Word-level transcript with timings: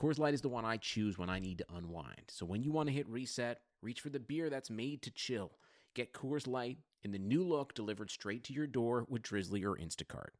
Coors 0.00 0.18
Light 0.18 0.32
is 0.32 0.40
the 0.40 0.48
one 0.48 0.64
I 0.64 0.78
choose 0.78 1.18
when 1.18 1.28
I 1.28 1.40
need 1.40 1.58
to 1.58 1.66
unwind. 1.76 2.22
So 2.28 2.46
when 2.46 2.62
you 2.62 2.72
want 2.72 2.88
to 2.88 2.94
hit 2.94 3.06
reset, 3.06 3.60
reach 3.82 4.00
for 4.00 4.08
the 4.08 4.18
beer 4.18 4.48
that's 4.48 4.70
made 4.70 5.02
to 5.02 5.10
chill. 5.10 5.58
Get 5.94 6.14
Coors 6.14 6.46
Light 6.46 6.78
in 7.02 7.12
the 7.12 7.18
new 7.18 7.44
look 7.44 7.74
delivered 7.74 8.10
straight 8.10 8.42
to 8.44 8.54
your 8.54 8.66
door 8.66 9.04
with 9.10 9.20
Drizly 9.20 9.62
or 9.62 9.76
Instacart. 9.76 10.30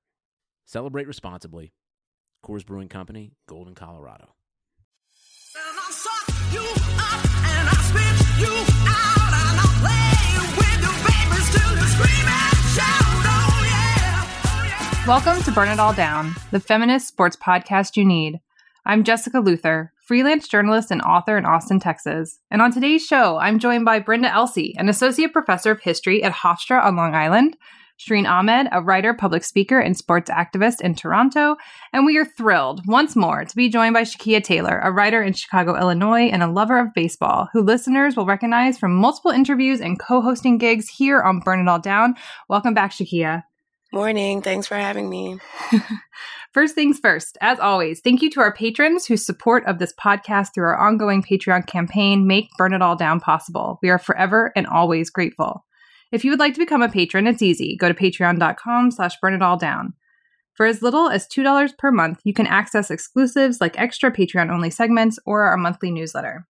Celebrate 0.65 1.07
responsibly. 1.07 1.75
Coors 2.43 2.65
Brewing 2.65 2.89
Company, 2.89 3.33
Golden, 3.47 3.75
Colorado. 3.75 4.31
Welcome 15.07 15.43
to 15.43 15.53
Burn 15.53 15.69
It 15.69 15.79
All 15.79 15.93
Down, 15.93 16.35
the 16.51 16.61
feminist 16.61 17.09
sports 17.09 17.37
podcast 17.37 17.99
you 17.99 18.07
need. 18.07 18.41
I'm 18.87 19.05
Jessica 19.05 19.41
Luther, 19.41 19.93
freelance 20.07 20.49
journalist 20.49 20.91
and 20.91 21.03
author 21.03 21.37
in 21.37 21.45
Austin, 21.45 21.81
Texas. 21.81 22.39
And 22.51 22.63
on 22.63 22.73
today's 22.73 23.05
show, 23.05 23.37
I'm 23.37 23.59
joined 23.59 23.85
by 23.85 23.99
Brenda 23.99 24.29
Elsey, 24.29 24.75
an 24.79 24.89
associate 24.89 25.35
professor 25.35 25.71
of 25.71 25.83
history 25.83 26.23
at 26.23 26.33
Hofstra 26.33 26.83
on 26.83 26.97
Long 26.97 27.15
Island, 27.15 27.59
Shireen 27.99 28.27
Ahmed, 28.27 28.69
a 28.73 28.81
writer, 28.81 29.13
public 29.13 29.45
speaker, 29.45 29.79
and 29.79 29.95
sports 29.95 30.31
activist 30.31 30.81
in 30.81 30.95
Toronto. 30.95 31.57
And 31.93 32.07
we 32.07 32.17
are 32.17 32.25
thrilled 32.25 32.81
once 32.87 33.15
more 33.15 33.45
to 33.45 33.57
be 33.57 33.69
joined 33.69 33.93
by 33.93 34.03
Shakeia 34.03 34.43
Taylor, 34.43 34.81
a 34.83 34.91
writer 34.91 35.23
in 35.23 35.35
Chicago, 35.35 35.79
Illinois, 35.79 36.31
and 36.31 36.43
a 36.43 36.51
lover 36.51 36.79
of 36.79 36.95
baseball, 36.95 37.49
who 37.53 37.61
listeners 37.61 38.17
will 38.17 38.25
recognize 38.25 38.79
from 38.79 38.95
multiple 38.95 39.31
interviews 39.31 39.83
and 39.83 40.01
co 40.01 40.23
hosting 40.23 40.57
gigs 40.57 40.89
here 40.89 41.21
on 41.21 41.41
Burn 41.41 41.61
It 41.61 41.69
All 41.69 41.79
Down. 41.79 42.15
Welcome 42.49 42.73
back, 42.73 42.93
Shakeia. 42.93 43.43
Morning. 43.93 44.41
Thanks 44.41 44.67
for 44.67 44.77
having 44.77 45.11
me. 45.11 45.39
first 46.53 46.75
things 46.75 46.99
first, 46.99 47.39
as 47.41 47.59
always, 47.59 48.01
thank 48.01 48.23
you 48.23 48.31
to 48.31 48.41
our 48.41 48.53
patrons 48.53 49.07
whose 49.07 49.25
support 49.25 49.65
of 49.67 49.79
this 49.79 49.95
podcast 49.95 50.49
through 50.55 50.65
our 50.65 50.79
ongoing 50.79 51.23
Patreon 51.23 51.67
campaign 51.67 52.27
make 52.27 52.49
Burn 52.59 52.73
It 52.75 52.83
All 52.83 52.97
Down 52.97 53.21
possible. 53.21 53.79
We 53.83 53.91
are 53.91 53.99
forever 53.99 54.53
and 54.57 54.67
always 54.67 55.11
grateful. 55.11 55.65
If 56.13 56.25
you 56.25 56.31
would 56.33 56.41
like 56.41 56.55
to 56.55 56.61
become 56.61 56.83
a 56.83 56.89
patron, 56.89 57.27
it's 57.27 57.43
easy. 57.43 57.77
Go 57.77 57.89
to 57.89 57.95
patreon.com 57.95 58.91
slash 58.91 59.15
burn 59.21 59.35
it 59.35 59.43
all 59.43 59.57
down. 59.57 59.95
For 60.55 60.67
as 60.67 60.83
little 60.83 61.09
as 61.09 61.29
$2 61.29 61.79
per 61.79 61.91
month, 61.91 62.21
you 62.25 62.35
can 62.35 62.47
access 62.47 62.91
exclusives 62.91 63.61
like 63.61 63.79
extra 63.79 64.11
Patreon 64.11 64.51
only 64.51 64.71
segments 64.71 65.19
or 65.25 65.45
our 65.45 65.57
monthly 65.57 65.91
newsletter. 65.91 66.47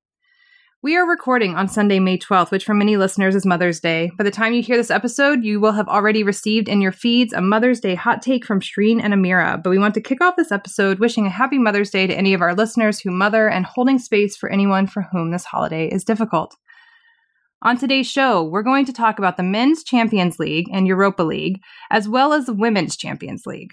We 0.82 0.96
are 0.96 1.06
recording 1.06 1.56
on 1.56 1.68
Sunday, 1.68 1.98
May 1.98 2.16
12th, 2.16 2.50
which 2.50 2.64
for 2.64 2.72
many 2.72 2.96
listeners 2.96 3.34
is 3.34 3.44
Mother's 3.44 3.80
Day. 3.80 4.10
By 4.16 4.24
the 4.24 4.30
time 4.30 4.54
you 4.54 4.62
hear 4.62 4.78
this 4.78 4.90
episode, 4.90 5.44
you 5.44 5.60
will 5.60 5.72
have 5.72 5.88
already 5.88 6.22
received 6.22 6.70
in 6.70 6.80
your 6.80 6.90
feeds 6.90 7.34
a 7.34 7.42
Mother's 7.42 7.80
Day 7.80 7.94
hot 7.94 8.22
take 8.22 8.46
from 8.46 8.62
Shireen 8.62 8.98
and 8.98 9.12
Amira. 9.12 9.62
But 9.62 9.68
we 9.68 9.78
want 9.78 9.92
to 9.92 10.00
kick 10.00 10.22
off 10.22 10.36
this 10.36 10.50
episode 10.50 10.98
wishing 10.98 11.26
a 11.26 11.30
happy 11.30 11.58
Mother's 11.58 11.90
Day 11.90 12.06
to 12.06 12.16
any 12.16 12.32
of 12.32 12.40
our 12.40 12.54
listeners 12.54 12.98
who 12.98 13.10
mother 13.10 13.46
and 13.46 13.66
holding 13.66 13.98
space 13.98 14.38
for 14.38 14.48
anyone 14.48 14.86
for 14.86 15.02
whom 15.12 15.32
this 15.32 15.44
holiday 15.44 15.86
is 15.86 16.02
difficult. 16.02 16.56
On 17.60 17.76
today's 17.76 18.10
show, 18.10 18.42
we're 18.42 18.62
going 18.62 18.86
to 18.86 18.92
talk 18.94 19.18
about 19.18 19.36
the 19.36 19.42
Men's 19.42 19.84
Champions 19.84 20.38
League 20.38 20.70
and 20.72 20.86
Europa 20.86 21.22
League, 21.22 21.60
as 21.90 22.08
well 22.08 22.32
as 22.32 22.46
the 22.46 22.54
Women's 22.54 22.96
Champions 22.96 23.42
League. 23.44 23.72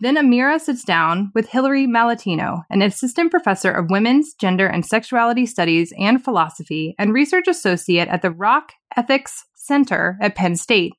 Then 0.00 0.16
Amira 0.16 0.60
sits 0.60 0.84
down 0.84 1.30
with 1.34 1.48
Hilary 1.48 1.86
Malatino, 1.86 2.62
an 2.68 2.82
assistant 2.82 3.30
professor 3.30 3.70
of 3.70 3.90
women's, 3.90 4.34
gender, 4.34 4.66
and 4.66 4.84
sexuality 4.84 5.46
studies 5.46 5.92
and 5.98 6.22
philosophy 6.22 6.94
and 6.98 7.12
research 7.12 7.46
associate 7.46 8.08
at 8.08 8.20
the 8.20 8.32
Rock 8.32 8.72
Ethics 8.96 9.44
Center 9.54 10.18
at 10.20 10.34
Penn 10.34 10.56
State, 10.56 10.94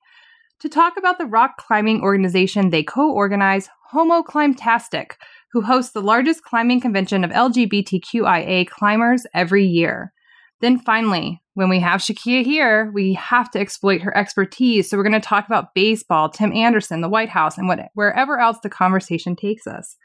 to 0.61 0.69
talk 0.69 0.97
about 0.97 1.17
the 1.17 1.25
rock 1.25 1.57
climbing 1.57 2.01
organization 2.01 2.69
they 2.69 2.83
co 2.83 3.11
organize, 3.11 3.69
Homo 3.91 4.23
Climbtastic, 4.23 5.11
who 5.51 5.61
hosts 5.61 5.91
the 5.91 6.01
largest 6.01 6.43
climbing 6.43 6.79
convention 6.79 7.23
of 7.23 7.31
LGBTQIA 7.31 8.67
climbers 8.67 9.25
every 9.33 9.65
year. 9.65 10.13
Then 10.61 10.79
finally, 10.79 11.41
when 11.53 11.69
we 11.69 11.79
have 11.79 12.01
Shakeia 12.01 12.43
here, 12.43 12.91
we 12.93 13.13
have 13.13 13.49
to 13.51 13.59
exploit 13.59 14.01
her 14.01 14.15
expertise. 14.15 14.89
So 14.89 14.97
we're 14.97 15.03
going 15.03 15.13
to 15.13 15.19
talk 15.19 15.45
about 15.45 15.73
baseball, 15.73 16.29
Tim 16.29 16.53
Anderson, 16.53 17.01
the 17.01 17.09
White 17.09 17.29
House, 17.29 17.57
and 17.57 17.67
what, 17.67 17.79
wherever 17.93 18.39
else 18.39 18.57
the 18.61 18.69
conversation 18.69 19.35
takes 19.35 19.67
us. 19.67 19.95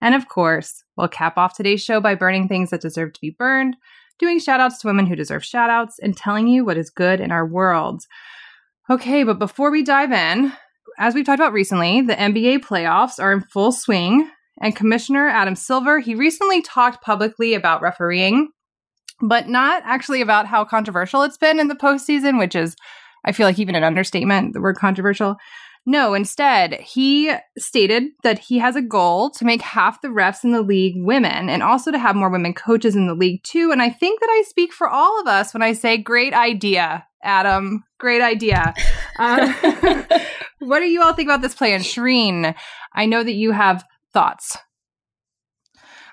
And 0.00 0.14
of 0.14 0.28
course, 0.28 0.82
we'll 0.96 1.08
cap 1.08 1.38
off 1.38 1.56
today's 1.56 1.82
show 1.82 2.00
by 2.00 2.14
burning 2.14 2.48
things 2.48 2.70
that 2.70 2.80
deserve 2.80 3.12
to 3.12 3.20
be 3.20 3.30
burned, 3.30 3.76
doing 4.18 4.38
shout 4.38 4.60
outs 4.60 4.78
to 4.78 4.86
women 4.86 5.06
who 5.06 5.16
deserve 5.16 5.44
shout 5.44 5.70
outs, 5.70 5.98
and 5.98 6.16
telling 6.16 6.48
you 6.48 6.64
what 6.64 6.76
is 6.76 6.90
good 6.90 7.20
in 7.20 7.30
our 7.30 7.46
world. 7.46 8.04
Okay, 8.90 9.22
but 9.24 9.38
before 9.38 9.70
we 9.70 9.82
dive 9.82 10.12
in, 10.12 10.52
as 10.98 11.14
we've 11.14 11.24
talked 11.24 11.40
about 11.40 11.52
recently, 11.52 12.00
the 12.00 12.14
NBA 12.14 12.58
playoffs 12.58 13.22
are 13.22 13.32
in 13.32 13.42
full 13.42 13.72
swing, 13.72 14.28
and 14.60 14.76
Commissioner 14.76 15.28
Adam 15.28 15.54
Silver, 15.54 16.00
he 16.00 16.14
recently 16.14 16.60
talked 16.60 17.02
publicly 17.02 17.54
about 17.54 17.80
refereeing 17.80 18.50
but 19.22 19.48
not 19.48 19.82
actually 19.86 20.20
about 20.20 20.46
how 20.46 20.64
controversial 20.64 21.22
it's 21.22 21.38
been 21.38 21.60
in 21.60 21.68
the 21.68 21.74
postseason, 21.76 22.38
which 22.38 22.56
is, 22.56 22.76
I 23.24 23.32
feel 23.32 23.46
like, 23.46 23.58
even 23.58 23.76
an 23.76 23.84
understatement, 23.84 24.52
the 24.52 24.60
word 24.60 24.76
controversial. 24.76 25.36
No, 25.84 26.14
instead, 26.14 26.74
he 26.74 27.34
stated 27.58 28.04
that 28.22 28.38
he 28.38 28.58
has 28.58 28.76
a 28.76 28.82
goal 28.82 29.30
to 29.30 29.44
make 29.44 29.62
half 29.62 30.00
the 30.00 30.08
refs 30.08 30.44
in 30.44 30.52
the 30.52 30.62
league 30.62 30.94
women 30.96 31.48
and 31.48 31.62
also 31.62 31.90
to 31.90 31.98
have 31.98 32.14
more 32.14 32.30
women 32.30 32.54
coaches 32.54 32.94
in 32.94 33.06
the 33.06 33.14
league 33.14 33.42
too. 33.42 33.72
And 33.72 33.82
I 33.82 33.90
think 33.90 34.20
that 34.20 34.30
I 34.30 34.44
speak 34.46 34.72
for 34.72 34.88
all 34.88 35.20
of 35.20 35.26
us 35.26 35.52
when 35.52 35.62
I 35.62 35.72
say, 35.72 35.96
great 35.96 36.34
idea, 36.34 37.04
Adam. 37.22 37.82
Great 37.98 38.22
idea. 38.22 38.74
Uh, 39.18 39.52
what 40.60 40.80
do 40.80 40.86
you 40.86 41.02
all 41.02 41.14
think 41.14 41.28
about 41.28 41.42
this 41.42 41.54
plan? 41.54 41.80
Shireen, 41.80 42.54
I 42.92 43.06
know 43.06 43.24
that 43.24 43.34
you 43.34 43.50
have 43.50 43.84
thoughts. 44.12 44.56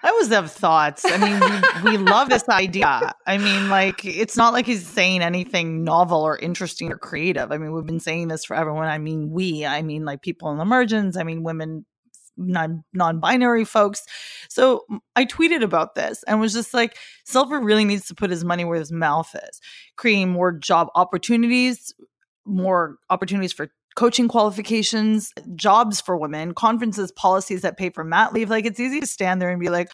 I 0.02 0.10
always 0.10 0.30
have 0.30 0.52
thoughts. 0.52 1.04
I 1.06 1.18
mean, 1.18 1.84
we, 1.84 1.98
we 1.98 1.98
love 1.98 2.30
this 2.30 2.48
idea. 2.48 3.14
I 3.28 3.38
mean, 3.38 3.70
like, 3.70 4.06
it's 4.06 4.38
not 4.38 4.54
like 4.54 4.66
he's 4.66 4.88
saying 4.88 5.22
anything 5.22 5.84
novel 5.84 6.22
or 6.22 6.38
interesting 6.38 6.92
or 6.92 6.98
creative. 6.98 7.52
I 7.52 7.58
mean, 7.58 7.74
we've 7.74 7.86
been 7.86 8.00
saying 8.00 8.30
this 8.30 8.46
forever. 8.46 8.74
When 8.74 8.88
I 8.88 8.98
mean 8.98 9.30
we, 9.30 9.66
I 9.66 9.82
mean 9.82 10.06
like 10.06 10.22
people 10.22 10.52
in 10.52 10.58
the 10.58 10.66
margins. 10.66 11.18
I 11.18 11.24
mean 11.24 11.44
women, 11.44 11.86
non 12.38 12.84
non-binary 12.94 13.66
folks. 13.66 14.06
So 14.50 14.86
I 15.16 15.26
tweeted 15.26 15.64
about 15.64 15.96
this 15.96 16.24
and 16.24 16.40
was 16.40 16.54
just 16.54 16.74
like, 16.74 16.98
Silver 17.26 17.60
really 17.60 17.86
needs 17.86 18.08
to 18.08 18.16
put 18.16 18.30
his 18.30 18.46
money 18.46 18.64
where 18.66 18.80
his 18.80 18.92
mouth 18.92 19.36
is, 19.36 19.60
creating 19.98 20.30
more 20.30 20.52
job 20.52 20.88
opportunities, 20.96 21.94
more 22.46 22.96
opportunities 23.10 23.54
for 23.54 23.70
coaching 24.00 24.30
qualifications, 24.30 25.34
jobs 25.56 26.00
for 26.00 26.16
women, 26.16 26.54
conferences, 26.54 27.12
policies 27.12 27.64
that 27.64 27.76
pay 27.76 27.90
for 27.90 28.06
mat 28.06 28.32
leave. 28.32 28.50
Like 28.50 28.66
it's 28.66 28.80
easy 28.80 29.02
to 29.02 29.06
stand 29.06 29.42
there 29.42 29.50
and 29.50 29.60
be 29.60 29.68
like, 29.68 29.90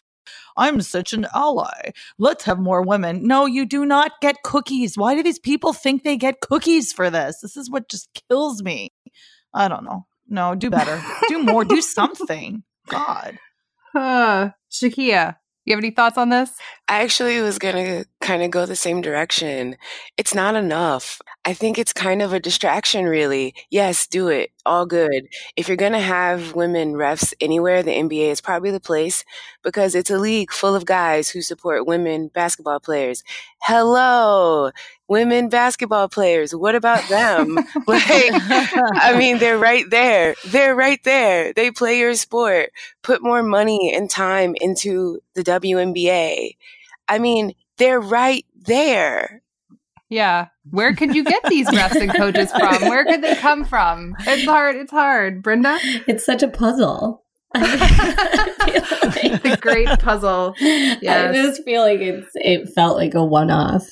I'm 0.56 0.80
such 0.80 1.12
an 1.12 1.26
ally. 1.34 1.90
Let's 2.16 2.44
have 2.44 2.60
more 2.60 2.82
women. 2.82 3.26
No, 3.26 3.46
you 3.46 3.66
do 3.66 3.84
not 3.84 4.12
get 4.22 4.44
cookies. 4.44 4.96
Why 4.96 5.16
do 5.16 5.24
these 5.24 5.40
people 5.40 5.72
think 5.72 6.04
they 6.04 6.16
get 6.16 6.40
cookies 6.40 6.92
for 6.92 7.10
this? 7.10 7.40
This 7.40 7.56
is 7.56 7.68
what 7.68 7.88
just 7.88 8.08
kills 8.30 8.62
me. 8.62 8.92
I 9.52 9.66
don't 9.66 9.82
know. 9.82 10.06
No, 10.28 10.54
do 10.54 10.70
better. 10.70 11.02
do 11.26 11.42
more. 11.42 11.64
Do 11.64 11.80
something. 11.82 12.62
God. 12.88 13.40
Uh, 13.92 14.50
Shakeia, 14.70 15.34
you 15.64 15.74
have 15.74 15.82
any 15.82 15.90
thoughts 15.90 16.16
on 16.16 16.28
this? 16.28 16.52
I 16.86 17.02
actually 17.02 17.40
was 17.40 17.58
going 17.58 17.74
to 17.74 18.04
kind 18.20 18.44
of 18.44 18.52
go 18.52 18.66
the 18.66 18.76
same 18.76 19.00
direction. 19.00 19.76
It's 20.16 20.32
not 20.32 20.54
enough. 20.54 21.20
I 21.46 21.54
think 21.54 21.78
it's 21.78 21.92
kind 21.92 22.22
of 22.22 22.32
a 22.32 22.40
distraction, 22.40 23.04
really. 23.04 23.54
Yes, 23.70 24.08
do 24.08 24.26
it. 24.26 24.50
All 24.66 24.84
good. 24.84 25.28
If 25.54 25.68
you're 25.68 25.76
going 25.76 25.92
to 25.92 26.00
have 26.00 26.56
women 26.56 26.94
refs 26.94 27.32
anywhere, 27.40 27.84
the 27.84 27.92
NBA 27.92 28.32
is 28.32 28.40
probably 28.40 28.72
the 28.72 28.80
place 28.80 29.24
because 29.62 29.94
it's 29.94 30.10
a 30.10 30.18
league 30.18 30.50
full 30.50 30.74
of 30.74 30.86
guys 30.86 31.30
who 31.30 31.40
support 31.42 31.86
women 31.86 32.32
basketball 32.34 32.80
players. 32.80 33.22
Hello, 33.62 34.72
women 35.06 35.48
basketball 35.48 36.08
players. 36.08 36.52
What 36.52 36.74
about 36.74 37.08
them? 37.08 37.54
like, 37.86 38.02
I 38.08 39.14
mean, 39.16 39.38
they're 39.38 39.56
right 39.56 39.88
there. 39.88 40.34
They're 40.46 40.74
right 40.74 41.02
there. 41.04 41.52
They 41.52 41.70
play 41.70 42.00
your 42.00 42.14
sport. 42.14 42.70
Put 43.02 43.22
more 43.22 43.44
money 43.44 43.94
and 43.94 44.10
time 44.10 44.56
into 44.60 45.20
the 45.34 45.44
WNBA. 45.44 46.56
I 47.06 47.18
mean, 47.20 47.52
they're 47.76 48.00
right 48.00 48.44
there. 48.56 49.42
Yeah. 50.08 50.48
Where 50.70 50.94
could 50.94 51.14
you 51.14 51.24
get 51.24 51.42
these 51.48 51.68
refs 51.68 52.00
and 52.00 52.12
coaches 52.14 52.50
from? 52.50 52.88
Where 52.88 53.04
could 53.04 53.22
they 53.22 53.36
come 53.36 53.64
from? 53.64 54.14
It's 54.20 54.44
hard. 54.44 54.76
It's 54.76 54.90
hard. 54.90 55.42
Brenda? 55.42 55.78
It's 56.06 56.24
such 56.24 56.42
a 56.42 56.48
puzzle. 56.48 57.22
It's 59.18 59.42
the 59.42 59.56
great 59.60 59.88
puzzle. 60.00 60.54
Yes. 60.58 61.30
I 61.30 61.32
just 61.32 61.64
feel 61.64 61.82
like 61.82 62.00
it's 62.00 62.28
it 62.34 62.68
felt 62.74 62.96
like 62.96 63.14
a 63.14 63.24
one 63.24 63.50
off. 63.50 63.86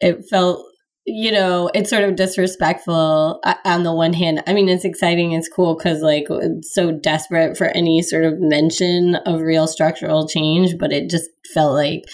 it 0.00 0.24
felt 0.28 0.66
you 1.04 1.32
know, 1.32 1.68
it's 1.74 1.90
sort 1.90 2.04
of 2.04 2.14
disrespectful 2.14 3.40
uh, 3.44 3.54
on 3.64 3.82
the 3.82 3.92
one 3.92 4.12
hand. 4.12 4.42
I 4.46 4.52
mean, 4.52 4.68
it's 4.68 4.84
exciting, 4.84 5.32
it's 5.32 5.48
cool 5.48 5.76
because, 5.76 6.00
like, 6.00 6.26
it's 6.30 6.72
so 6.72 6.92
desperate 6.92 7.56
for 7.56 7.66
any 7.68 8.02
sort 8.02 8.24
of 8.24 8.34
mention 8.38 9.16
of 9.26 9.40
real 9.40 9.66
structural 9.66 10.28
change, 10.28 10.78
but 10.78 10.92
it 10.92 11.10
just 11.10 11.28
felt 11.52 11.72
like, 11.74 12.04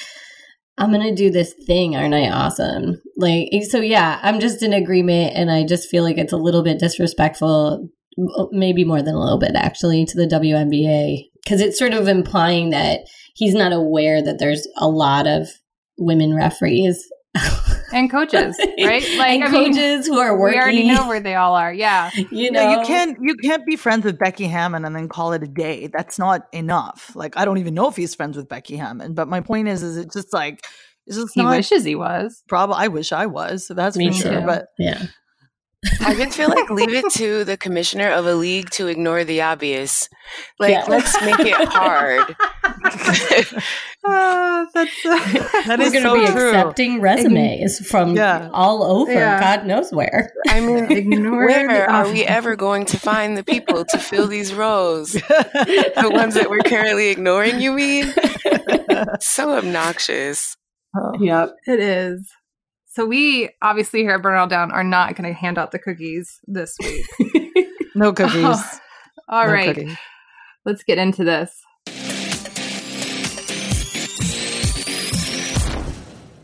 I'm 0.79 0.93
going 0.93 1.07
to 1.07 1.15
do 1.15 1.31
this 1.31 1.55
thing. 1.67 1.97
Aren't 1.97 2.15
I 2.15 2.29
awesome? 2.29 3.01
Like, 3.17 3.49
eh, 3.53 3.63
so 3.69 3.81
yeah, 3.81 4.19
I'm 4.23 4.41
just 4.41 4.63
in 4.63 4.73
agreement. 4.73 5.35
And 5.35 5.51
I 5.51 5.65
just 5.65 5.89
feel 5.89 6.05
like 6.05 6.19
it's 6.19 6.33
a 6.33 6.37
little 6.39 6.63
bit 6.63 6.79
disrespectful, 6.79 7.89
maybe 8.53 8.85
more 8.85 9.03
than 9.03 9.15
a 9.15 9.21
little 9.21 9.39
bit 9.39 9.53
actually, 9.55 10.05
to 10.07 10.17
the 10.17 10.27
WNBA 10.27 11.29
because 11.49 11.63
it's 11.63 11.79
sort 11.79 11.95
of 11.95 12.09
implying 12.09 12.71
that 12.71 13.01
he's 13.35 13.55
not 13.55 13.73
aware 13.73 14.23
that 14.23 14.39
there's 14.39 14.69
a 14.77 14.87
lot 14.87 15.27
of 15.27 15.49
women 15.97 16.35
referees 16.35 17.03
and 17.93 18.11
coaches, 18.11 18.57
right? 18.83 19.03
Like 19.19 19.41
and 19.41 19.45
I 19.45 19.51
coaches 19.51 19.77
mean, 19.77 20.03
who 20.05 20.19
are 20.19 20.39
working. 20.39 20.59
We 20.59 20.63
already 20.63 20.87
know 20.87 21.09
where 21.09 21.21
they 21.21 21.35
all 21.35 21.55
are. 21.55 21.73
Yeah, 21.73 22.11
you 22.31 22.51
know, 22.51 22.71
you 22.71 22.87
can't 22.87 23.19
you 23.21 23.35
can't 23.37 23.65
be 23.67 23.77
friends 23.77 24.05
with 24.05 24.19
Becky 24.19 24.45
Hammon 24.45 24.85
and 24.85 24.95
then 24.95 25.09
call 25.09 25.33
it 25.33 25.43
a 25.43 25.49
day. 25.49 25.87
That's 25.89 26.19
not 26.19 26.47
enough. 26.53 27.13
Like 27.15 27.37
I 27.37 27.45
don't 27.45 27.59
even 27.59 27.75
know 27.75 27.89
if 27.89 27.97
he's 27.97 28.15
friends 28.15 28.37
with 28.37 28.49
Becky 28.49 28.77
Hammon. 28.77 29.15
But 29.15 29.29
my 29.29 29.41
point 29.41 29.69
is, 29.69 29.83
is 29.83 29.97
it's 29.97 30.15
just 30.15 30.33
like 30.33 30.65
it's 31.07 31.17
just 31.17 31.35
he 31.35 31.45
wishes 31.45 31.85
he 31.85 31.95
was. 31.95 32.43
Probably, 32.49 32.77
I 32.79 32.89
wish 32.89 33.13
I 33.13 33.27
was. 33.27 33.67
So 33.67 33.75
that's 33.75 33.97
Me 33.97 34.09
for 34.09 34.15
too. 34.15 34.21
sure. 34.21 34.41
But 34.43 34.67
yeah. 34.79 35.07
I 36.01 36.15
just 36.15 36.37
feel 36.37 36.49
like 36.49 36.71
leave 36.71 36.93
it 36.93 37.09
to 37.15 37.45
the 37.45 37.57
commissioner 37.57 38.11
of 38.11 38.27
a 38.27 38.35
league 38.35 38.71
to 38.71 38.89
ignore 38.89 39.23
the 39.25 39.43
obvious. 39.43 40.09
Like, 40.59 40.73
yeah. 40.73 40.85
let's 40.89 41.15
make 41.23 41.39
it 41.39 41.69
hard. 41.69 42.35
uh, 44.05 44.67
that's 44.75 45.07
uh, 45.07 45.19
that 45.67 45.77
We're 45.79 45.91
going 45.91 45.93
to 45.93 46.01
so 46.01 46.21
be 46.21 46.27
true. 46.27 46.49
accepting 46.49 47.01
resumes 47.01 47.79
from 47.87 48.17
yeah. 48.17 48.51
all 48.53 48.83
over, 48.83 49.13
yeah. 49.13 49.39
God 49.41 49.67
knows 49.67 49.93
where. 49.93 50.33
I 50.49 50.61
mean, 50.61 50.91
ignore 50.91 51.47
where 51.47 51.89
are 51.89 52.11
we 52.11 52.25
ever 52.25 52.57
going 52.57 52.85
to 52.87 52.99
find 52.99 53.37
the 53.37 53.45
people 53.45 53.85
to 53.85 53.99
fill 53.99 54.27
these 54.27 54.53
roles? 54.53 55.13
the 55.13 56.11
ones 56.13 56.35
that 56.35 56.51
we're 56.51 56.59
currently 56.61 57.11
ignoring, 57.11 57.61
you 57.61 57.73
mean? 57.73 58.13
so 59.21 59.53
obnoxious. 59.53 60.57
Oh. 60.97 61.13
Yep, 61.21 61.55
it 61.67 61.81
is. 61.81 62.33
So 62.99 63.07
we 63.07 63.51
obviously 63.63 64.01
here 64.01 64.17
at 64.17 64.23
Burn 64.23 64.37
All 64.37 64.49
Down 64.49 64.73
are 64.73 64.83
not 64.83 65.15
going 65.15 65.33
to 65.33 65.33
hand 65.33 65.57
out 65.57 65.71
the 65.71 65.79
cookies 65.79 66.41
this 66.49 66.75
week. 66.81 67.07
no 67.95 68.09
oh, 68.09 68.13
cookies. 68.13 68.43
Oh, 68.45 68.79
all 69.29 69.47
no 69.47 69.53
right, 69.53 69.77
cookies. 69.77 69.97
Let's 70.65 70.83
get 70.83 70.99
into 70.99 71.23
this. 71.23 71.63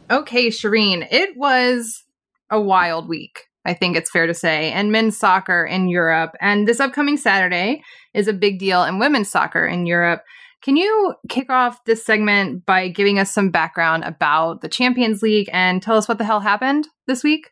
Okay, 0.09 0.47
Shireen, 0.47 1.09
it 1.11 1.37
was 1.37 2.05
a 2.51 2.61
wild 2.61 3.09
week. 3.09 3.47
I 3.65 3.75
think 3.75 3.97
it's 3.97 4.13
fair 4.13 4.29
to 4.29 4.35
say, 4.35 4.71
and 4.71 4.93
men's 4.93 5.19
soccer 5.19 5.65
in 5.65 5.89
Europe. 5.89 6.37
And 6.41 6.69
this 6.69 6.79
upcoming 6.79 7.17
Saturday 7.17 7.83
is 8.13 8.29
a 8.29 8.33
big 8.33 8.61
deal 8.61 8.85
in 8.85 9.01
women's 9.01 9.29
soccer 9.29 9.67
in 9.67 9.87
Europe. 9.87 10.23
Can 10.65 10.79
you 10.79 11.15
kick 11.29 11.51
off 11.51 11.85
this 11.85 12.03
segment 12.03 12.65
by 12.65 12.89
giving 12.89 13.19
us 13.19 13.31
some 13.31 13.51
background 13.51 14.03
about 14.03 14.63
the 14.63 14.69
Champions 14.69 15.21
League 15.21 15.51
and 15.53 15.83
tell 15.83 15.95
us 15.95 16.09
what 16.09 16.17
the 16.17 16.25
hell 16.25 16.41
happened 16.41 16.89
this 17.07 17.23
week? 17.23 17.51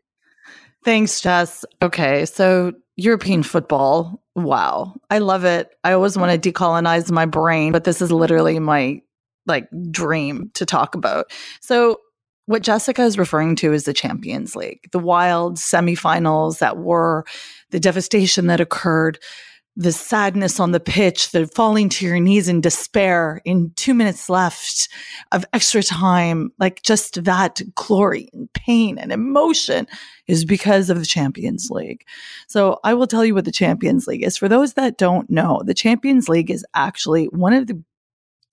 Thanks, 0.82 1.20
Jess. 1.20 1.62
Okay, 1.82 2.24
so 2.24 2.72
European 2.96 3.42
football, 3.42 4.22
wow. 4.34 4.94
I 5.10 5.18
love 5.18 5.44
it. 5.44 5.68
I 5.84 5.92
always 5.92 6.16
want 6.16 6.42
to 6.42 6.52
decolonize 6.52 7.10
my 7.10 7.26
brain, 7.26 7.70
but 7.70 7.84
this 7.84 8.00
is 8.00 8.10
literally 8.10 8.58
my 8.58 9.02
like 9.44 9.68
dream 9.90 10.50
to 10.54 10.64
talk 10.64 10.94
about. 10.94 11.30
So 11.60 12.00
what 12.46 12.62
Jessica 12.62 13.02
is 13.02 13.18
referring 13.18 13.56
to 13.56 13.74
is 13.74 13.84
the 13.84 13.92
Champions 13.92 14.56
League, 14.56 14.90
the 14.90 14.98
wild 14.98 15.58
semifinals 15.58 16.60
that 16.60 16.78
were 16.78 17.26
the 17.72 17.80
devastation 17.80 18.46
that 18.46 18.60
occurred 18.60 19.18
the 19.76 19.92
sadness 19.92 20.60
on 20.60 20.72
the 20.72 20.80
pitch, 20.80 21.30
the 21.30 21.46
falling 21.46 21.88
to 21.88 22.04
your 22.04 22.20
knees 22.20 22.48
in 22.48 22.60
despair 22.60 23.40
in 23.44 23.72
two 23.76 23.94
minutes 23.94 24.28
left 24.28 24.88
of 25.32 25.46
extra 25.52 25.82
time, 25.82 26.50
like 26.58 26.82
just 26.82 27.24
that 27.24 27.62
glory 27.74 28.28
and 28.32 28.52
pain 28.52 28.98
and 28.98 29.12
emotion 29.12 29.86
is 30.26 30.44
because 30.44 30.90
of 30.90 30.98
the 30.98 31.06
Champions 31.06 31.70
League. 31.70 32.04
So 32.48 32.80
I 32.84 32.92
will 32.94 33.06
tell 33.06 33.24
you 33.24 33.34
what 33.34 33.46
the 33.46 33.52
Champions 33.52 34.06
League 34.06 34.22
is. 34.22 34.36
For 34.36 34.48
those 34.48 34.74
that 34.74 34.98
don't 34.98 35.30
know, 35.30 35.62
the 35.64 35.74
Champions 35.74 36.28
League 36.28 36.50
is 36.50 36.66
actually 36.74 37.26
one 37.26 37.54
of 37.54 37.66
the 37.66 37.82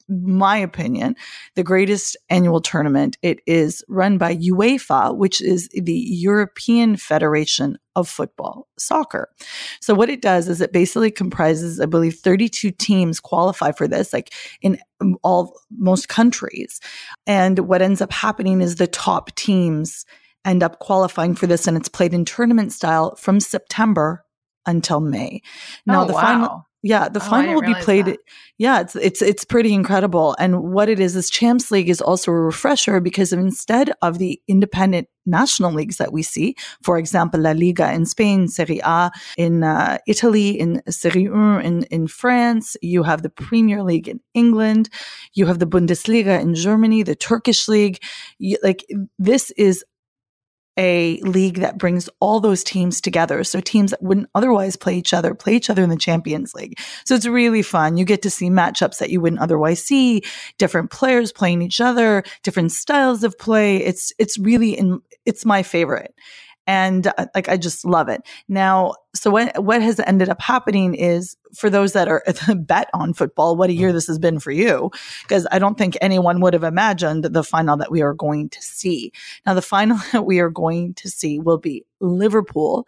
my 0.09 0.57
opinion, 0.57 1.15
the 1.55 1.63
greatest 1.63 2.17
annual 2.29 2.61
tournament. 2.61 3.17
It 3.21 3.39
is 3.45 3.83
run 3.87 4.17
by 4.17 4.35
UEFA, 4.35 5.15
which 5.15 5.41
is 5.41 5.69
the 5.69 5.93
European 5.93 6.97
Federation 6.97 7.77
of 7.95 8.07
Football 8.07 8.67
Soccer. 8.77 9.29
So 9.81 9.93
what 9.93 10.09
it 10.09 10.21
does 10.21 10.47
is 10.47 10.61
it 10.61 10.73
basically 10.73 11.11
comprises, 11.11 11.79
I 11.79 11.85
believe, 11.85 12.15
32 12.15 12.71
teams 12.71 13.19
qualify 13.19 13.71
for 13.71 13.87
this, 13.87 14.13
like 14.13 14.33
in 14.61 14.79
all 15.23 15.53
most 15.71 16.09
countries. 16.09 16.79
And 17.27 17.59
what 17.59 17.81
ends 17.81 18.01
up 18.01 18.11
happening 18.11 18.61
is 18.61 18.75
the 18.75 18.87
top 18.87 19.35
teams 19.35 20.05
end 20.45 20.63
up 20.63 20.79
qualifying 20.79 21.35
for 21.35 21.47
this 21.47 21.67
and 21.67 21.75
it's 21.75 21.89
played 21.89 22.13
in 22.13 22.25
tournament 22.25 22.71
style 22.71 23.15
from 23.15 23.39
September 23.39 24.23
until 24.65 24.99
May. 24.99 25.41
Now 25.85 26.03
oh, 26.03 26.05
the 26.05 26.13
wow. 26.13 26.21
final 26.21 26.65
yeah, 26.81 27.09
the 27.09 27.19
Oh, 27.19 27.29
final 27.29 27.55
will 27.55 27.61
be 27.61 27.75
played. 27.75 28.05
that. 28.05 28.19
Yeah, 28.57 28.79
it's 28.81 28.95
it's 28.95 29.21
it's 29.21 29.43
pretty 29.45 29.73
incredible. 29.73 30.35
And 30.39 30.61
what 30.73 30.89
it 30.89 30.99
is 30.99 31.15
is 31.15 31.29
Champs 31.29 31.71
League 31.71 31.89
is 31.89 32.01
also 32.01 32.31
a 32.31 32.39
refresher 32.39 32.99
because 32.99 33.33
instead 33.33 33.91
of 34.01 34.17
the 34.17 34.41
independent 34.47 35.07
national 35.25 35.71
leagues 35.73 35.97
that 35.97 36.11
we 36.11 36.23
see, 36.23 36.55
for 36.81 36.97
example, 36.97 37.39
La 37.41 37.51
Liga 37.51 37.91
in 37.91 38.05
Spain, 38.05 38.47
Serie 38.47 38.81
A 38.83 39.11
in 39.37 39.63
uh, 39.63 39.97
Italy, 40.07 40.49
in 40.59 40.81
Serie 40.89 41.25
A 41.27 41.59
in 41.59 41.83
in 41.91 42.07
France, 42.07 42.77
you 42.81 43.03
have 43.03 43.21
the 43.23 43.29
Premier 43.29 43.83
League 43.83 44.07
in 44.07 44.19
England, 44.33 44.89
you 45.33 45.45
have 45.47 45.59
the 45.59 45.67
Bundesliga 45.67 46.39
in 46.41 46.55
Germany, 46.55 47.03
the 47.03 47.15
Turkish 47.15 47.67
league. 47.67 47.99
You, 48.39 48.57
like 48.63 48.85
this 49.17 49.51
is 49.51 49.83
a 50.79 51.19
league 51.23 51.57
that 51.57 51.77
brings 51.77 52.09
all 52.21 52.39
those 52.39 52.63
teams 52.63 53.01
together. 53.01 53.43
So 53.43 53.59
teams 53.59 53.91
that 53.91 54.01
wouldn't 54.01 54.29
otherwise 54.33 54.77
play 54.77 54.97
each 54.97 55.13
other, 55.13 55.35
play 55.35 55.53
each 55.53 55.69
other 55.69 55.83
in 55.83 55.89
the 55.89 55.97
Champions 55.97 56.53
League. 56.53 56.79
So 57.05 57.15
it's 57.15 57.27
really 57.27 57.61
fun. 57.61 57.97
You 57.97 58.05
get 58.05 58.21
to 58.21 58.29
see 58.29 58.49
matchups 58.49 58.99
that 58.99 59.09
you 59.09 59.19
wouldn't 59.19 59.41
otherwise 59.41 59.83
see, 59.83 60.23
different 60.57 60.89
players 60.89 61.33
playing 61.33 61.61
each 61.61 61.81
other, 61.81 62.23
different 62.43 62.71
styles 62.71 63.25
of 63.25 63.37
play. 63.37 63.77
It's, 63.77 64.13
it's 64.17 64.39
really, 64.39 64.71
in, 64.71 65.01
it's 65.25 65.45
my 65.45 65.63
favorite. 65.63 66.15
And 66.69 67.07
uh, 67.07 67.25
like, 67.33 67.49
I 67.49 67.57
just 67.57 67.83
love 67.83 68.09
it. 68.09 68.21
Now, 68.47 68.93
so 69.15 69.31
what, 69.31 69.63
what 69.63 69.81
has 69.81 69.99
ended 70.01 70.29
up 70.29 70.39
happening 70.39 70.93
is 70.93 71.35
for 71.55 71.67
those 71.67 71.93
that 71.93 72.07
are 72.07 72.23
bet 72.55 72.91
on 72.93 73.15
football, 73.15 73.55
what 73.55 73.71
a 73.71 73.73
year 73.73 73.91
this 73.91 74.05
has 74.05 74.19
been 74.19 74.39
for 74.39 74.51
you. 74.51 74.91
Because 75.23 75.47
I 75.51 75.57
don't 75.57 75.79
think 75.79 75.97
anyone 75.99 76.41
would 76.41 76.53
have 76.53 76.63
imagined 76.63 77.23
the 77.23 77.43
final 77.43 77.75
that 77.77 77.89
we 77.89 78.03
are 78.03 78.13
going 78.13 78.49
to 78.49 78.61
see. 78.61 79.11
Now, 79.47 79.55
the 79.55 79.63
final 79.63 79.97
that 80.11 80.27
we 80.27 80.39
are 80.41 80.51
going 80.51 80.93
to 80.93 81.09
see 81.09 81.39
will 81.39 81.57
be 81.57 81.85
Liverpool, 82.01 82.85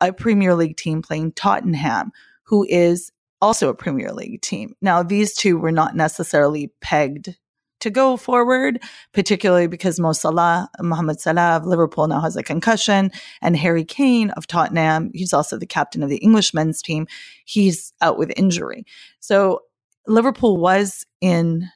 a 0.00 0.12
Premier 0.12 0.56
League 0.56 0.76
team 0.76 1.00
playing 1.00 1.30
Tottenham, 1.34 2.10
who 2.42 2.66
is 2.68 3.12
also 3.40 3.68
a 3.68 3.74
Premier 3.74 4.12
League 4.12 4.42
team. 4.42 4.74
Now, 4.82 5.04
these 5.04 5.34
two 5.34 5.56
were 5.56 5.70
not 5.70 5.94
necessarily 5.94 6.72
pegged 6.80 7.36
to 7.80 7.90
go 7.90 8.16
forward, 8.16 8.82
particularly 9.12 9.66
because 9.66 9.98
Mo 9.98 10.12
Salah, 10.12 10.68
Mohamed 10.80 11.20
Salah 11.20 11.56
of 11.56 11.66
Liverpool 11.66 12.06
now 12.06 12.20
has 12.20 12.36
a 12.36 12.42
concussion, 12.42 13.10
and 13.42 13.56
Harry 13.56 13.84
Kane 13.84 14.30
of 14.30 14.46
Tottenham, 14.46 15.10
he's 15.14 15.32
also 15.32 15.58
the 15.58 15.66
captain 15.66 16.02
of 16.02 16.08
the 16.08 16.18
English 16.18 16.54
men's 16.54 16.82
team, 16.82 17.06
he's 17.44 17.92
out 18.00 18.18
with 18.18 18.32
injury. 18.36 18.84
So 19.18 19.62
Liverpool 20.06 20.56
was 20.56 21.04
in 21.20 21.68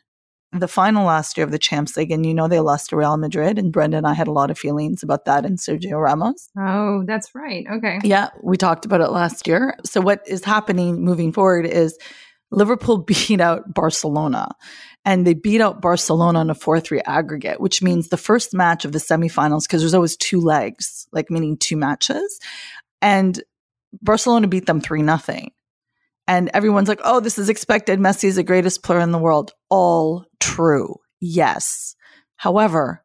the 0.52 0.68
final 0.68 1.04
last 1.04 1.36
year 1.36 1.44
of 1.44 1.50
the 1.50 1.58
Champs 1.58 1.96
League, 1.96 2.12
and 2.12 2.24
you 2.24 2.32
know 2.32 2.48
they 2.48 2.60
lost 2.60 2.90
to 2.90 2.96
Real 2.96 3.16
Madrid, 3.16 3.58
and 3.58 3.72
Brenda 3.72 3.96
and 3.96 4.06
I 4.06 4.14
had 4.14 4.28
a 4.28 4.32
lot 4.32 4.50
of 4.50 4.58
feelings 4.58 5.02
about 5.02 5.24
that 5.24 5.44
and 5.44 5.58
Sergio 5.58 6.00
Ramos. 6.00 6.48
Oh, 6.56 7.02
that's 7.06 7.34
right. 7.34 7.66
Okay. 7.70 7.98
Yeah, 8.04 8.28
we 8.42 8.56
talked 8.56 8.84
about 8.84 9.00
it 9.00 9.10
last 9.10 9.46
year. 9.46 9.76
So 9.84 10.00
what 10.00 10.22
is 10.26 10.44
happening 10.44 11.02
moving 11.02 11.32
forward 11.32 11.66
is 11.66 11.98
Liverpool 12.54 12.98
beat 13.06 13.40
out 13.40 13.72
Barcelona 13.72 14.48
and 15.04 15.26
they 15.26 15.34
beat 15.34 15.60
out 15.60 15.82
Barcelona 15.82 16.40
in 16.40 16.50
a 16.50 16.54
4-3 16.54 17.02
aggregate, 17.04 17.60
which 17.60 17.82
means 17.82 18.08
the 18.08 18.16
first 18.16 18.54
match 18.54 18.84
of 18.84 18.92
the 18.92 18.98
semifinals 18.98 19.62
because 19.62 19.82
there's 19.82 19.94
always 19.94 20.16
two 20.16 20.40
legs, 20.40 21.06
like 21.12 21.30
meaning 21.30 21.56
two 21.56 21.76
matches. 21.76 22.40
And 23.02 23.42
Barcelona 24.00 24.48
beat 24.48 24.66
them 24.66 24.80
3 24.80 25.02
nothing. 25.02 25.52
And 26.26 26.50
everyone's 26.54 26.88
like, 26.88 27.02
"Oh, 27.04 27.20
this 27.20 27.38
is 27.38 27.50
expected. 27.50 27.98
Messi 27.98 28.24
is 28.24 28.36
the 28.36 28.42
greatest 28.42 28.82
player 28.82 29.00
in 29.00 29.12
the 29.12 29.18
world." 29.18 29.52
All 29.68 30.24
true. 30.40 30.96
Yes. 31.20 31.96
However, 32.36 33.04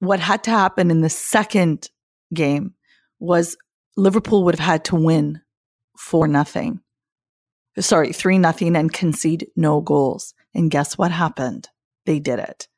what 0.00 0.20
had 0.20 0.44
to 0.44 0.50
happen 0.50 0.90
in 0.90 1.00
the 1.00 1.08
second 1.08 1.88
game 2.34 2.74
was 3.18 3.56
Liverpool 3.96 4.44
would 4.44 4.54
have 4.54 4.66
had 4.66 4.84
to 4.86 4.96
win 4.96 5.40
4 5.98 6.28
nothing 6.28 6.80
sorry, 7.80 8.12
three 8.12 8.38
nothing 8.38 8.76
and 8.76 8.92
concede 8.92 9.48
no 9.56 9.80
goals. 9.80 10.34
And 10.54 10.70
guess 10.70 10.96
what 10.96 11.10
happened? 11.10 11.68
They 12.04 12.18
did 12.18 12.38
it. 12.38 12.68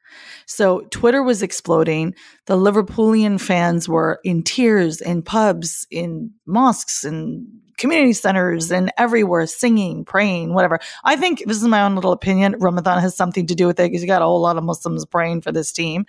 So 0.46 0.80
Twitter 0.90 1.22
was 1.22 1.42
exploding. 1.42 2.14
The 2.46 2.56
Liverpoolian 2.56 3.40
fans 3.40 3.88
were 3.88 4.20
in 4.24 4.42
tears 4.42 5.00
in 5.00 5.22
pubs, 5.22 5.86
in 5.90 6.32
mosques, 6.46 7.04
and 7.04 7.46
community 7.76 8.12
centers 8.12 8.72
and 8.72 8.92
everywhere 8.98 9.46
singing, 9.46 10.04
praying, 10.04 10.52
whatever. 10.52 10.80
I 11.04 11.16
think 11.16 11.44
this 11.46 11.58
is 11.58 11.68
my 11.68 11.82
own 11.82 11.94
little 11.94 12.12
opinion. 12.12 12.56
Ramadan 12.58 13.00
has 13.00 13.16
something 13.16 13.46
to 13.46 13.54
do 13.54 13.66
with 13.66 13.78
it 13.78 13.90
because 13.90 14.02
you 14.02 14.08
got 14.08 14.22
a 14.22 14.24
whole 14.24 14.40
lot 14.40 14.56
of 14.56 14.64
Muslims 14.64 15.06
praying 15.06 15.42
for 15.42 15.52
this 15.52 15.72
team. 15.72 16.04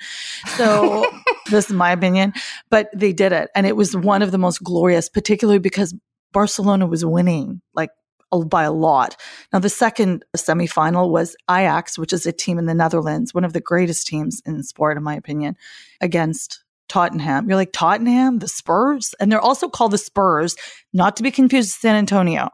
So 0.58 1.10
this 1.50 1.70
is 1.70 1.76
my 1.76 1.92
opinion, 1.92 2.34
but 2.70 2.90
they 2.94 3.14
did 3.14 3.32
it. 3.32 3.50
And 3.56 3.68
it 3.68 3.76
was 3.76 3.96
one 3.96 4.22
of 4.22 4.32
the 4.32 4.38
most 4.38 4.64
glorious, 4.64 5.10
particularly 5.10 5.60
because 5.60 5.94
Barcelona 6.32 6.88
was 6.88 7.06
winning 7.06 7.62
like 7.74 7.92
by 8.32 8.64
a 8.64 8.72
lot. 8.72 9.16
Now, 9.52 9.60
the 9.60 9.70
second 9.70 10.26
semifinal 10.36 11.10
was 11.10 11.36
Ajax, 11.50 11.98
which 11.98 12.14
is 12.14 12.26
a 12.26 12.32
team 12.32 12.58
in 12.58 12.66
the 12.66 12.74
Netherlands, 12.74 13.34
one 13.34 13.44
of 13.44 13.54
the 13.54 13.62
greatest 13.62 14.08
teams 14.08 14.42
in 14.46 14.64
sport, 14.64 14.98
in 14.98 15.04
my 15.04 15.16
opinion, 15.16 15.56
against 16.02 16.64
Tottenham. 16.88 17.48
You're 17.48 17.56
like, 17.56 17.72
Tottenham, 17.72 18.40
the 18.40 18.48
Spurs? 18.48 19.16
And 19.20 19.32
they're 19.32 19.40
also 19.40 19.70
called 19.70 19.92
the 19.92 19.98
Spurs, 19.98 20.56
not 20.94 21.16
to 21.18 21.24
be 21.24 21.32
confused 21.32 21.70
with 21.70 21.82
San 21.82 21.96
Antonio. 21.96 22.50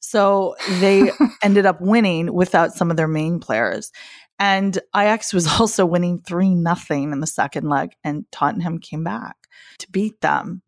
So 0.00 0.56
they 0.78 1.10
ended 1.42 1.66
up 1.66 1.80
winning 1.80 2.32
without 2.32 2.72
some 2.72 2.90
of 2.90 2.96
their 2.96 3.08
main 3.08 3.40
players. 3.40 3.92
And 4.38 4.78
Ajax 4.96 5.34
was 5.34 5.46
also 5.60 5.84
winning 5.84 6.22
3 6.26 6.54
nothing 6.54 7.12
in 7.12 7.20
the 7.20 7.26
second 7.26 7.68
leg, 7.68 7.94
and 8.02 8.24
Tottenham 8.32 8.78
came 8.78 9.04
back 9.04 9.36
to 9.78 9.90
beat 9.90 10.20
them. 10.20 10.62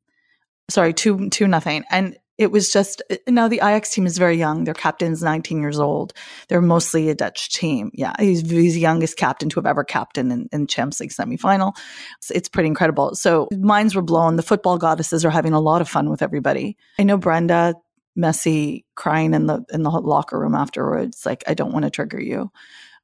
Sorry, 0.68 0.92
2 0.92 1.30
2 1.30 1.48
nothing. 1.48 1.84
And 1.90 2.16
it 2.42 2.50
was 2.50 2.72
just 2.72 3.02
uh, 3.10 3.16
now 3.28 3.48
the 3.48 3.56
Ajax 3.56 3.90
team 3.90 4.06
is 4.06 4.18
very 4.18 4.36
young. 4.36 4.64
Their 4.64 4.74
captain's 4.74 5.22
19 5.22 5.60
years 5.60 5.78
old. 5.78 6.12
They're 6.48 6.60
mostly 6.60 7.08
a 7.08 7.14
Dutch 7.14 7.50
team. 7.50 7.90
Yeah, 7.94 8.12
he's, 8.18 8.48
he's 8.48 8.74
the 8.74 8.80
youngest 8.80 9.16
captain 9.16 9.48
to 9.50 9.60
have 9.60 9.66
ever 9.66 9.84
captained 9.84 10.32
in, 10.32 10.48
in 10.52 10.66
Champions 10.66 11.00
League 11.00 11.10
semifinal. 11.10 11.76
It's, 12.18 12.30
it's 12.30 12.48
pretty 12.48 12.66
incredible. 12.66 13.14
So 13.14 13.48
minds 13.52 13.94
were 13.94 14.02
blown. 14.02 14.36
The 14.36 14.42
football 14.42 14.78
goddesses 14.78 15.24
are 15.24 15.30
having 15.30 15.52
a 15.52 15.60
lot 15.60 15.80
of 15.80 15.88
fun 15.88 16.10
with 16.10 16.22
everybody. 16.22 16.76
I 16.98 17.04
know 17.04 17.16
Brenda 17.16 17.74
Messi 18.18 18.84
crying 18.94 19.32
in 19.34 19.46
the 19.46 19.64
in 19.72 19.82
the 19.82 19.90
locker 19.90 20.38
room 20.38 20.54
afterwards. 20.54 21.24
Like 21.24 21.44
I 21.46 21.54
don't 21.54 21.72
want 21.72 21.84
to 21.84 21.90
trigger 21.90 22.20
you, 22.20 22.50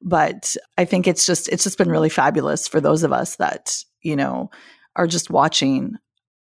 but 0.01 0.55
I 0.77 0.85
think 0.85 1.07
it's 1.07 1.25
just 1.25 1.49
it's 1.49 1.63
just 1.63 1.77
been 1.77 1.89
really 1.89 2.09
fabulous 2.09 2.67
for 2.67 2.79
those 2.79 3.03
of 3.03 3.11
us 3.11 3.37
that 3.37 3.83
you 4.01 4.15
know 4.15 4.51
are 4.95 5.07
just 5.07 5.29
watching 5.29 5.97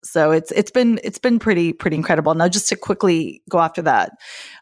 so 0.08 0.32
it's 0.32 0.52
it's 0.52 0.72
been 0.72 1.00
it's 1.04 1.20
been 1.20 1.40
pretty 1.40 1.74
pretty 1.74 1.96
incredible. 1.96 2.34
Now, 2.34 2.48
just 2.48 2.70
to 2.70 2.76
quickly 2.76 3.42
go 3.50 3.60
after 3.60 3.82
that, 3.84 4.12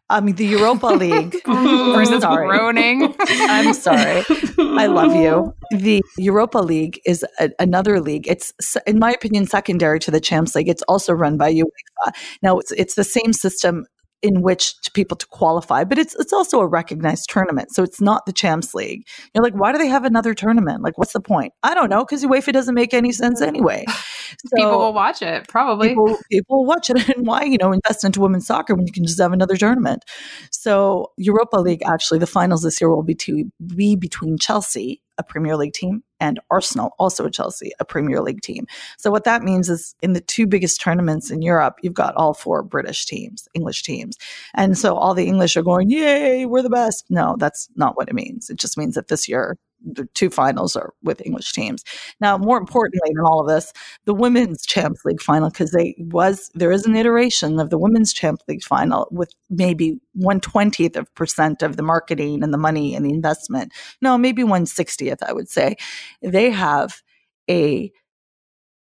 I 0.09 0.21
mean 0.21 0.35
the 0.35 0.45
Europa 0.45 0.87
League. 0.87 1.35
I'm 1.45 2.19
sorry. 2.19 2.47
groaning. 2.47 3.15
I'm 3.19 3.73
sorry. 3.73 4.23
I 4.59 4.87
love 4.87 5.15
you. 5.15 5.53
The 5.71 6.01
Europa 6.17 6.59
League 6.59 7.01
is 7.05 7.25
a, 7.39 7.49
another 7.59 7.99
league. 7.99 8.27
It's 8.27 8.53
in 8.85 8.99
my 8.99 9.11
opinion 9.11 9.47
secondary 9.47 9.99
to 10.01 10.11
the 10.11 10.19
Champs 10.19 10.55
League. 10.55 10.69
It's 10.69 10.83
also 10.83 11.11
run 11.13 11.37
by 11.37 11.51
UEFA. 11.51 12.13
Now 12.41 12.59
it's 12.59 12.71
it's 12.71 12.95
the 12.95 13.03
same 13.03 13.33
system 13.33 13.85
in 14.21 14.41
which 14.41 14.79
to 14.81 14.91
people 14.91 15.17
to 15.17 15.27
qualify, 15.27 15.83
but 15.83 15.97
it's 15.97 16.15
it's 16.15 16.33
also 16.33 16.59
a 16.59 16.67
recognized 16.67 17.29
tournament. 17.29 17.71
So 17.71 17.83
it's 17.83 18.01
not 18.01 18.25
the 18.25 18.33
Champs 18.33 18.73
League. 18.73 19.07
You're 19.33 19.43
like, 19.43 19.53
why 19.53 19.71
do 19.71 19.77
they 19.77 19.87
have 19.87 20.05
another 20.05 20.33
tournament? 20.33 20.81
Like, 20.81 20.97
what's 20.97 21.13
the 21.13 21.19
point? 21.19 21.53
I 21.63 21.73
don't 21.73 21.89
know, 21.89 22.03
because 22.03 22.23
UEFA 22.23 22.53
doesn't 22.53 22.75
make 22.75 22.93
any 22.93 23.11
sense 23.11 23.41
anyway. 23.41 23.85
So 24.27 24.57
people 24.57 24.79
will 24.79 24.93
watch 24.93 25.21
it, 25.21 25.47
probably. 25.47 25.89
People, 25.89 26.17
people 26.31 26.57
will 26.57 26.65
watch 26.65 26.89
it, 26.89 27.07
and 27.15 27.27
why 27.27 27.43
you 27.43 27.59
know 27.59 27.71
invest 27.71 28.03
into 28.03 28.19
women's 28.19 28.47
soccer 28.47 28.73
when 28.73 28.87
you 28.87 28.91
can 28.91 29.05
just 29.05 29.19
have 29.19 29.31
another 29.31 29.55
tournament? 29.55 30.03
So 30.51 31.11
Europa 31.17 31.57
League, 31.57 31.83
actually, 31.85 32.17
the 32.17 32.27
finals 32.27 32.63
this 32.63 32.81
year 32.81 32.89
will 32.89 33.03
be 33.03 33.13
to 33.15 33.51
be 33.75 33.95
between 33.95 34.39
Chelsea 34.39 35.03
a 35.17 35.23
Premier 35.23 35.55
League 35.55 35.73
team, 35.73 36.03
and 36.19 36.39
Arsenal, 36.49 36.95
also 36.97 37.25
a 37.25 37.31
Chelsea, 37.31 37.71
a 37.79 37.85
Premier 37.85 38.21
League 38.21 38.41
team. 38.41 38.65
So 38.97 39.11
what 39.11 39.25
that 39.25 39.43
means 39.43 39.69
is 39.69 39.95
in 40.01 40.13
the 40.13 40.21
two 40.21 40.47
biggest 40.47 40.79
tournaments 40.81 41.29
in 41.29 41.41
Europe, 41.41 41.75
you've 41.81 41.93
got 41.93 42.15
all 42.15 42.33
four 42.33 42.63
British 42.63 43.05
teams, 43.05 43.47
English 43.53 43.83
teams. 43.83 44.17
And 44.53 44.77
so 44.77 44.95
all 44.95 45.13
the 45.13 45.27
English 45.27 45.57
are 45.57 45.63
going, 45.63 45.89
yay, 45.89 46.45
we're 46.45 46.61
the 46.61 46.69
best. 46.69 47.05
No, 47.09 47.35
that's 47.37 47.69
not 47.75 47.97
what 47.97 48.07
it 48.07 48.15
means. 48.15 48.49
It 48.49 48.57
just 48.57 48.77
means 48.77 48.95
that 48.95 49.09
this 49.09 49.27
year 49.27 49.57
the 49.85 50.05
two 50.13 50.29
finals 50.29 50.75
are 50.75 50.93
with 51.03 51.25
English 51.25 51.53
teams. 51.53 51.83
Now, 52.19 52.37
more 52.37 52.57
importantly 52.57 53.11
than 53.13 53.23
all 53.25 53.39
of 53.39 53.47
this, 53.47 53.71
the 54.05 54.13
women's 54.13 54.65
Champions 54.65 55.05
League 55.05 55.21
final, 55.21 55.49
because 55.49 55.71
they 55.71 55.95
was 55.97 56.49
there 56.55 56.71
is 56.71 56.85
an 56.85 56.95
iteration 56.95 57.59
of 57.59 57.69
the 57.69 57.77
women's 57.77 58.11
Champions 58.11 58.43
League 58.47 58.63
final 58.63 59.07
with 59.11 59.33
maybe 59.49 59.99
one 60.13 60.41
twentieth 60.41 60.95
of 60.95 61.13
percent 61.15 61.61
of 61.61 61.77
the 61.77 61.83
marketing 61.83 62.43
and 62.43 62.53
the 62.53 62.57
money 62.57 62.95
and 62.95 63.05
the 63.05 63.13
investment. 63.13 63.71
No, 64.01 64.17
maybe 64.17 64.43
one 64.43 64.65
sixtieth, 64.65 65.21
I 65.23 65.33
would 65.33 65.49
say. 65.49 65.75
They 66.21 66.49
have 66.49 67.01
a 67.49 67.91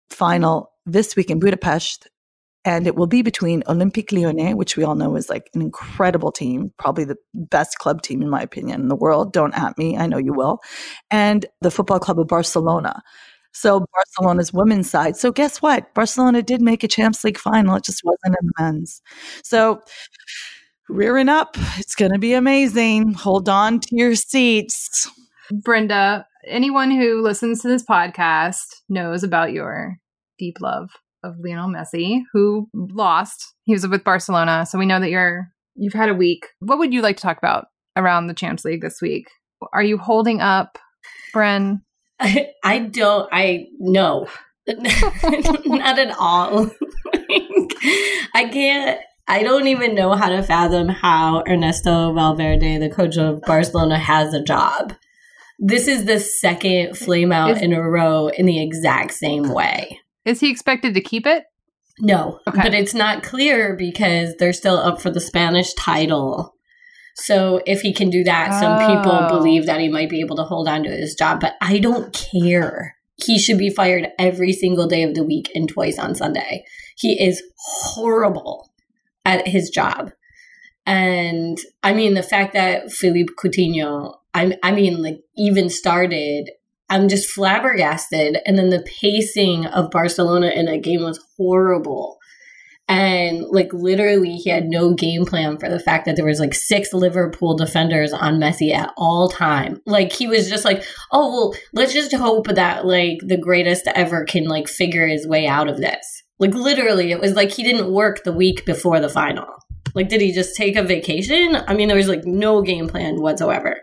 final 0.09 0.71
this 0.85 1.15
week 1.15 1.29
in 1.29 1.39
Budapest 1.39 2.07
and 2.65 2.87
it 2.87 2.95
will 2.95 3.07
be 3.07 3.21
between 3.21 3.61
Olympique 3.63 4.11
Lyonnais, 4.11 4.55
which 4.55 4.75
we 4.75 4.83
all 4.83 4.95
know 4.95 5.15
is 5.15 5.29
like 5.29 5.49
an 5.53 5.61
incredible 5.61 6.31
team, 6.31 6.73
probably 6.79 7.05
the 7.05 7.15
best 7.33 7.77
club 7.77 8.01
team 8.01 8.23
in 8.23 8.29
my 8.29 8.41
opinion 8.41 8.81
in 8.81 8.87
the 8.87 8.95
world. 8.95 9.31
Don't 9.31 9.53
at 9.53 9.77
me, 9.77 9.95
I 9.97 10.07
know 10.07 10.17
you 10.17 10.33
will, 10.33 10.59
and 11.11 11.45
the 11.61 11.71
Football 11.71 11.99
Club 11.99 12.19
of 12.19 12.27
Barcelona. 12.27 13.01
So 13.53 13.85
Barcelona's 13.93 14.51
women's 14.51 14.89
side. 14.89 15.15
So 15.15 15.31
guess 15.31 15.61
what? 15.61 15.93
Barcelona 15.93 16.41
did 16.41 16.61
make 16.61 16.83
a 16.83 16.89
Champions 16.89 17.23
League 17.23 17.37
final. 17.37 17.75
It 17.75 17.85
just 17.85 18.01
wasn't 18.03 18.35
in 18.41 18.47
the 18.47 18.53
men's. 18.59 19.01
So 19.43 19.79
rearing 20.89 21.29
up, 21.29 21.55
it's 21.77 21.95
going 21.95 22.11
to 22.11 22.19
be 22.19 22.33
amazing. 22.33 23.13
Hold 23.13 23.47
on 23.47 23.79
to 23.79 23.87
your 23.91 24.15
seats. 24.15 25.09
Brenda, 25.63 26.25
anyone 26.45 26.91
who 26.91 27.21
listens 27.21 27.61
to 27.61 27.69
this 27.69 27.83
podcast 27.83 28.65
knows 28.89 29.23
about 29.23 29.53
your 29.53 29.99
deep 30.37 30.57
love 30.59 30.89
of 31.25 31.35
Lionel 31.39 31.69
Messi, 31.69 32.21
who 32.31 32.69
lost. 32.73 33.53
He 33.63 33.73
was 33.73 33.87
with 33.87 34.03
Barcelona, 34.03 34.65
so 34.65 34.77
we 34.77 34.85
know 34.85 34.99
that 34.99 35.09
you're 35.09 35.49
you've 35.75 35.93
had 35.93 36.09
a 36.09 36.13
week. 36.13 36.47
What 36.59 36.79
would 36.79 36.93
you 36.93 37.01
like 37.01 37.17
to 37.17 37.23
talk 37.23 37.37
about 37.37 37.67
around 37.95 38.27
the 38.27 38.33
Champs 38.33 38.63
League 38.65 38.81
this 38.81 39.01
week? 39.01 39.27
Are 39.73 39.83
you 39.83 39.97
holding 39.97 40.41
up, 40.41 40.77
Bren? 41.33 41.81
I, 42.19 42.51
I 42.63 42.79
don't. 42.79 43.27
I 43.31 43.67
no, 43.79 44.27
not 44.67 45.99
at 45.99 46.15
all. 46.17 46.71
I 48.33 48.49
can't. 48.51 48.99
I 49.27 49.41
don't 49.41 49.67
even 49.67 49.95
know 49.95 50.13
how 50.13 50.29
to 50.29 50.43
fathom 50.43 50.87
how 50.87 51.43
Ernesto 51.47 52.13
Valverde, 52.13 52.77
the 52.77 52.89
coach 52.89 53.17
of 53.17 53.41
Barcelona, 53.41 53.97
has 53.97 54.33
a 54.33 54.43
job. 54.43 54.93
This 55.57 55.87
is 55.87 56.05
the 56.05 56.19
second 56.19 56.97
flame 56.97 57.31
out 57.31 57.61
in 57.61 57.73
a 57.73 57.81
row 57.81 58.27
in 58.27 58.45
the 58.45 58.61
exact 58.61 59.13
same 59.13 59.49
way. 59.49 59.99
Is 60.25 60.39
he 60.39 60.49
expected 60.49 60.93
to 60.95 61.01
keep 61.01 61.25
it? 61.25 61.45
No, 61.99 62.39
okay. 62.47 62.61
but 62.61 62.73
it's 62.73 62.93
not 62.93 63.23
clear 63.23 63.75
because 63.75 64.35
they're 64.35 64.53
still 64.53 64.77
up 64.77 65.01
for 65.01 65.09
the 65.09 65.21
Spanish 65.21 65.73
title. 65.75 66.53
So 67.15 67.61
if 67.65 67.81
he 67.81 67.93
can 67.93 68.09
do 68.09 68.23
that, 68.25 68.59
some 68.59 68.77
oh. 68.81 68.87
people 68.87 69.29
believe 69.29 69.65
that 69.67 69.79
he 69.79 69.87
might 69.87 70.09
be 70.09 70.19
able 70.19 70.35
to 70.35 70.43
hold 70.43 70.67
on 70.67 70.83
to 70.83 70.89
his 70.89 71.15
job, 71.15 71.39
but 71.39 71.53
I 71.61 71.79
don't 71.79 72.13
care. 72.13 72.95
He 73.15 73.39
should 73.39 73.57
be 73.57 73.69
fired 73.69 74.09
every 74.19 74.51
single 74.51 74.87
day 74.87 75.03
of 75.03 75.15
the 75.15 75.23
week 75.23 75.49
and 75.55 75.69
twice 75.69 75.97
on 75.97 76.15
Sunday. 76.15 76.65
He 76.97 77.23
is 77.23 77.41
horrible 77.57 78.71
at 79.23 79.47
his 79.47 79.69
job. 79.69 80.11
And 80.85 81.57
I 81.81 81.93
mean, 81.93 82.13
the 82.13 82.23
fact 82.23 82.53
that 82.53 82.91
Philippe 82.91 83.33
Coutinho, 83.41 84.15
I, 84.33 84.57
I 84.61 84.71
mean, 84.71 85.01
like, 85.01 85.21
even 85.37 85.69
started 85.69 86.49
I'm 86.89 87.09
just 87.09 87.29
flabbergasted. 87.29 88.39
And 88.45 88.57
then 88.57 88.69
the 88.69 88.85
pacing 89.01 89.65
of 89.67 89.91
Barcelona 89.91 90.47
in 90.47 90.65
that 90.65 90.83
game 90.83 91.01
was 91.01 91.23
horrible. 91.37 92.17
And 92.87 93.45
like 93.49 93.73
literally, 93.73 94.35
he 94.35 94.49
had 94.51 94.65
no 94.65 94.93
game 94.93 95.25
plan 95.25 95.57
for 95.57 95.69
the 95.69 95.79
fact 95.79 96.05
that 96.05 96.15
there 96.15 96.25
was 96.25 96.39
like 96.39 96.53
six 96.53 96.93
Liverpool 96.93 97.57
defenders 97.57 98.13
on 98.13 98.39
Messi 98.39 98.71
at 98.71 98.93
all 98.95 99.27
time. 99.27 99.81
Like 99.87 100.11
he 100.11 100.27
was 100.27 100.47
just 100.47 100.65
like, 100.65 100.83
oh 101.11 101.29
well, 101.29 101.55
let's 101.73 101.93
just 101.93 102.13
hope 102.13 102.47
that 102.47 102.85
like 102.85 103.17
the 103.25 103.39
greatest 103.39 103.87
ever 103.95 104.23
can 104.23 104.43
like 104.45 104.67
figure 104.67 105.07
his 105.07 105.27
way 105.27 105.47
out 105.47 105.67
of 105.67 105.77
this. 105.77 106.23
Like 106.37 106.53
literally, 106.53 107.11
it 107.11 107.19
was 107.19 107.33
like 107.33 107.51
he 107.51 107.63
didn't 107.63 107.91
work 107.91 108.23
the 108.23 108.33
week 108.33 108.65
before 108.65 108.99
the 108.99 109.09
final. 109.09 109.47
Like, 109.95 110.09
did 110.09 110.21
he 110.21 110.31
just 110.33 110.55
take 110.55 110.75
a 110.75 110.83
vacation? 110.83 111.55
I 111.67 111.73
mean, 111.73 111.87
there 111.87 111.97
was 111.97 112.09
like 112.09 112.25
no 112.25 112.61
game 112.61 112.87
plan 112.87 113.21
whatsoever. 113.21 113.81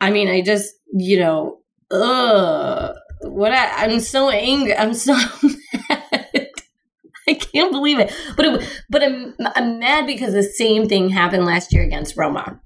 I 0.00 0.10
mean, 0.10 0.28
I 0.28 0.42
just, 0.42 0.74
you 0.92 1.18
know, 1.18 1.58
ugh, 1.90 2.94
what 3.22 3.52
I, 3.52 3.84
I'm 3.84 4.00
so 4.00 4.30
angry. 4.30 4.76
I'm 4.76 4.94
so 4.94 5.14
mad. 5.90 6.48
I 7.28 7.34
can't 7.34 7.72
believe 7.72 7.98
it. 7.98 8.12
But 8.36 8.46
it, 8.46 8.68
but 8.88 9.02
I'm 9.02 9.34
I'm 9.54 9.78
mad 9.78 10.06
because 10.06 10.32
the 10.32 10.42
same 10.42 10.88
thing 10.88 11.10
happened 11.10 11.44
last 11.44 11.72
year 11.72 11.84
against 11.84 12.16
Roma. 12.16 12.60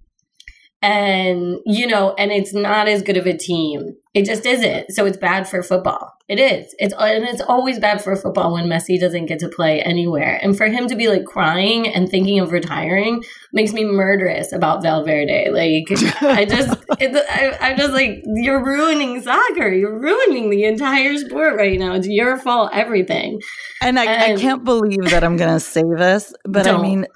And 0.83 1.59
you 1.65 1.87
know, 1.87 2.15
and 2.19 2.33
it's 2.33 2.53
not 2.53 2.89
as 2.89 3.03
good 3.03 3.17
of 3.17 3.27
a 3.27 3.37
team 3.37 3.97
It 4.15 4.25
just 4.27 4.45
isn't. 4.45 4.91
So 4.93 5.07
it's 5.07 5.17
bad 5.17 5.49
for 5.49 5.63
football. 5.63 6.13
It 6.29 6.39
is. 6.41 6.75
It's 6.79 6.95
and 6.99 7.25
it's 7.25 7.41
always 7.43 7.79
bad 7.79 8.03
for 8.03 8.17
football 8.17 8.53
when 8.55 8.65
Messi 8.67 8.99
doesn't 8.99 9.27
get 9.27 9.39
to 9.41 9.49
play 9.49 9.81
anywhere. 9.83 10.39
And 10.43 10.57
for 10.57 10.67
him 10.67 10.89
to 10.89 10.97
be 10.97 11.09
like 11.09 11.25
crying 11.25 11.87
and 11.87 12.09
thinking 12.09 12.41
of 12.41 12.53
retiring 12.53 13.23
makes 13.53 13.73
me 13.73 13.85
murderous 13.85 14.53
about 14.53 14.83
Valverde. 14.83 15.51
Like 15.51 15.87
I 16.23 16.45
just, 16.47 16.79
it, 16.99 17.15
I, 17.31 17.71
I'm 17.71 17.77
just 17.77 17.93
like, 17.93 18.23
you're 18.35 18.65
ruining 18.65 19.21
soccer. 19.23 19.69
You're 19.73 19.99
ruining 20.01 20.51
the 20.51 20.65
entire 20.65 21.17
sport 21.19 21.57
right 21.57 21.79
now. 21.79 21.95
It's 21.95 22.09
your 22.09 22.39
fault. 22.39 22.71
Everything. 22.73 23.41
And 23.83 23.99
I, 24.01 24.05
And- 24.07 24.39
I 24.39 24.41
can't 24.41 24.65
believe 24.65 25.11
that 25.11 25.23
I'm 25.23 25.37
going 25.37 25.53
to 25.53 25.61
say 25.61 25.83
this, 25.97 26.33
but 26.45 26.67
I 26.67 26.73
Don't. 26.73 26.83
mean, 26.83 27.07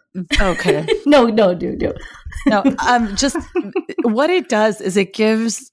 okay. 0.40 0.86
no, 1.06 1.26
no, 1.26 1.54
do 1.54 1.74
do. 1.76 1.92
No, 2.46 2.62
um, 2.86 3.14
just 3.16 3.36
what 4.02 4.30
it 4.30 4.48
does 4.48 4.80
is 4.80 4.96
it 4.96 5.12
gives 5.14 5.70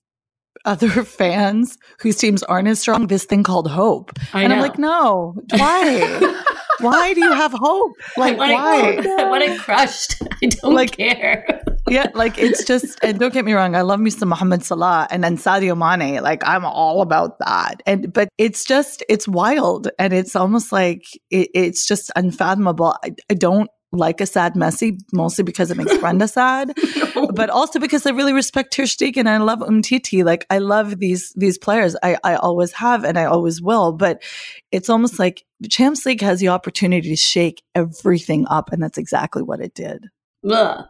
other 0.65 0.89
fans 1.03 1.77
whose 2.00 2.15
teams 2.17 2.41
aren't 2.43 2.67
as 2.67 2.79
strong 2.79 3.08
this 3.08 3.25
thing 3.25 3.43
called 3.43 3.70
hope. 3.70 4.12
I 4.34 4.43
and 4.43 4.50
know. 4.50 4.55
I'm 4.55 4.62
like, 4.62 4.77
no, 4.79 5.36
why? 5.51 6.41
why 6.79 7.13
do 7.13 7.22
you 7.22 7.34
have 7.34 7.51
hope? 7.53 7.91
Like, 8.17 8.38
I 8.39 8.53
why? 8.53 8.89
It, 8.91 9.05
I 9.05 9.29
want 9.29 9.43
it 9.43 9.60
crushed. 9.60 10.22
I 10.43 10.48
don't 10.48 10.74
Like- 10.74 10.96
care. 10.98 11.62
yeah, 11.89 12.08
like 12.13 12.38
it's 12.38 12.63
just, 12.63 12.98
and 13.03 13.20
don't 13.20 13.34
get 13.34 13.43
me 13.43 13.51
wrong, 13.53 13.75
I 13.75 13.82
love 13.82 14.00
me 14.00 14.10
some 14.10 14.29
Mohamed 14.29 14.63
Salah 14.63 15.05
and 15.12 15.22
then 15.22 15.38
Sadio 15.38 15.75
Mane. 15.77 16.24
Like, 16.24 16.41
I'm 16.48 16.63
all 16.63 17.01
about 17.01 17.39
that. 17.39 17.84
And, 17.86 18.13
but 18.13 18.29
it's 18.38 18.63
just, 18.63 19.03
it's 19.10 19.27
wild. 19.27 19.89
And 20.00 20.13
it's 20.13 20.34
almost 20.36 20.72
like, 20.72 21.03
it, 21.29 21.50
it's 21.53 21.86
just 21.86 22.10
unfathomable. 22.15 22.96
I, 23.03 23.12
I 23.29 23.34
don't 23.34 23.70
like 23.94 24.20
a 24.20 24.26
sad 24.26 24.56
Messi, 24.56 25.00
mostly 25.14 25.44
because 25.44 25.72
it 25.72 25.78
makes 25.78 25.98
Brenda 25.98 26.28
sad. 26.28 26.74
but 27.34 27.50
also 27.50 27.80
because 27.80 28.06
I 28.06 28.10
really 28.10 28.34
respect 28.34 28.74
Ter 28.74 28.84
Stegen 28.84 29.18
and 29.18 29.30
I 29.30 29.38
love 29.38 29.60
Umtiti. 29.60 30.26
Like 30.26 30.46
I 30.50 30.58
love 30.58 31.00
these 31.00 31.32
these 31.36 31.58
players. 31.58 31.96
I 32.04 32.18
I 32.24 32.36
always 32.36 32.74
have 32.74 33.04
and 33.04 33.18
I 33.18 33.26
always 33.26 33.62
will. 33.62 33.94
But 33.94 34.22
it's 34.72 34.90
almost 34.90 35.20
like 35.20 35.46
Champs 35.70 36.06
League 36.06 36.22
has 36.22 36.40
the 36.40 36.50
opportunity 36.50 37.10
to 37.10 37.16
shake 37.16 37.64
everything 37.76 38.46
up, 38.50 38.72
and 38.72 38.82
that's 38.82 38.98
exactly 38.98 39.44
what 39.44 39.62
it 39.62 39.74
did. 39.74 40.10
Ugh. 40.50 40.86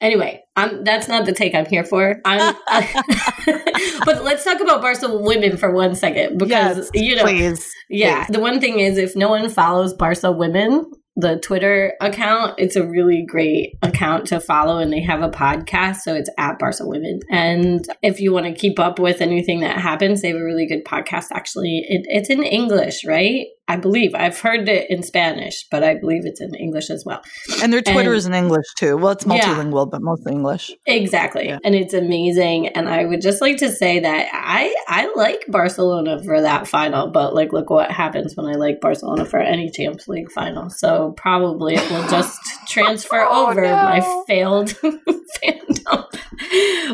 Anyway, 0.00 0.42
I'm, 0.54 0.84
that's 0.84 1.08
not 1.08 1.24
the 1.26 1.32
take 1.32 1.54
I'm 1.54 1.66
here 1.66 1.84
for. 1.84 2.20
I'm, 2.24 2.54
but 4.04 4.22
let's 4.24 4.44
talk 4.44 4.60
about 4.60 4.80
Barca 4.80 5.16
women 5.16 5.56
for 5.56 5.72
one 5.72 5.94
second 5.94 6.38
because 6.38 6.90
you 6.94 7.16
know, 7.16 7.24
please. 7.24 7.72
yeah. 7.88 8.26
The 8.28 8.38
one 8.38 8.60
thing 8.60 8.78
is, 8.78 8.96
if 8.96 9.16
no 9.16 9.28
one 9.28 9.48
follows 9.48 9.94
Barca 9.94 10.30
women, 10.30 10.90
the 11.18 11.36
Twitter 11.40 11.94
account, 12.00 12.54
it's 12.58 12.76
a 12.76 12.86
really 12.86 13.24
great 13.26 13.76
account 13.82 14.28
to 14.28 14.38
follow, 14.38 14.78
and 14.78 14.92
they 14.92 15.02
have 15.02 15.20
a 15.20 15.28
podcast, 15.28 15.96
so 15.96 16.14
it's 16.14 16.30
at 16.38 16.60
Barca 16.60 16.86
Women. 16.86 17.18
And 17.28 17.84
if 18.02 18.20
you 18.20 18.32
want 18.32 18.46
to 18.46 18.52
keep 18.52 18.78
up 18.78 19.00
with 19.00 19.20
anything 19.20 19.58
that 19.60 19.78
happens, 19.78 20.22
they 20.22 20.28
have 20.28 20.36
a 20.36 20.44
really 20.44 20.66
good 20.66 20.84
podcast. 20.84 21.26
Actually, 21.32 21.84
it, 21.88 22.06
it's 22.08 22.30
in 22.30 22.44
English, 22.44 23.04
right? 23.04 23.46
I 23.68 23.76
believe 23.76 24.14
I've 24.14 24.38
heard 24.40 24.68
it 24.68 24.86
in 24.90 25.02
Spanish, 25.02 25.66
but 25.70 25.84
I 25.84 25.94
believe 25.94 26.22
it's 26.24 26.40
in 26.40 26.54
English 26.54 26.88
as 26.90 27.04
well. 27.04 27.20
And 27.62 27.72
their 27.72 27.82
Twitter 27.82 28.10
And- 28.10 28.16
is 28.18 28.26
in 28.26 28.34
English 28.34 28.64
too. 28.78 28.96
Well, 28.96 29.12
it's 29.12 29.26
Yeah. 29.26 29.34
multilingual, 29.42 29.90
but 29.90 30.00
mostly 30.02 30.32
English. 30.32 30.70
Exactly. 30.86 31.46
Yeah. 31.48 31.58
And 31.64 31.74
it's 31.74 31.92
amazing. 31.94 32.68
And 32.68 32.88
I 32.88 33.04
would 33.04 33.20
just 33.20 33.40
like 33.42 33.58
to 33.58 33.70
say 33.70 34.00
that 34.00 34.26
I 34.32 34.74
I 34.88 35.12
like 35.16 35.44
Barcelona 35.48 36.22
for 36.24 36.40
that 36.40 36.66
final, 36.66 37.08
but 37.08 37.34
like 37.34 37.52
look 37.52 37.68
what 37.70 37.90
happens 37.90 38.34
when 38.36 38.46
I 38.46 38.54
like 38.54 38.80
Barcelona 38.80 39.24
for 39.26 39.38
any 39.38 39.70
Champions 39.70 40.08
League 40.08 40.32
final. 40.32 40.70
So 40.70 41.12
probably 41.16 41.74
it 41.74 41.90
will 41.90 42.08
just 42.08 42.38
transfer 42.68 43.20
Oh, 43.28 43.50
over 43.50 43.62
no. 43.62 43.74
my 43.74 44.22
failed 44.26 44.68
fandom. 45.42 46.04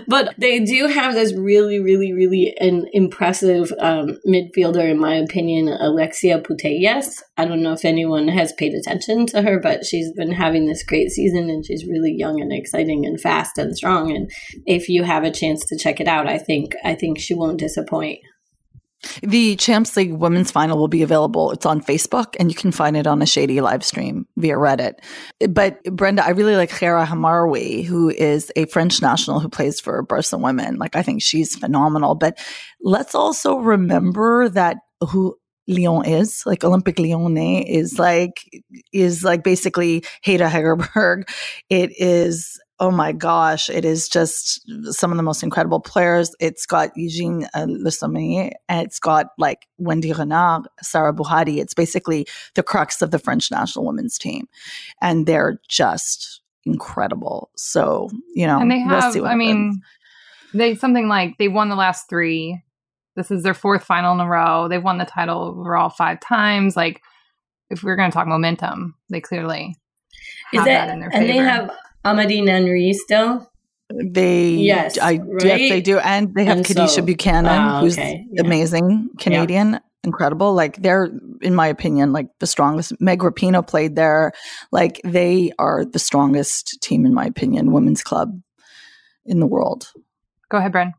But 0.08 0.34
they 0.38 0.60
do 0.60 0.86
have 0.88 1.14
this 1.14 1.32
really, 1.34 1.78
really, 1.78 2.12
really 2.12 2.54
an 2.60 2.86
impressive 2.92 3.72
um, 3.78 4.18
midfielder, 4.26 4.88
in 4.90 4.98
my 4.98 5.14
opinion, 5.16 5.68
Alexia 5.68 6.40
Putellas. 6.40 6.63
I 6.64 7.44
don't 7.44 7.62
know 7.62 7.72
if 7.72 7.84
anyone 7.84 8.28
has 8.28 8.52
paid 8.52 8.74
attention 8.74 9.26
to 9.26 9.42
her, 9.42 9.60
but 9.60 9.84
she's 9.84 10.12
been 10.12 10.32
having 10.32 10.66
this 10.66 10.82
great 10.82 11.10
season 11.10 11.50
and 11.50 11.64
she's 11.64 11.86
really 11.86 12.14
young 12.16 12.40
and 12.40 12.52
exciting 12.52 13.04
and 13.06 13.20
fast 13.20 13.58
and 13.58 13.76
strong. 13.76 14.10
And 14.14 14.30
if 14.66 14.88
you 14.88 15.02
have 15.02 15.24
a 15.24 15.30
chance 15.30 15.64
to 15.66 15.78
check 15.78 16.00
it 16.00 16.08
out, 16.08 16.26
I 16.26 16.38
think 16.38 16.74
I 16.84 16.94
think 16.94 17.18
she 17.18 17.34
won't 17.34 17.58
disappoint. 17.58 18.20
The 19.22 19.56
Champs 19.56 19.96
League 19.96 20.12
women's 20.12 20.50
final 20.50 20.78
will 20.78 20.88
be 20.88 21.02
available. 21.02 21.50
It's 21.52 21.66
on 21.66 21.82
Facebook 21.82 22.36
and 22.38 22.50
you 22.50 22.54
can 22.56 22.72
find 22.72 22.96
it 22.96 23.06
on 23.06 23.20
a 23.20 23.26
shady 23.26 23.60
live 23.60 23.84
stream 23.84 24.26
via 24.36 24.54
Reddit. 24.54 24.94
But 25.50 25.82
Brenda, 25.84 26.24
I 26.24 26.30
really 26.30 26.56
like 26.56 26.70
Kheira 26.70 27.06
Hamraoui, 27.06 27.84
who 27.84 28.08
is 28.08 28.50
a 28.56 28.66
French 28.66 29.02
national 29.02 29.40
who 29.40 29.48
plays 29.48 29.80
for 29.80 30.02
Barca 30.02 30.38
women. 30.38 30.76
Like 30.76 30.96
I 30.96 31.02
think 31.02 31.22
she's 31.22 31.54
phenomenal. 31.54 32.14
But 32.14 32.38
let's 32.82 33.14
also 33.14 33.56
remember 33.56 34.48
that 34.48 34.78
who 35.10 35.36
Lyon 35.66 36.04
is, 36.04 36.42
like 36.46 36.60
Olympique 36.60 36.98
Lyonnais 36.98 37.64
is 37.68 37.98
like 37.98 38.44
is 38.92 39.24
like 39.24 39.42
basically 39.42 40.04
Ada 40.26 40.48
Hegerberg. 40.48 41.28
It 41.70 41.90
is 41.98 42.60
oh 42.80 42.90
my 42.90 43.12
gosh, 43.12 43.70
it 43.70 43.84
is 43.84 44.08
just 44.08 44.60
some 44.92 45.10
of 45.12 45.16
the 45.16 45.22
most 45.22 45.42
incredible 45.42 45.80
players. 45.80 46.34
It's 46.40 46.66
got 46.66 46.90
Eugene 46.96 47.46
uh, 47.54 47.66
Le 47.68 47.90
Sommer, 47.90 48.50
and 48.68 48.86
it's 48.86 48.98
got 48.98 49.28
like 49.38 49.66
Wendy 49.78 50.12
Renard, 50.12 50.66
Sarah 50.82 51.14
Bouhaddi. 51.14 51.58
It's 51.58 51.74
basically 51.74 52.26
the 52.54 52.62
crux 52.62 53.00
of 53.00 53.10
the 53.10 53.18
French 53.18 53.50
national 53.50 53.86
women's 53.86 54.18
team. 54.18 54.48
And 55.00 55.24
they're 55.26 55.60
just 55.68 56.42
incredible. 56.64 57.50
So, 57.56 58.10
you 58.34 58.46
know, 58.46 58.58
and 58.58 58.70
they 58.70 58.82
we'll 58.86 59.00
have 59.00 59.12
see 59.12 59.20
what 59.20 59.30
i 59.30 59.34
mean 59.34 59.80
they 60.54 60.74
something 60.74 61.08
like 61.08 61.36
they 61.38 61.48
won 61.48 61.68
the 61.68 61.76
last 61.76 62.08
three 62.08 62.62
this 63.16 63.30
is 63.30 63.42
their 63.42 63.54
fourth 63.54 63.84
final 63.84 64.12
in 64.14 64.20
a 64.20 64.28
row 64.28 64.68
they've 64.68 64.82
won 64.82 64.98
the 64.98 65.04
title 65.04 65.42
overall 65.42 65.88
five 65.90 66.18
times 66.20 66.76
like 66.76 67.00
if 67.70 67.82
we're 67.82 67.96
going 67.96 68.10
to 68.10 68.14
talk 68.14 68.26
momentum 68.26 68.94
they 69.10 69.20
clearly 69.20 69.74
Is 70.52 70.58
have 70.60 70.64
that, 70.66 70.86
that 70.86 70.92
in 70.94 71.00
their 71.00 71.10
and 71.14 71.28
they 71.28 71.36
have 71.36 71.70
Amandine 72.04 72.48
Henry 72.48 72.92
still? 72.92 73.50
they, 73.90 74.48
Yes, 74.50 74.98
I, 74.98 75.18
right? 75.18 75.44
yes, 75.44 75.58
they 75.70 75.80
do. 75.80 75.98
And 75.98 76.34
they 76.34 76.44
have 76.46 76.56
And 76.58 76.66
Kadeisha 76.66 76.88
so- 76.96 77.02
Buchanan, 77.02 77.80
who's 77.82 77.96
okay, 77.98 78.26
yeah. 78.30 78.42
amazing, 78.42 79.10
Canadian. 79.18 79.78
Incredible. 80.02 80.52
Like 80.54 80.76
they're, 80.82 81.10
in 81.40 81.54
my 81.54 81.66
opinion, 81.68 82.12
like 82.12 82.26
the 82.40 82.46
strongest. 82.46 82.92
Meg 83.00 83.20
Rapinoe 83.20 83.66
played 83.66 83.94
there. 83.96 84.32
Like 84.72 85.00
they 85.04 85.52
are 85.58 85.84
the 85.84 85.98
strongest 85.98 86.78
team, 86.82 87.06
in 87.06 87.14
my 87.14 87.24
opinion, 87.26 87.72
women's 87.72 88.02
club 88.02 88.38
in 89.24 89.40
the 89.40 89.46
world. 89.46 89.90
go 90.50 90.58
ahead 90.58 90.72
bren 90.72 90.92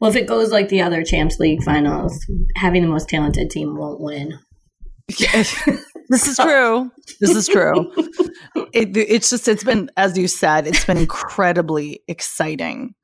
Well, 0.00 0.10
if 0.10 0.16
it 0.16 0.26
goes 0.26 0.50
like 0.50 0.68
the 0.68 0.82
other 0.82 1.04
Champs 1.04 1.38
League 1.38 1.62
finals, 1.62 2.24
having 2.56 2.82
the 2.82 2.88
most 2.88 3.08
talented 3.08 3.50
team 3.50 3.76
won't 3.76 4.00
win. 4.00 4.38
this 5.08 6.26
is 6.26 6.36
true. 6.36 6.90
This 7.20 7.36
is 7.36 7.48
true. 7.48 7.92
it, 8.72 8.96
it's 8.96 9.30
just 9.30 9.48
it's 9.48 9.64
been 9.64 9.90
as 9.96 10.16
you 10.16 10.28
said, 10.28 10.66
it's 10.66 10.84
been 10.84 10.96
incredibly 10.96 12.02
exciting 12.08 12.94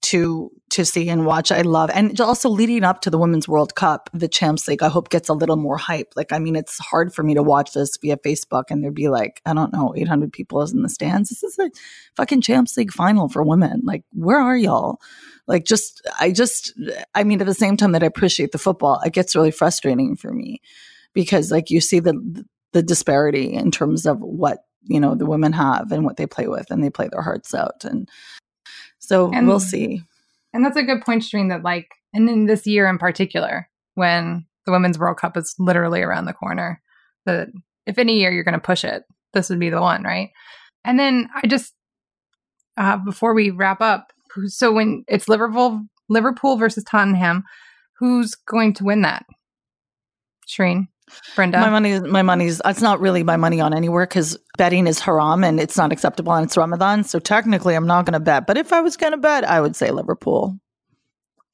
to 0.00 0.50
to 0.70 0.84
see 0.84 1.08
and 1.08 1.26
watch. 1.26 1.50
I 1.50 1.62
love 1.62 1.90
and 1.92 2.20
also 2.20 2.48
leading 2.48 2.84
up 2.84 3.00
to 3.00 3.10
the 3.10 3.18
Women's 3.18 3.48
World 3.48 3.74
Cup, 3.74 4.08
the 4.12 4.28
Champs 4.28 4.68
League. 4.68 4.82
I 4.82 4.88
hope 4.88 5.08
gets 5.08 5.28
a 5.28 5.34
little 5.34 5.56
more 5.56 5.76
hype. 5.76 6.12
Like 6.14 6.32
I 6.32 6.38
mean, 6.38 6.56
it's 6.56 6.78
hard 6.78 7.12
for 7.12 7.22
me 7.22 7.34
to 7.34 7.42
watch 7.42 7.72
this 7.72 7.96
via 8.00 8.16
Facebook 8.16 8.64
and 8.70 8.82
there'd 8.82 8.94
be 8.94 9.08
like 9.08 9.40
I 9.44 9.54
don't 9.54 9.72
know, 9.72 9.94
eight 9.96 10.08
hundred 10.08 10.32
people 10.32 10.62
is 10.62 10.72
in 10.72 10.82
the 10.82 10.88
stands. 10.88 11.30
This 11.30 11.42
is 11.42 11.58
a 11.58 11.70
fucking 12.16 12.42
Champs 12.42 12.76
League 12.76 12.92
final 12.92 13.28
for 13.28 13.42
women. 13.42 13.82
Like 13.84 14.04
where 14.12 14.40
are 14.40 14.56
y'all? 14.56 15.00
Like 15.46 15.64
just 15.64 16.06
I 16.20 16.30
just 16.30 16.72
I 17.14 17.24
mean, 17.24 17.40
at 17.40 17.46
the 17.46 17.54
same 17.54 17.76
time 17.76 17.92
that 17.92 18.02
I 18.02 18.06
appreciate 18.06 18.52
the 18.52 18.58
football, 18.58 19.00
it 19.04 19.12
gets 19.12 19.34
really 19.34 19.50
frustrating 19.50 20.16
for 20.16 20.32
me 20.32 20.60
because 21.12 21.50
like 21.50 21.70
you 21.70 21.80
see 21.80 22.00
the 22.00 22.44
the 22.72 22.82
disparity 22.82 23.52
in 23.52 23.70
terms 23.70 24.06
of 24.06 24.20
what 24.20 24.58
you 24.82 25.00
know 25.00 25.14
the 25.14 25.26
women 25.26 25.52
have 25.52 25.90
and 25.90 26.04
what 26.04 26.16
they 26.16 26.26
play 26.26 26.46
with 26.46 26.70
and 26.70 26.82
they 26.82 26.90
play 26.90 27.08
their 27.08 27.22
hearts 27.22 27.54
out 27.54 27.84
and 27.84 28.08
so 29.08 29.30
And- 29.32 29.46
we'll 29.48 29.60
see. 29.60 30.02
and 30.52 30.64
that's 30.64 30.76
a 30.76 30.82
good 30.82 31.02
point 31.02 31.22
Shireen, 31.22 31.48
that 31.48 31.62
like 31.62 31.88
and 32.14 32.28
in 32.28 32.46
this 32.46 32.66
year 32.66 32.86
in 32.88 32.98
particular 32.98 33.68
when 33.94 34.46
the 34.66 34.72
women's 34.72 34.98
world 34.98 35.16
cup 35.18 35.36
is 35.36 35.54
literally 35.58 36.02
around 36.02 36.26
the 36.26 36.32
corner 36.32 36.80
that 37.26 37.48
if 37.86 37.98
any 37.98 38.18
year 38.20 38.30
you're 38.30 38.44
going 38.44 38.52
to 38.54 38.60
push 38.60 38.84
it 38.84 39.02
this 39.34 39.48
would 39.50 39.58
be 39.60 39.70
the 39.70 39.80
one 39.80 40.02
right? 40.04 40.30
And 40.84 40.98
then 40.98 41.28
i 41.34 41.46
just 41.46 41.74
uh, 42.76 42.96
before 42.96 43.34
we 43.34 43.50
wrap 43.50 43.80
up 43.80 44.12
so 44.46 44.72
when 44.72 45.04
it's 45.08 45.28
liverpool 45.28 45.82
liverpool 46.08 46.56
versus 46.56 46.84
tottenham 46.84 47.42
who's 47.98 48.34
going 48.34 48.72
to 48.74 48.84
win 48.84 49.02
that? 49.02 49.26
Shireen, 50.48 50.86
brenda 51.34 51.60
my 51.60 51.70
money 51.70 52.00
my 52.00 52.22
money's 52.22 52.60
it's 52.64 52.82
not 52.82 53.00
really 53.00 53.22
my 53.22 53.36
money 53.36 53.60
on 53.60 53.74
anywhere 53.74 54.06
because 54.06 54.38
betting 54.56 54.86
is 54.86 54.98
haram 54.98 55.44
and 55.44 55.60
it's 55.60 55.76
not 55.76 55.92
acceptable 55.92 56.32
and 56.32 56.46
it's 56.46 56.56
ramadan 56.56 57.04
so 57.04 57.18
technically 57.18 57.74
i'm 57.74 57.86
not 57.86 58.04
going 58.04 58.12
to 58.12 58.20
bet 58.20 58.46
but 58.46 58.56
if 58.56 58.72
i 58.72 58.80
was 58.80 58.96
going 58.96 59.12
to 59.12 59.18
bet 59.18 59.44
i 59.44 59.60
would 59.60 59.76
say 59.76 59.90
liverpool 59.90 60.58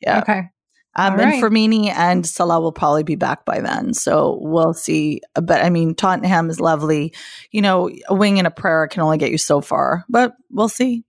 yeah 0.00 0.20
okay 0.20 0.48
um, 0.96 1.14
All 1.14 1.20
and 1.20 1.30
right. 1.32 1.42
Firmino 1.42 1.88
and 1.88 2.26
Salah 2.26 2.60
will 2.60 2.72
probably 2.72 3.02
be 3.02 3.16
back 3.16 3.44
by 3.44 3.60
then. 3.60 3.94
So 3.94 4.38
we'll 4.40 4.74
see. 4.74 5.20
But 5.34 5.64
I 5.64 5.70
mean, 5.70 5.94
Tottenham 5.94 6.50
is 6.50 6.60
lovely. 6.60 7.12
You 7.50 7.62
know, 7.62 7.90
a 8.08 8.14
wing 8.14 8.38
and 8.38 8.46
a 8.46 8.50
prayer 8.52 8.86
can 8.86 9.02
only 9.02 9.18
get 9.18 9.32
you 9.32 9.38
so 9.38 9.60
far, 9.60 10.04
but 10.08 10.34
we'll 10.50 10.68
see. 10.68 11.04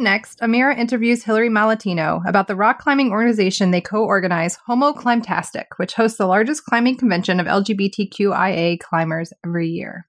Next, 0.00 0.40
Amira 0.40 0.78
interviews 0.78 1.24
Hilary 1.24 1.50
Malatino 1.50 2.26
about 2.26 2.48
the 2.48 2.56
rock 2.56 2.78
climbing 2.78 3.12
organization 3.12 3.70
they 3.70 3.82
co 3.82 4.02
organize, 4.02 4.56
Homo 4.64 4.94
Climbtastic, 4.94 5.66
which 5.76 5.92
hosts 5.92 6.16
the 6.16 6.24
largest 6.24 6.64
climbing 6.64 6.96
convention 6.96 7.38
of 7.38 7.46
LGBTQIA 7.46 8.80
climbers 8.80 9.34
every 9.44 9.68
year. 9.68 10.06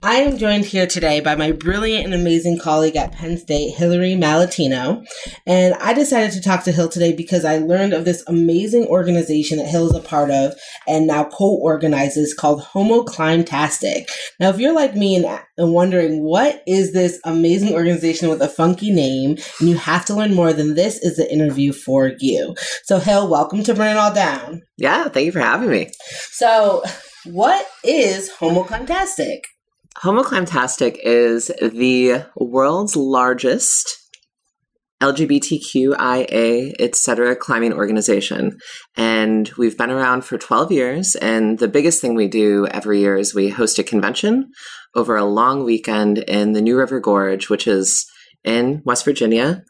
I 0.00 0.18
am 0.18 0.38
joined 0.38 0.64
here 0.64 0.86
today 0.86 1.18
by 1.18 1.34
my 1.34 1.50
brilliant 1.50 2.04
and 2.04 2.14
amazing 2.14 2.60
colleague 2.60 2.94
at 2.94 3.10
Penn 3.10 3.36
State, 3.36 3.74
Hilary 3.74 4.14
Malatino. 4.14 5.04
And 5.44 5.74
I 5.74 5.92
decided 5.92 6.30
to 6.32 6.40
talk 6.40 6.62
to 6.64 6.72
Hill 6.72 6.88
today 6.88 7.12
because 7.12 7.44
I 7.44 7.58
learned 7.58 7.92
of 7.92 8.04
this 8.04 8.22
amazing 8.28 8.86
organization 8.86 9.58
that 9.58 9.66
Hill 9.66 9.88
is 9.90 9.96
a 9.96 10.00
part 10.00 10.30
of 10.30 10.54
and 10.86 11.08
now 11.08 11.24
co-organizes 11.24 12.32
called 12.32 12.62
Homo 12.62 13.02
Climbtastic. 13.02 14.08
Now, 14.38 14.50
if 14.50 14.60
you're 14.60 14.72
like 14.72 14.94
me 14.94 15.16
and, 15.16 15.40
and 15.56 15.72
wondering 15.72 16.22
what 16.22 16.62
is 16.64 16.92
this 16.92 17.18
amazing 17.24 17.74
organization 17.74 18.28
with 18.28 18.40
a 18.40 18.48
funky 18.48 18.92
name 18.92 19.36
and 19.58 19.68
you 19.68 19.76
have 19.78 20.04
to 20.04 20.14
learn 20.14 20.32
more, 20.32 20.52
then 20.52 20.76
this 20.76 20.98
is 20.98 21.16
the 21.16 21.28
interview 21.28 21.72
for 21.72 22.12
you. 22.20 22.54
So 22.84 23.00
Hill, 23.00 23.28
welcome 23.28 23.64
to 23.64 23.74
Burn 23.74 23.96
It 23.96 23.98
All 23.98 24.14
Down. 24.14 24.62
Yeah, 24.76 25.08
thank 25.08 25.26
you 25.26 25.32
for 25.32 25.40
having 25.40 25.70
me. 25.70 25.90
So 26.30 26.84
what 27.24 27.66
is 27.82 28.30
Homo 28.30 28.62
Climbtastic? 28.62 29.40
Homo 30.02 30.22
Climbtastic 30.22 30.96
is 31.02 31.50
the 31.60 32.24
world's 32.36 32.94
largest 32.94 33.96
LGBTQIA, 35.02 36.74
etc. 36.78 37.34
climbing 37.34 37.72
organization. 37.72 38.58
And 38.96 39.50
we've 39.58 39.76
been 39.76 39.90
around 39.90 40.24
for 40.24 40.38
12 40.38 40.70
years. 40.70 41.16
And 41.16 41.58
the 41.58 41.66
biggest 41.66 42.00
thing 42.00 42.14
we 42.14 42.28
do 42.28 42.68
every 42.68 43.00
year 43.00 43.16
is 43.16 43.34
we 43.34 43.48
host 43.48 43.80
a 43.80 43.82
convention 43.82 44.52
over 44.94 45.16
a 45.16 45.24
long 45.24 45.64
weekend 45.64 46.18
in 46.18 46.52
the 46.52 46.62
New 46.62 46.76
River 46.76 47.00
Gorge, 47.00 47.48
which 47.48 47.66
is 47.66 48.06
in 48.44 48.82
West 48.84 49.04
Virginia. 49.04 49.64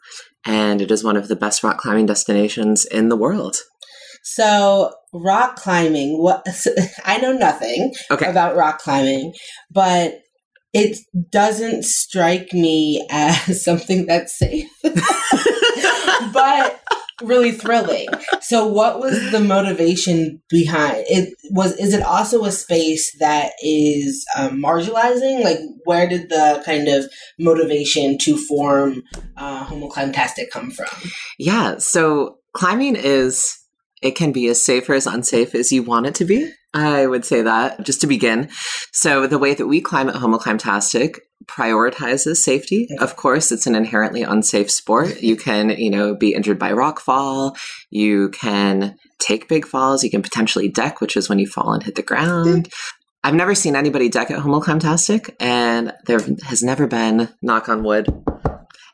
And 0.45 0.79
it 0.79 0.91
is 0.91 1.03
one 1.03 1.17
of 1.17 1.27
the 1.27 1.35
best 1.35 1.63
rock 1.63 1.79
climbing 1.79 2.05
destinations 2.05 2.85
in 2.85 3.09
the 3.09 3.17
world. 3.17 3.57
So, 4.23 4.93
rock 5.13 5.55
climbing, 5.55 6.21
what 6.21 6.45
I 7.05 7.17
know 7.17 7.33
nothing 7.33 7.93
Okay. 8.11 8.29
about 8.29 8.55
rock 8.55 8.79
climbing, 8.79 9.33
but 9.71 10.21
it 10.73 10.97
doesn't 11.31 11.83
strike 11.83 12.53
me 12.53 13.05
as 13.11 13.63
something 13.63 14.05
that's 14.05 14.37
safe. 14.37 14.69
but 16.33 16.81
really 17.21 17.51
thrilling. 17.51 18.07
So 18.41 18.65
what 18.65 18.99
was 18.99 19.31
the 19.31 19.39
motivation 19.39 20.41
behind 20.49 21.03
it 21.09 21.33
was 21.51 21.73
is 21.73 21.93
it 21.93 22.01
also 22.01 22.45
a 22.45 22.51
space 22.51 23.13
that 23.19 23.51
is 23.61 24.25
um, 24.37 24.61
marginalizing 24.61 25.43
like 25.43 25.59
where 25.83 26.07
did 26.07 26.29
the 26.29 26.61
kind 26.65 26.87
of 26.87 27.05
motivation 27.37 28.17
to 28.19 28.37
form 28.37 29.03
uh, 29.35 29.65
Homo 29.65 29.89
Climbtastic 29.89 30.49
come 30.51 30.71
from 30.71 30.87
Yeah, 31.37 31.77
so 31.77 32.37
climbing 32.53 32.95
is 32.95 33.58
it 34.01 34.15
can 34.15 34.31
be 34.31 34.47
as 34.47 34.63
safe 34.63 34.87
or 34.89 34.93
as 34.93 35.07
unsafe 35.07 35.55
as 35.55 35.71
you 35.71 35.83
want 35.83 36.05
it 36.05 36.15
to 36.15 36.25
be. 36.25 36.51
I 36.73 37.07
would 37.07 37.25
say 37.25 37.41
that 37.41 37.83
just 37.83 38.01
to 38.01 38.07
begin. 38.07 38.49
So 38.91 39.27
the 39.27 39.39
way 39.39 39.53
that 39.53 39.67
we 39.67 39.81
climb 39.81 40.09
at 40.09 40.15
Homo 40.15 40.37
Climbtastic 40.37 41.17
prioritizes 41.45 42.37
safety. 42.37 42.87
Of 42.99 43.15
course, 43.15 43.51
it's 43.51 43.65
an 43.65 43.75
inherently 43.75 44.21
unsafe 44.21 44.69
sport. 44.69 45.21
You 45.21 45.35
can, 45.35 45.69
you 45.71 45.89
know, 45.89 46.15
be 46.15 46.33
injured 46.33 46.59
by 46.59 46.71
rock 46.73 46.99
fall. 46.99 47.55
You 47.89 48.29
can 48.29 48.95
take 49.19 49.47
big 49.47 49.65
falls. 49.65 50.03
You 50.03 50.11
can 50.11 50.21
potentially 50.21 50.69
deck, 50.69 51.01
which 51.01 51.17
is 51.17 51.27
when 51.27 51.39
you 51.39 51.47
fall 51.47 51.73
and 51.73 51.81
hit 51.81 51.95
the 51.95 52.03
ground. 52.03 52.69
I've 53.23 53.33
never 53.33 53.55
seen 53.55 53.75
anybody 53.75 54.07
deck 54.09 54.31
at 54.31 54.39
Homo 54.39 54.61
Climbtastic, 54.61 55.35
and 55.41 55.93
there 56.05 56.19
has 56.45 56.63
never 56.63 56.87
been, 56.87 57.29
knock 57.41 57.67
on 57.67 57.83
wood, 57.83 58.07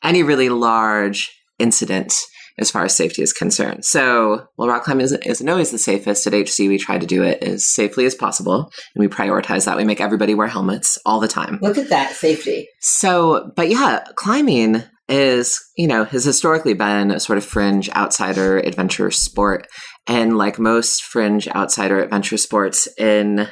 any 0.02 0.24
really 0.24 0.50
large 0.50 1.32
incident 1.60 2.14
as 2.58 2.72
far 2.72 2.86
as 2.86 2.96
safety 2.96 3.22
is 3.22 3.34
concerned. 3.34 3.84
So, 3.86 4.48
while 4.56 4.70
rock 4.70 4.84
climbing 4.84 5.06
isn't, 5.06 5.26
isn't 5.26 5.50
always 5.50 5.72
the 5.72 5.78
safest, 5.78 6.26
at 6.28 6.34
HC 6.34 6.68
we 6.68 6.78
try 6.78 6.98
to 6.98 7.06
do 7.06 7.24
it 7.24 7.44
as 7.44 7.68
safely 7.68 8.06
as 8.06 8.16
possible, 8.16 8.72
and 8.96 9.02
we 9.02 9.08
prioritize 9.08 9.66
that. 9.66 9.78
We 9.78 9.84
make 9.84 10.02
everybody 10.02 10.34
wear 10.34 10.48
helmets 10.48 10.98
all 11.06 11.20
the 11.20 11.28
time. 11.28 11.60
look 11.62 11.78
at 11.78 11.90
that 11.90 12.14
safety 12.14 12.68
So, 12.82 13.52
but 13.56 13.70
yeah, 13.70 14.06
climbing 14.16 14.84
is, 15.08 15.62
you 15.78 15.88
know, 15.88 16.04
has 16.06 16.24
historically 16.24 16.74
been 16.74 17.12
a 17.12 17.20
sort 17.20 17.38
of 17.38 17.46
fringe 17.46 17.90
outsider 17.92 18.58
adventure 18.58 19.12
sport. 19.12 19.68
And 20.08 20.38
like 20.38 20.60
most 20.60 21.04
fringe 21.04 21.48
outsider 21.48 22.02
adventure 22.02 22.38
sports 22.38 22.88
in 22.98 23.48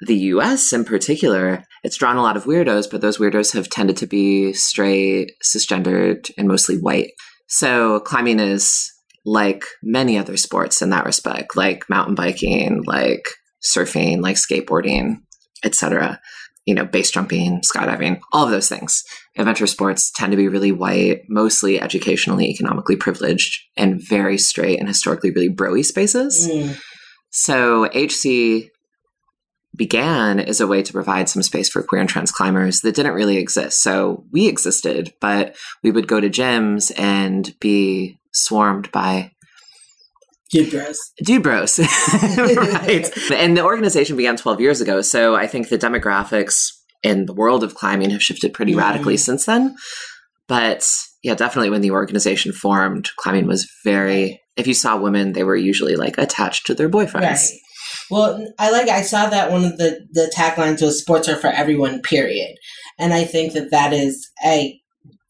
the 0.00 0.16
US 0.16 0.72
in 0.72 0.84
particular, 0.84 1.64
it's 1.82 1.96
drawn 1.96 2.16
a 2.16 2.22
lot 2.22 2.36
of 2.36 2.44
weirdos, 2.44 2.90
but 2.90 3.00
those 3.00 3.18
weirdos 3.18 3.52
have 3.54 3.68
tended 3.68 3.96
to 3.98 4.06
be 4.06 4.52
straight, 4.52 5.32
cisgendered, 5.44 6.30
and 6.38 6.46
mostly 6.46 6.76
white. 6.76 7.10
So 7.48 8.00
climbing 8.00 8.40
is 8.40 8.90
like 9.24 9.64
many 9.82 10.18
other 10.18 10.36
sports 10.36 10.80
in 10.80 10.90
that 10.90 11.04
respect, 11.04 11.56
like 11.56 11.88
mountain 11.88 12.14
biking, 12.14 12.82
like 12.86 13.22
surfing, 13.62 14.22
like 14.22 14.36
skateboarding, 14.36 15.16
etc 15.64 16.20
you 16.68 16.74
know, 16.74 16.84
base 16.84 17.10
jumping, 17.10 17.62
skydiving, 17.62 18.20
all 18.30 18.44
of 18.44 18.50
those 18.50 18.68
things. 18.68 19.02
Adventure 19.38 19.66
sports 19.66 20.12
tend 20.14 20.32
to 20.32 20.36
be 20.36 20.48
really 20.48 20.70
white, 20.70 21.22
mostly 21.26 21.80
educationally, 21.80 22.50
economically 22.50 22.94
privileged, 22.94 23.58
and 23.74 24.02
very 24.06 24.36
straight 24.36 24.78
and 24.78 24.86
historically 24.86 25.30
really 25.30 25.48
broy 25.48 25.82
spaces. 25.82 26.46
Mm. 26.46 26.78
So 27.30 27.88
HC 27.94 28.68
began 29.78 30.38
as 30.40 30.60
a 30.60 30.66
way 30.66 30.82
to 30.82 30.92
provide 30.92 31.28
some 31.30 31.42
space 31.42 31.70
for 31.70 31.82
queer 31.82 32.00
and 32.02 32.10
trans 32.10 32.30
climbers 32.30 32.80
that 32.82 32.94
didn't 32.94 33.14
really 33.14 33.38
exist. 33.38 33.82
So 33.82 34.24
we 34.32 34.46
existed, 34.48 35.14
but 35.20 35.56
we 35.82 35.90
would 35.90 36.06
go 36.08 36.20
to 36.20 36.28
gyms 36.28 36.92
and 36.98 37.54
be 37.60 38.18
swarmed 38.32 38.90
by 38.92 39.30
Dude 40.50 40.70
bros. 40.70 40.98
dude 41.22 41.42
bros 41.42 41.78
right 42.38 43.10
and 43.32 43.54
the 43.54 43.62
organization 43.64 44.16
began 44.16 44.36
12 44.36 44.60
years 44.62 44.80
ago 44.80 45.02
so 45.02 45.34
i 45.36 45.46
think 45.46 45.68
the 45.68 45.76
demographics 45.76 46.68
in 47.02 47.26
the 47.26 47.34
world 47.34 47.62
of 47.62 47.74
climbing 47.74 48.08
have 48.10 48.22
shifted 48.22 48.54
pretty 48.54 48.72
Mhm. 48.72 48.78
radically 48.78 49.16
since 49.18 49.44
then 49.44 49.76
but 50.46 50.90
yeah 51.22 51.34
definitely 51.34 51.68
when 51.68 51.82
the 51.82 51.90
organization 51.90 52.52
formed 52.52 53.10
climbing 53.16 53.46
was 53.46 53.70
very 53.84 54.40
if 54.56 54.66
you 54.66 54.72
saw 54.72 54.96
women 54.96 55.34
they 55.34 55.44
were 55.44 55.54
usually 55.56 55.96
like 55.96 56.16
attached 56.16 56.64
to 56.66 56.74
their 56.74 56.88
boyfriends 56.88 57.20
Right. 57.22 57.38
Well, 58.10 58.52
I 58.58 58.70
like. 58.70 58.88
I 58.88 59.02
saw 59.02 59.28
that 59.28 59.50
one 59.50 59.64
of 59.64 59.78
the 59.78 60.06
the 60.12 60.32
taglines 60.34 60.82
was 60.82 61.00
"Sports 61.00 61.28
are 61.28 61.36
for 61.36 61.48
everyone." 61.50 62.00
Period, 62.02 62.56
and 62.98 63.12
I 63.12 63.24
think 63.24 63.52
that 63.52 63.70
that 63.70 63.92
is 63.92 64.30
a 64.44 64.80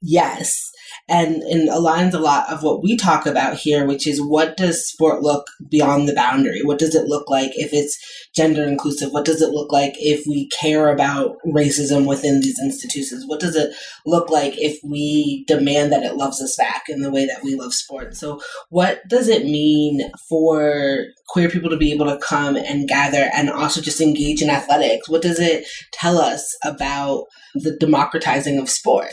yes, 0.02 0.70
and 1.08 1.42
and 1.42 1.68
aligns 1.70 2.12
a 2.12 2.18
lot 2.18 2.50
of 2.50 2.62
what 2.62 2.82
we 2.82 2.96
talk 2.96 3.26
about 3.26 3.56
here, 3.56 3.86
which 3.86 4.06
is 4.06 4.20
what 4.20 4.56
does 4.56 4.86
sport 4.86 5.22
look 5.22 5.46
beyond 5.70 6.08
the 6.08 6.14
boundary? 6.14 6.60
What 6.62 6.78
does 6.78 6.94
it 6.94 7.06
look 7.06 7.30
like 7.30 7.52
if 7.54 7.72
it's 7.72 7.98
gender 8.36 8.64
inclusive? 8.64 9.10
What 9.10 9.24
does 9.24 9.40
it 9.40 9.50
look 9.50 9.72
like 9.72 9.94
if 9.96 10.26
we 10.26 10.48
care 10.50 10.92
about 10.92 11.36
racism 11.46 12.06
within 12.06 12.40
these 12.40 12.58
institutions? 12.62 13.24
What 13.26 13.40
does 13.40 13.56
it 13.56 13.74
look 14.04 14.30
like 14.30 14.54
if 14.58 14.78
we 14.84 15.44
demand 15.46 15.92
that 15.92 16.02
it 16.02 16.16
loves 16.16 16.42
us 16.42 16.56
back 16.56 16.84
in 16.88 17.00
the 17.00 17.10
way 17.10 17.24
that 17.24 17.42
we 17.42 17.54
love 17.54 17.72
sport? 17.72 18.14
So 18.14 18.40
what 18.68 19.00
does 19.08 19.28
it 19.28 19.44
mean 19.44 20.10
for 20.28 21.04
queer 21.28 21.48
people 21.48 21.70
to 21.70 21.76
be 21.76 21.92
able 21.92 22.06
to 22.06 22.18
come 22.18 22.56
and 22.56 22.88
gather 22.88 23.30
and 23.34 23.50
also 23.50 23.80
just 23.80 24.00
engage 24.00 24.42
in 24.42 24.50
athletics? 24.50 25.08
What 25.08 25.22
does 25.22 25.40
it 25.40 25.66
tell 25.92 26.18
us 26.18 26.54
about 26.64 27.24
the 27.54 27.76
democratizing 27.76 28.58
of 28.58 28.68
sport? 28.68 29.08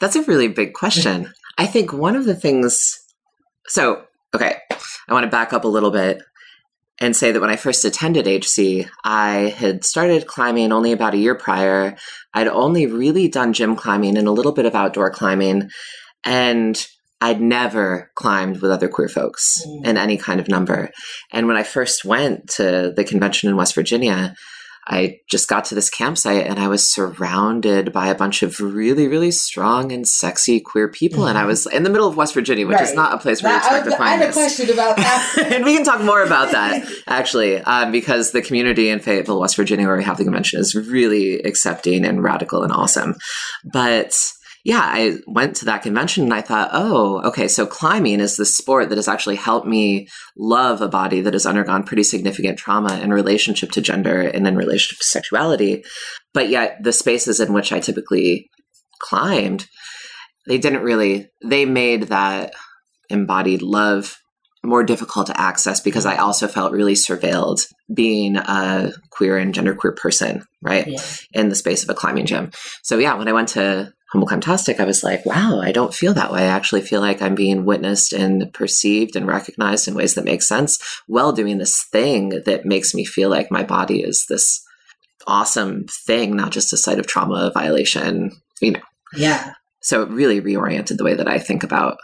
That's 0.00 0.16
a 0.16 0.22
really 0.22 0.48
big 0.48 0.72
question. 0.74 1.32
I 1.58 1.66
think 1.66 1.92
one 1.92 2.16
of 2.16 2.24
the 2.24 2.34
things. 2.34 2.98
So, 3.66 4.02
okay, 4.34 4.56
I 5.08 5.12
want 5.12 5.24
to 5.24 5.30
back 5.30 5.52
up 5.52 5.64
a 5.64 5.68
little 5.68 5.90
bit 5.90 6.22
and 7.00 7.14
say 7.16 7.32
that 7.32 7.40
when 7.40 7.50
I 7.50 7.56
first 7.56 7.84
attended 7.84 8.26
HC, 8.26 8.86
I 9.04 9.54
had 9.56 9.84
started 9.84 10.26
climbing 10.26 10.72
only 10.72 10.92
about 10.92 11.14
a 11.14 11.18
year 11.18 11.34
prior. 11.34 11.96
I'd 12.34 12.48
only 12.48 12.86
really 12.86 13.28
done 13.28 13.52
gym 13.52 13.76
climbing 13.76 14.16
and 14.18 14.28
a 14.28 14.32
little 14.32 14.52
bit 14.52 14.66
of 14.66 14.74
outdoor 14.74 15.10
climbing. 15.10 15.70
And 16.24 16.86
I'd 17.22 17.40
never 17.40 18.10
climbed 18.14 18.60
with 18.60 18.70
other 18.70 18.88
queer 18.88 19.08
folks 19.08 19.62
Mm. 19.66 19.86
in 19.86 19.96
any 19.98 20.16
kind 20.16 20.40
of 20.40 20.48
number. 20.48 20.90
And 21.32 21.46
when 21.46 21.56
I 21.56 21.62
first 21.62 22.04
went 22.04 22.48
to 22.56 22.92
the 22.96 23.04
convention 23.04 23.48
in 23.50 23.56
West 23.56 23.74
Virginia, 23.74 24.34
I 24.86 25.20
just 25.28 25.48
got 25.48 25.66
to 25.66 25.74
this 25.74 25.90
campsite 25.90 26.46
and 26.46 26.58
I 26.58 26.68
was 26.68 26.92
surrounded 26.92 27.92
by 27.92 28.08
a 28.08 28.14
bunch 28.14 28.42
of 28.42 28.60
really, 28.60 29.06
really 29.06 29.30
strong 29.30 29.92
and 29.92 30.06
sexy 30.08 30.58
queer 30.58 30.88
people. 30.88 31.26
And 31.28 31.38
I 31.38 31.44
was 31.44 31.66
in 31.66 31.82
the 31.82 31.90
middle 31.90 32.08
of 32.08 32.16
West 32.16 32.34
Virginia, 32.34 32.66
which 32.66 32.80
is 32.80 32.94
not 32.94 33.12
a 33.14 33.18
place 33.18 33.42
where 33.42 33.52
you 33.52 33.58
expect 33.58 33.84
to 33.84 33.92
I, 33.92 33.94
I 33.94 33.98
find 33.98 34.20
had 34.20 34.22
a 34.22 34.26
this. 34.32 34.34
question 34.34 34.70
about 34.70 34.96
that. 34.96 35.48
and 35.52 35.64
we 35.64 35.74
can 35.74 35.84
talk 35.84 36.00
more 36.02 36.22
about 36.22 36.52
that 36.52 36.90
actually, 37.06 37.58
um, 37.58 37.92
because 37.92 38.32
the 38.32 38.42
community 38.42 38.88
in 38.88 39.00
Fayetteville, 39.00 39.40
West 39.40 39.56
Virginia, 39.56 39.86
where 39.86 39.96
we 39.96 40.04
have 40.04 40.16
the 40.16 40.24
convention, 40.24 40.58
is 40.58 40.74
really 40.74 41.40
accepting 41.40 42.04
and 42.04 42.22
radical 42.22 42.62
and 42.62 42.72
awesome. 42.72 43.14
But 43.64 44.32
yeah, 44.64 44.82
I 44.82 45.18
went 45.26 45.56
to 45.56 45.64
that 45.66 45.82
convention 45.82 46.24
and 46.24 46.34
I 46.34 46.42
thought, 46.42 46.70
oh, 46.72 47.22
okay, 47.28 47.48
so 47.48 47.66
climbing 47.66 48.20
is 48.20 48.36
the 48.36 48.44
sport 48.44 48.88
that 48.90 48.98
has 48.98 49.08
actually 49.08 49.36
helped 49.36 49.66
me 49.66 50.08
love 50.36 50.82
a 50.82 50.88
body 50.88 51.22
that 51.22 51.32
has 51.32 51.46
undergone 51.46 51.84
pretty 51.84 52.02
significant 52.02 52.58
trauma 52.58 52.98
in 52.98 53.10
relationship 53.10 53.70
to 53.72 53.80
gender 53.80 54.20
and 54.20 54.46
in 54.46 54.56
relationship 54.56 54.98
to 54.98 55.04
sexuality. 55.04 55.82
But 56.34 56.48
yet, 56.48 56.82
the 56.82 56.92
spaces 56.92 57.40
in 57.40 57.52
which 57.52 57.72
I 57.72 57.80
typically 57.80 58.50
climbed 58.98 59.66
they 60.46 60.58
didn't 60.58 60.82
really 60.82 61.30
they 61.44 61.64
made 61.64 62.04
that 62.04 62.52
embodied 63.08 63.62
love 63.62 64.16
more 64.62 64.84
difficult 64.84 65.28
to 65.28 65.40
access 65.40 65.80
because 65.80 66.04
I 66.04 66.16
also 66.16 66.46
felt 66.46 66.72
really 66.72 66.92
surveilled 66.92 67.66
being 67.92 68.36
a 68.36 68.92
queer 69.10 69.38
and 69.38 69.54
genderqueer 69.54 69.96
person, 69.96 70.44
right? 70.60 70.86
Yeah. 70.86 71.00
In 71.32 71.48
the 71.48 71.54
space 71.54 71.82
of 71.82 71.88
a 71.88 71.94
climbing 71.94 72.26
gym. 72.26 72.50
So 72.82 72.98
yeah, 72.98 73.14
when 73.14 73.26
I 73.26 73.32
went 73.32 73.48
to 73.50 73.92
Homo 74.12 74.26
Climbtastic, 74.26 74.80
I 74.80 74.84
was 74.84 75.04
like, 75.04 75.24
wow, 75.24 75.60
I 75.62 75.70
don't 75.70 75.94
feel 75.94 76.14
that 76.14 76.32
way. 76.32 76.42
I 76.42 76.46
actually 76.46 76.82
feel 76.82 77.00
like 77.00 77.22
I'm 77.22 77.36
being 77.36 77.64
witnessed 77.64 78.12
and 78.12 78.52
perceived 78.52 79.14
and 79.14 79.26
recognized 79.26 79.86
in 79.86 79.94
ways 79.94 80.14
that 80.14 80.24
make 80.24 80.42
sense 80.42 80.78
while 81.06 81.32
doing 81.32 81.58
this 81.58 81.84
thing 81.92 82.30
that 82.44 82.64
makes 82.64 82.92
me 82.92 83.04
feel 83.04 83.30
like 83.30 83.52
my 83.52 83.62
body 83.62 84.02
is 84.02 84.26
this 84.28 84.64
awesome 85.26 85.86
thing, 86.06 86.34
not 86.34 86.50
just 86.50 86.72
a 86.72 86.76
site 86.76 86.98
of 86.98 87.06
trauma 87.06 87.52
violation, 87.54 88.32
you 88.60 88.72
know. 88.72 88.80
Yeah. 89.14 89.52
So 89.80 90.02
it 90.02 90.10
really 90.10 90.40
reoriented 90.40 90.96
the 90.96 91.04
way 91.04 91.14
that 91.14 91.28
I 91.28 91.38
think 91.38 91.62
about 91.62 91.96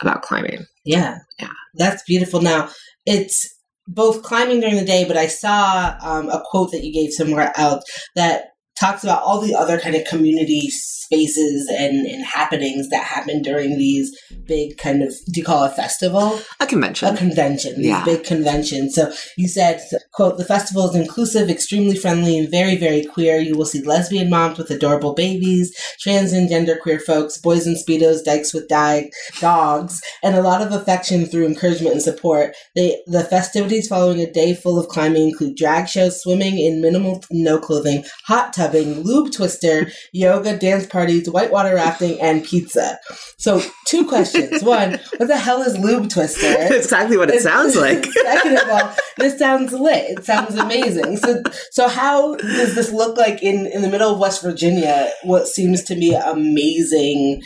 about 0.00 0.22
climbing. 0.22 0.66
Yeah. 0.84 1.18
Yeah. 1.38 1.52
That's 1.74 2.02
beautiful. 2.04 2.42
Now, 2.42 2.68
it's 3.06 3.48
both 3.88 4.22
climbing 4.22 4.60
during 4.60 4.76
the 4.76 4.84
day, 4.84 5.04
but 5.06 5.16
I 5.16 5.26
saw 5.26 5.96
um, 6.02 6.28
a 6.28 6.42
quote 6.50 6.72
that 6.72 6.84
you 6.84 6.92
gave 6.92 7.12
somewhere 7.12 7.52
else 7.56 7.84
that 8.14 8.44
talks 8.78 9.02
about 9.04 9.22
all 9.22 9.40
the 9.40 9.54
other 9.54 9.78
kind 9.80 9.94
of 9.96 10.04
community 10.04 10.68
spaces 10.70 11.68
and, 11.68 12.06
and 12.06 12.24
happenings 12.24 12.88
that 12.88 13.02
happen 13.04 13.40
during 13.42 13.78
these 13.78 14.16
big 14.46 14.76
kind 14.76 15.02
of 15.02 15.14
do 15.32 15.40
you 15.40 15.44
call 15.44 15.64
it 15.64 15.72
a 15.72 15.74
festival 15.74 16.38
A 16.60 16.66
convention. 16.66 17.14
a 17.14 17.16
convention 17.16 17.76
these 17.76 17.86
Yeah. 17.86 18.04
big 18.04 18.24
conventions 18.24 18.94
so 18.94 19.12
you 19.36 19.46
said 19.48 19.80
quote 20.12 20.36
the 20.36 20.44
festival 20.44 20.88
is 20.90 20.96
inclusive 20.96 21.48
extremely 21.48 21.96
friendly 21.96 22.36
and 22.38 22.50
very 22.50 22.76
very 22.76 23.04
queer 23.04 23.38
you 23.38 23.56
will 23.56 23.66
see 23.66 23.82
lesbian 23.82 24.28
moms 24.30 24.58
with 24.58 24.70
adorable 24.70 25.14
babies 25.14 25.74
trans 26.00 26.32
and 26.32 26.48
gender 26.48 26.76
queer 26.82 26.98
folks 27.00 27.38
boys 27.38 27.66
in 27.66 27.74
speedos 27.74 28.24
dykes 28.24 28.52
with 28.52 28.68
di- 28.68 29.10
dogs 29.40 30.00
and 30.22 30.34
a 30.36 30.42
lot 30.42 30.60
of 30.62 30.72
affection 30.72 31.26
through 31.26 31.46
encouragement 31.46 31.92
and 31.94 32.02
support 32.02 32.54
they 32.74 33.00
the 33.06 33.24
festivities 33.24 33.88
following 33.88 34.20
a 34.20 34.30
day 34.32 34.54
full 34.54 34.78
of 34.78 34.88
climbing 34.88 35.28
include 35.28 35.56
drag 35.56 35.88
shows 35.88 36.20
swimming 36.20 36.58
in 36.58 36.80
minimal 36.80 37.22
no 37.30 37.58
clothing 37.58 38.04
hot 38.26 38.52
lube 38.74 39.32
twister 39.32 39.90
yoga 40.12 40.56
dance 40.56 40.86
parties 40.86 41.30
whitewater 41.30 41.74
rafting 41.74 42.20
and 42.20 42.44
pizza 42.44 42.98
so 43.38 43.62
two 43.86 44.06
questions 44.06 44.62
one 44.62 44.98
what 45.16 45.28
the 45.28 45.36
hell 45.36 45.62
is 45.62 45.78
lube 45.78 46.08
twister 46.08 46.56
exactly 46.70 47.16
what 47.16 47.30
it 47.30 47.42
sounds 47.42 47.76
like. 47.76 48.04
Second 48.22 48.58
of 48.58 48.70
all, 48.70 48.94
this 49.18 49.38
sounds 49.38 49.72
lit. 49.72 50.18
It 50.18 50.24
sounds 50.24 50.54
amazing. 50.54 51.16
So, 51.16 51.42
so 51.70 51.88
how 51.88 52.36
does 52.36 52.74
this 52.74 52.92
look 52.92 53.16
like 53.16 53.42
in 53.42 53.66
in 53.66 53.82
the 53.82 53.88
middle 53.88 54.12
of 54.12 54.18
West 54.18 54.42
Virginia? 54.42 55.10
What 55.22 55.46
seems 55.46 55.82
to 55.84 55.94
be 55.94 56.14
amazing, 56.14 57.42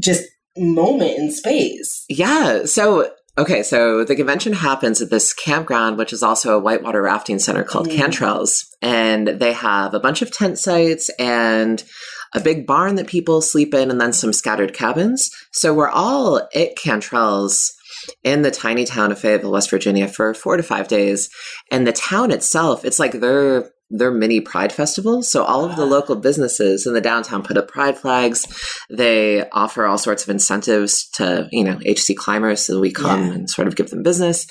just 0.00 0.24
moment 0.56 1.18
in 1.18 1.32
space. 1.32 2.04
Yeah. 2.08 2.64
So, 2.64 3.10
okay. 3.38 3.62
So 3.62 4.04
the 4.04 4.16
convention 4.16 4.52
happens 4.52 5.00
at 5.02 5.10
this 5.10 5.32
campground, 5.32 5.98
which 5.98 6.12
is 6.12 6.22
also 6.22 6.56
a 6.56 6.60
whitewater 6.60 7.02
rafting 7.02 7.38
center 7.38 7.64
called 7.64 7.88
Mm. 7.88 7.96
Cantrells. 7.96 8.64
And 8.82 9.28
they 9.28 9.52
have 9.52 9.94
a 9.94 10.00
bunch 10.00 10.22
of 10.22 10.30
tent 10.30 10.58
sites 10.58 11.10
and 11.18 11.82
a 12.34 12.40
big 12.40 12.66
barn 12.66 12.96
that 12.96 13.06
people 13.06 13.40
sleep 13.40 13.72
in 13.74 13.90
and 13.90 14.00
then 14.00 14.12
some 14.12 14.32
scattered 14.32 14.74
cabins. 14.74 15.30
So 15.52 15.72
we're 15.72 15.88
all 15.88 16.38
at 16.54 16.76
Cantrells 16.76 17.70
in 18.22 18.42
the 18.42 18.50
tiny 18.50 18.84
town 18.84 19.12
of 19.12 19.18
Fayetteville, 19.18 19.52
West 19.52 19.70
Virginia 19.70 20.08
for 20.08 20.34
four 20.34 20.56
to 20.56 20.62
five 20.62 20.88
days. 20.88 21.30
And 21.70 21.86
the 21.86 21.92
town 21.92 22.30
itself, 22.30 22.84
it's 22.84 22.98
like 22.98 23.12
their 23.12 23.70
their 23.96 24.10
mini 24.10 24.40
pride 24.40 24.72
festival. 24.72 25.22
So 25.22 25.44
all 25.44 25.64
of 25.64 25.76
the 25.76 25.86
local 25.86 26.16
businesses 26.16 26.86
in 26.86 26.94
the 26.94 27.00
downtown 27.00 27.42
put 27.42 27.56
up 27.56 27.68
pride 27.68 27.96
flags. 27.96 28.46
They 28.90 29.48
offer 29.50 29.86
all 29.86 29.98
sorts 29.98 30.24
of 30.24 30.30
incentives 30.30 31.08
to, 31.10 31.48
you 31.52 31.62
know, 31.64 31.78
HC 31.86 32.16
climbers 32.16 32.64
so 32.66 32.80
we 32.80 32.90
come 32.92 33.26
Yeah. 33.28 33.32
and 33.34 33.50
sort 33.50 33.68
of 33.68 33.76
give 33.76 33.90
them 33.90 34.02
business. 34.02 34.46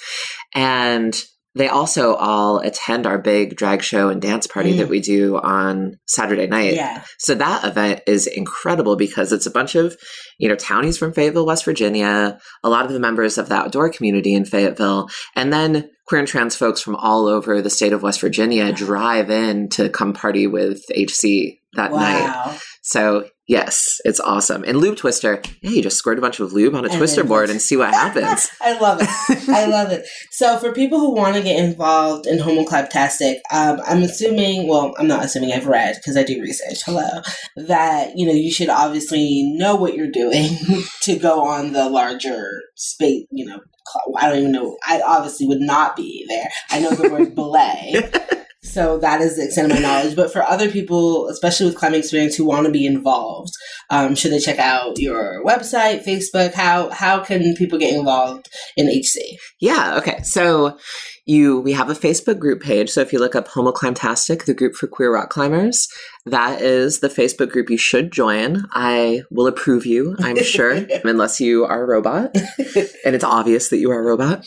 And 0.56 1.14
they 1.56 1.68
also 1.68 2.16
all 2.16 2.58
attend 2.60 3.06
our 3.06 3.20
big 3.20 3.56
drag 3.56 3.84
show 3.84 4.10
and 4.10 4.20
dance 4.20 4.48
party 4.48 4.74
Mm. 4.74 4.78
that 4.80 4.90
we 4.90 5.00
do 5.02 5.38
on 5.38 6.00
Saturday 6.08 6.48
night. 6.48 6.74
Yeah, 6.74 7.02
So 7.20 7.36
that 7.36 7.64
event 7.64 8.02
is 8.08 8.26
incredible 8.26 8.96
because 8.96 9.32
it's 9.32 9.46
a 9.46 9.52
bunch 9.52 9.76
of, 9.76 9.96
you 10.40 10.50
know, 10.50 10.56
townies 10.56 10.98
from 10.98 11.14
Fayetteville, 11.14 11.46
West 11.46 11.64
Virginia, 11.66 12.40
a 12.64 12.70
lot 12.70 12.86
of 12.88 12.94
the 12.94 13.00
members 13.00 13.38
of 13.38 13.50
the 13.50 13.56
outdoor 13.56 13.90
community 13.90 14.34
in 14.34 14.46
Fayetteville, 14.46 15.10
and 15.36 15.54
then 15.54 15.90
queer 16.06 16.20
and 16.20 16.28
trans 16.28 16.56
folks 16.56 16.82
from 16.82 16.96
all 16.96 17.28
over 17.28 17.62
the 17.62 17.70
state 17.70 17.94
of 17.94 18.04
West 18.04 18.22
Virginia 18.22 18.72
drive 18.72 19.30
in 19.30 19.70
to 19.70 19.90
come 19.90 20.14
party 20.14 20.48
with 20.48 20.84
HC 20.90 21.60
that 21.76 21.92
night. 21.92 22.60
So 22.82 23.26
yes, 23.48 24.00
it's 24.06 24.20
awesome. 24.20 24.64
And 24.64 24.78
lube 24.78 24.98
twister, 24.98 25.42
yeah, 25.62 25.72
you 25.72 25.82
just 25.82 25.98
squirt 25.98 26.18
a 26.18 26.22
bunch 26.22 26.40
of 26.40 26.54
lube 26.54 26.76
on 26.76 26.86
a 26.86 26.90
And 26.90 26.98
twister 26.98 27.24
board 27.24 27.50
and 27.50 27.62
see 27.62 27.78
what 27.78 27.94
happens. 27.94 28.50
I 28.62 28.80
love 28.80 29.00
it. 29.02 29.50
I 29.50 29.66
love 29.68 29.92
it. 29.92 30.06
So, 30.32 30.58
for 30.58 30.72
people 30.72 31.00
who 31.00 31.14
want 31.14 31.36
to 31.36 31.42
get 31.42 31.64
involved 31.64 32.26
in 32.26 32.40
Homo 32.40 32.64
Climbtastic, 32.64 33.38
um, 33.52 33.82
I'm 33.86 34.04
assuming, 34.04 34.68
well, 34.68 34.94
I'm 34.98 35.08
not 35.08 35.26
assuming, 35.26 35.52
I've 35.52 35.68
read 35.68 35.96
because 35.96 36.18
I 36.18 36.24
do 36.24 36.42
research, 36.42 36.80
hello, 36.86 37.22
that, 37.56 38.18
you 38.18 38.26
know, 38.26 38.34
you 38.34 38.52
should 38.52 38.70
obviously 38.70 39.44
know 39.56 39.76
what 39.76 39.96
you're 39.96 40.12
doing 40.12 40.58
to 41.04 41.18
go 41.18 41.44
on 41.44 41.74
the 41.74 41.90
larger 41.90 42.62
space, 42.76 43.26
you 43.32 43.46
know, 43.46 43.60
I 44.18 44.30
don't 44.30 44.40
even 44.40 44.52
know. 44.52 44.78
I 44.86 45.02
obviously 45.02 45.48
would 45.48 45.62
not 45.62 45.96
be 45.96 46.26
there. 46.28 46.50
I 46.72 46.80
know 46.80 46.92
the 46.92 47.10
word 47.10 47.36
belay. 47.36 48.10
So 48.64 48.98
that 49.00 49.22
is 49.22 49.36
the 49.36 49.46
extent 49.46 49.72
of 49.72 49.78
my 49.78 49.82
knowledge. 49.82 50.16
But 50.16 50.32
for 50.32 50.42
other 50.42 50.72
people, 50.72 51.28
especially 51.28 51.68
with 51.68 51.76
climbing 51.76 52.00
experience 52.00 52.36
who 52.36 52.46
want 52.46 52.66
to 52.66 52.72
be 52.72 52.86
involved, 52.86 53.52
um, 53.90 54.16
should 54.16 54.32
they 54.32 54.40
check 54.40 54.58
out 54.58 54.98
your 54.98 55.44
website, 55.46 56.04
Facebook? 56.04 56.54
How 56.54 56.90
how 56.90 57.24
can 57.24 57.56
people 57.56 57.78
get 57.78 57.94
involved 57.94 58.50
in 58.78 58.88
HC? 58.88 59.38
Yeah. 59.60 59.98
Okay. 59.98 60.24
So 60.24 60.78
you 61.26 61.60
we 61.60 61.74
have 61.74 61.90
a 61.90 61.94
Facebook 61.94 62.40
group 62.40 62.62
page. 62.62 62.90
So 62.90 63.02
if 63.02 63.14
you 63.14 63.20
look 63.20 63.36
up 63.36 63.48
Homo 63.48 63.72
Climbtastic, 63.72 64.46
the 64.46 64.54
group 64.54 64.76
for 64.76 64.88
queer 64.88 65.14
rock 65.14 65.30
climbers, 65.30 65.88
that 66.26 66.62
is 66.62 67.00
the 67.00 67.10
Facebook 67.10 67.50
group 67.50 67.70
you 67.70 67.78
should 67.78 68.12
join. 68.12 68.66
I 68.72 69.24
will 69.32 69.48
approve 69.48 69.86
you, 69.86 70.16
I'm 70.20 70.38
sure, 70.44 70.86
unless 71.04 71.40
you 71.40 71.66
are 71.66 71.84
a 71.84 71.88
robot. 71.88 72.36
and 73.06 73.16
it's 73.16 73.24
obvious 73.24 73.70
that 73.70 73.78
you 73.78 73.92
are 73.92 74.00
a 74.00 74.04
robot. 74.04 74.46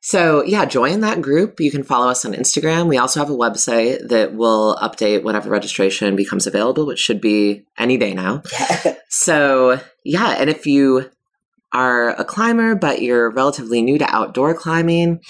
So 0.00 0.44
yeah, 0.44 0.64
join 0.64 1.00
that 1.00 1.20
group. 1.20 1.60
You 1.60 1.70
can 1.70 1.82
follow 1.82 2.08
us 2.08 2.24
on 2.24 2.32
Instagram. 2.32 2.88
We 2.88 2.98
also 2.98 3.20
have 3.20 3.30
a 3.30 3.36
website 3.36 4.08
that 4.08 4.34
will 4.34 4.76
update 4.76 5.22
whenever 5.22 5.50
registration 5.50 6.14
becomes 6.14 6.46
available, 6.46 6.86
which 6.86 7.00
should 7.00 7.20
be 7.20 7.64
any 7.78 7.96
day 7.96 8.14
now. 8.14 8.42
So, 9.10 9.80
yeah, 10.04 10.36
and 10.38 10.50
if 10.50 10.66
you 10.66 11.10
are 11.72 12.10
a 12.10 12.24
climber, 12.24 12.74
but 12.74 13.02
you're 13.02 13.30
relatively 13.30 13.82
new 13.82 13.98
to 13.98 14.14
outdoor 14.14 14.54
climbing, 14.54 15.20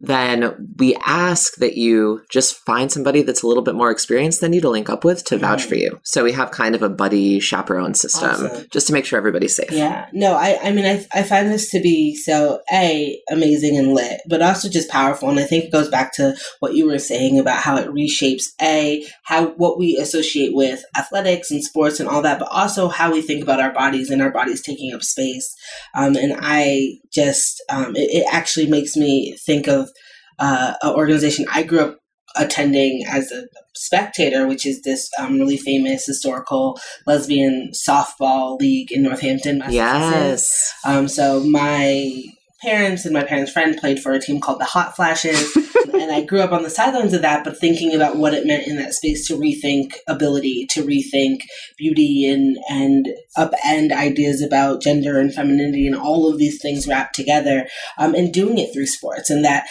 then 0.00 0.74
we 0.78 0.96
ask 1.06 1.56
that 1.56 1.76
you 1.76 2.22
just 2.30 2.56
find 2.66 2.90
somebody 2.90 3.22
that's 3.22 3.42
a 3.42 3.46
little 3.46 3.62
bit 3.62 3.74
more 3.74 3.90
experienced 3.90 4.40
than 4.40 4.52
you 4.52 4.60
to 4.60 4.68
link 4.68 4.88
up 4.88 5.04
with 5.04 5.24
to 5.24 5.38
vouch 5.38 5.64
for 5.64 5.74
you. 5.74 6.00
So 6.02 6.24
we 6.24 6.32
have 6.32 6.50
kind 6.50 6.74
of 6.74 6.82
a 6.82 6.88
buddy 6.88 7.40
chaperone 7.40 7.94
system 7.94 8.30
Awesome. 8.30 8.66
just 8.70 8.86
to 8.88 8.92
make 8.92 9.04
sure 9.04 9.18
everybody's 9.18 9.56
safe. 9.56 9.70
Yeah, 9.70 10.08
no, 10.12 10.34
I, 10.34 10.58
I 10.62 10.72
mean, 10.72 10.84
I, 10.84 11.06
I 11.12 11.22
find 11.22 11.50
this 11.50 11.70
to 11.70 11.80
be 11.80 12.14
so 12.14 12.60
a 12.72 13.18
amazing 13.30 13.76
and 13.76 13.94
lit, 13.94 14.20
but 14.28 14.42
also 14.42 14.68
just 14.68 14.90
powerful. 14.90 15.30
And 15.30 15.38
I 15.38 15.44
think 15.44 15.64
it 15.64 15.72
goes 15.72 15.88
back 15.88 16.12
to 16.14 16.36
what 16.60 16.74
you 16.74 16.86
were 16.86 16.98
saying 16.98 17.38
about 17.38 17.62
how 17.62 17.76
it 17.76 17.88
reshapes 17.88 18.44
a 18.60 19.06
how 19.24 19.48
what 19.52 19.78
we 19.78 19.96
associate 19.96 20.54
with 20.54 20.84
athletics 20.96 21.50
and 21.50 21.62
sports 21.62 22.00
and 22.00 22.08
all 22.08 22.22
that, 22.22 22.38
but 22.38 22.48
also 22.50 22.88
how 22.88 23.12
we 23.12 23.22
think 23.22 23.42
about 23.42 23.60
our 23.60 23.72
bodies 23.72 24.10
and 24.10 24.22
our 24.22 24.30
bodies 24.30 24.62
taking 24.62 24.92
up 24.92 25.02
space. 25.02 25.54
Um, 25.94 26.16
and 26.16 26.34
I 26.38 26.98
just 27.14 27.62
um, 27.70 27.94
it, 27.96 28.22
it 28.22 28.26
actually 28.32 28.66
makes 28.66 28.96
me 28.96 29.36
think 29.46 29.68
of 29.68 29.88
uh, 30.38 30.74
an 30.82 30.94
organization 30.94 31.46
I 31.52 31.62
grew 31.62 31.80
up 31.80 31.98
attending 32.36 33.04
as 33.08 33.30
a 33.30 33.44
spectator, 33.76 34.46
which 34.46 34.66
is 34.66 34.82
this 34.82 35.08
um, 35.18 35.38
really 35.38 35.56
famous 35.56 36.06
historical 36.06 36.78
lesbian 37.06 37.70
softball 37.72 38.58
league 38.58 38.90
in 38.90 39.02
Northampton, 39.02 39.58
Massachusetts. 39.58 39.74
Yes. 39.74 40.74
Um, 40.84 41.08
so 41.08 41.40
my 41.44 42.12
parents 42.64 43.04
and 43.04 43.12
my 43.12 43.22
parents' 43.22 43.52
friend 43.52 43.76
played 43.76 44.00
for 44.00 44.12
a 44.12 44.20
team 44.20 44.40
called 44.40 44.58
the 44.58 44.64
Hot 44.64 44.96
Flashes, 44.96 45.54
and 45.92 46.10
I 46.10 46.24
grew 46.24 46.40
up 46.40 46.52
on 46.52 46.62
the 46.62 46.70
sidelines 46.70 47.12
of 47.12 47.22
that, 47.22 47.44
but 47.44 47.58
thinking 47.58 47.94
about 47.94 48.16
what 48.16 48.34
it 48.34 48.46
meant 48.46 48.66
in 48.66 48.76
that 48.76 48.94
space 48.94 49.28
to 49.28 49.36
rethink 49.36 49.92
ability, 50.08 50.66
to 50.70 50.82
rethink 50.82 51.42
beauty, 51.76 52.26
and 52.28 52.56
and 52.70 53.08
upend 53.36 53.92
ideas 53.92 54.40
about 54.40 54.82
gender 54.82 55.20
and 55.20 55.32
femininity, 55.34 55.86
and 55.86 55.94
all 55.94 56.28
of 56.28 56.38
these 56.38 56.60
things 56.60 56.88
wrapped 56.88 57.14
together, 57.14 57.68
um, 57.98 58.14
and 58.14 58.32
doing 58.32 58.58
it 58.58 58.72
through 58.72 58.86
sports, 58.86 59.28
and 59.28 59.44
that 59.44 59.66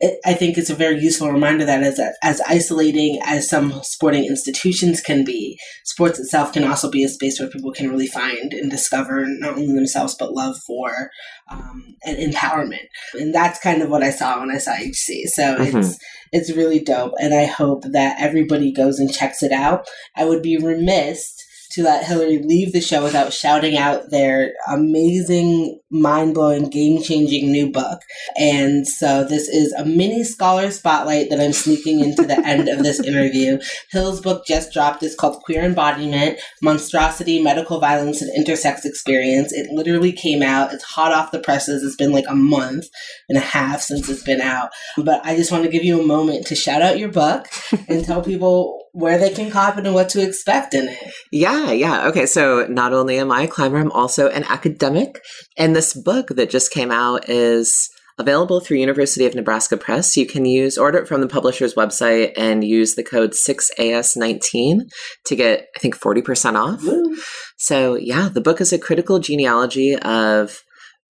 it, 0.00 0.18
I 0.26 0.34
think 0.34 0.58
it's 0.58 0.70
a 0.70 0.74
very 0.74 1.00
useful 1.00 1.30
reminder 1.30 1.64
that 1.64 1.82
as 1.82 1.98
as 2.22 2.40
isolating 2.42 3.18
as 3.24 3.48
some 3.48 3.80
sporting 3.82 4.24
institutions 4.24 5.00
can 5.00 5.24
be, 5.24 5.58
sports 5.84 6.18
itself 6.18 6.52
can 6.52 6.64
also 6.64 6.90
be 6.90 7.02
a 7.02 7.08
space 7.08 7.40
where 7.40 7.48
people 7.48 7.72
can 7.72 7.88
really 7.90 8.06
find 8.06 8.52
and 8.52 8.70
discover 8.70 9.24
not 9.26 9.52
only 9.54 9.74
themselves 9.74 10.14
but 10.18 10.34
love 10.34 10.56
for 10.66 11.10
um, 11.50 11.94
and 12.04 12.18
empowerment. 12.18 12.86
And 13.14 13.34
that's 13.34 13.58
kind 13.60 13.80
of 13.82 13.88
what 13.88 14.02
I 14.02 14.10
saw 14.10 14.40
when 14.40 14.50
I 14.50 14.58
saw 14.58 14.72
HC. 14.72 15.26
So 15.28 15.56
Mhm. 15.56 15.78
it's 15.80 15.98
it's 16.32 16.52
really 16.56 16.80
dope, 16.80 17.12
and 17.20 17.32
I 17.32 17.46
hope 17.46 17.84
that 17.92 18.16
everybody 18.20 18.72
goes 18.72 18.98
and 18.98 19.12
checks 19.12 19.42
it 19.42 19.52
out. 19.52 19.86
I 20.16 20.24
would 20.24 20.42
be 20.42 20.58
remiss 20.58 21.32
to 21.72 21.82
let 21.82 22.06
Hilary 22.06 22.38
leave 22.42 22.72
the 22.72 22.80
show 22.80 23.02
without 23.02 23.32
shouting 23.32 23.76
out 23.76 24.10
their 24.10 24.52
amazing, 24.66 25.78
mind 25.90 26.34
blowing, 26.34 26.68
game 26.68 27.00
changing 27.02 27.50
new 27.50 27.70
book. 27.70 28.00
And 28.36 28.86
so 28.86 29.24
this 29.24 29.48
is 29.48 29.72
a 29.72 29.84
mini 29.84 30.24
scholar 30.24 30.70
spotlight 30.70 31.30
that 31.30 31.40
I'm 31.40 31.52
sneaking 31.52 32.00
into 32.00 32.22
the 32.22 32.38
end 32.46 32.68
of 32.68 32.82
this 32.82 33.00
interview. 33.00 33.58
Hill's 33.90 34.20
book 34.20 34.44
just 34.46 34.72
dropped. 34.72 35.02
It's 35.02 35.14
called 35.14 35.42
Queer 35.44 35.62
Embodiment 35.62 36.38
Monstrosity, 36.62 37.40
Medical 37.40 37.78
Violence, 37.78 38.20
and 38.20 38.30
Intersex 38.36 38.84
Experience. 38.84 39.52
It 39.52 39.70
literally 39.70 40.12
came 40.12 40.42
out. 40.42 40.72
It's 40.72 40.84
hot 40.84 41.12
off 41.12 41.30
the 41.30 41.40
presses. 41.40 41.82
It's 41.82 41.96
been 41.96 42.12
like 42.12 42.26
a 42.28 42.34
month 42.34 42.86
and 43.28 43.38
a 43.38 43.42
half 43.42 43.80
since 43.80 44.08
it's 44.08 44.22
been 44.22 44.40
out. 44.40 44.70
But 44.96 45.24
I 45.24 45.36
just 45.36 45.52
want 45.52 45.64
to 45.64 45.70
give 45.70 45.84
you 45.84 46.00
a 46.00 46.06
moment 46.06 46.46
to 46.46 46.54
shout 46.54 46.82
out 46.82 46.98
your 46.98 47.10
book 47.10 47.46
and 47.88 48.04
tell 48.04 48.22
people 48.22 48.86
where 48.96 49.18
they 49.18 49.28
can 49.28 49.50
cop 49.50 49.76
it 49.76 49.84
and 49.84 49.94
what 49.94 50.08
to 50.08 50.26
expect 50.26 50.72
in 50.72 50.88
it. 50.88 51.12
Yeah, 51.30 51.70
yeah. 51.70 52.08
Okay, 52.08 52.24
so 52.24 52.66
not 52.66 52.94
only 52.94 53.18
am 53.18 53.30
I 53.30 53.42
a 53.42 53.46
climber, 53.46 53.76
I'm 53.76 53.92
also 53.92 54.30
an 54.30 54.44
academic. 54.44 55.20
And 55.58 55.76
this 55.76 55.85
book 55.94 56.28
that 56.28 56.50
just 56.50 56.70
came 56.70 56.90
out 56.90 57.28
is 57.28 57.88
available 58.18 58.60
through 58.60 58.78
University 58.78 59.26
of 59.26 59.34
Nebraska 59.34 59.76
Press. 59.76 60.16
You 60.16 60.26
can 60.26 60.46
use 60.46 60.78
order 60.78 60.98
it 60.98 61.08
from 61.08 61.20
the 61.20 61.28
publisher's 61.28 61.74
website 61.74 62.32
and 62.38 62.64
use 62.64 62.94
the 62.94 63.04
code 63.04 63.32
6AS19 63.32 64.88
to 65.26 65.36
get 65.36 65.66
I 65.76 65.78
think 65.78 65.98
40% 65.98 66.54
off. 66.56 66.82
Woo. 66.82 67.16
So, 67.58 67.94
yeah, 67.94 68.28
the 68.32 68.40
book 68.40 68.60
is 68.60 68.72
a 68.72 68.78
critical 68.78 69.18
genealogy 69.18 69.94
of 69.96 70.62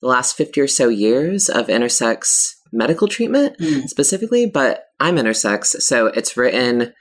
the 0.02 0.08
last 0.08 0.36
50 0.36 0.60
or 0.60 0.68
so 0.68 0.88
years 0.88 1.48
of 1.48 1.68
intersex 1.68 2.50
medical 2.72 3.08
treatment 3.08 3.56
Mm. 3.58 3.88
specifically, 3.88 4.46
but 4.46 4.84
I'm 4.98 5.16
intersex, 5.16 5.80
so 5.82 6.06
it's 6.06 6.36
written 6.36 6.92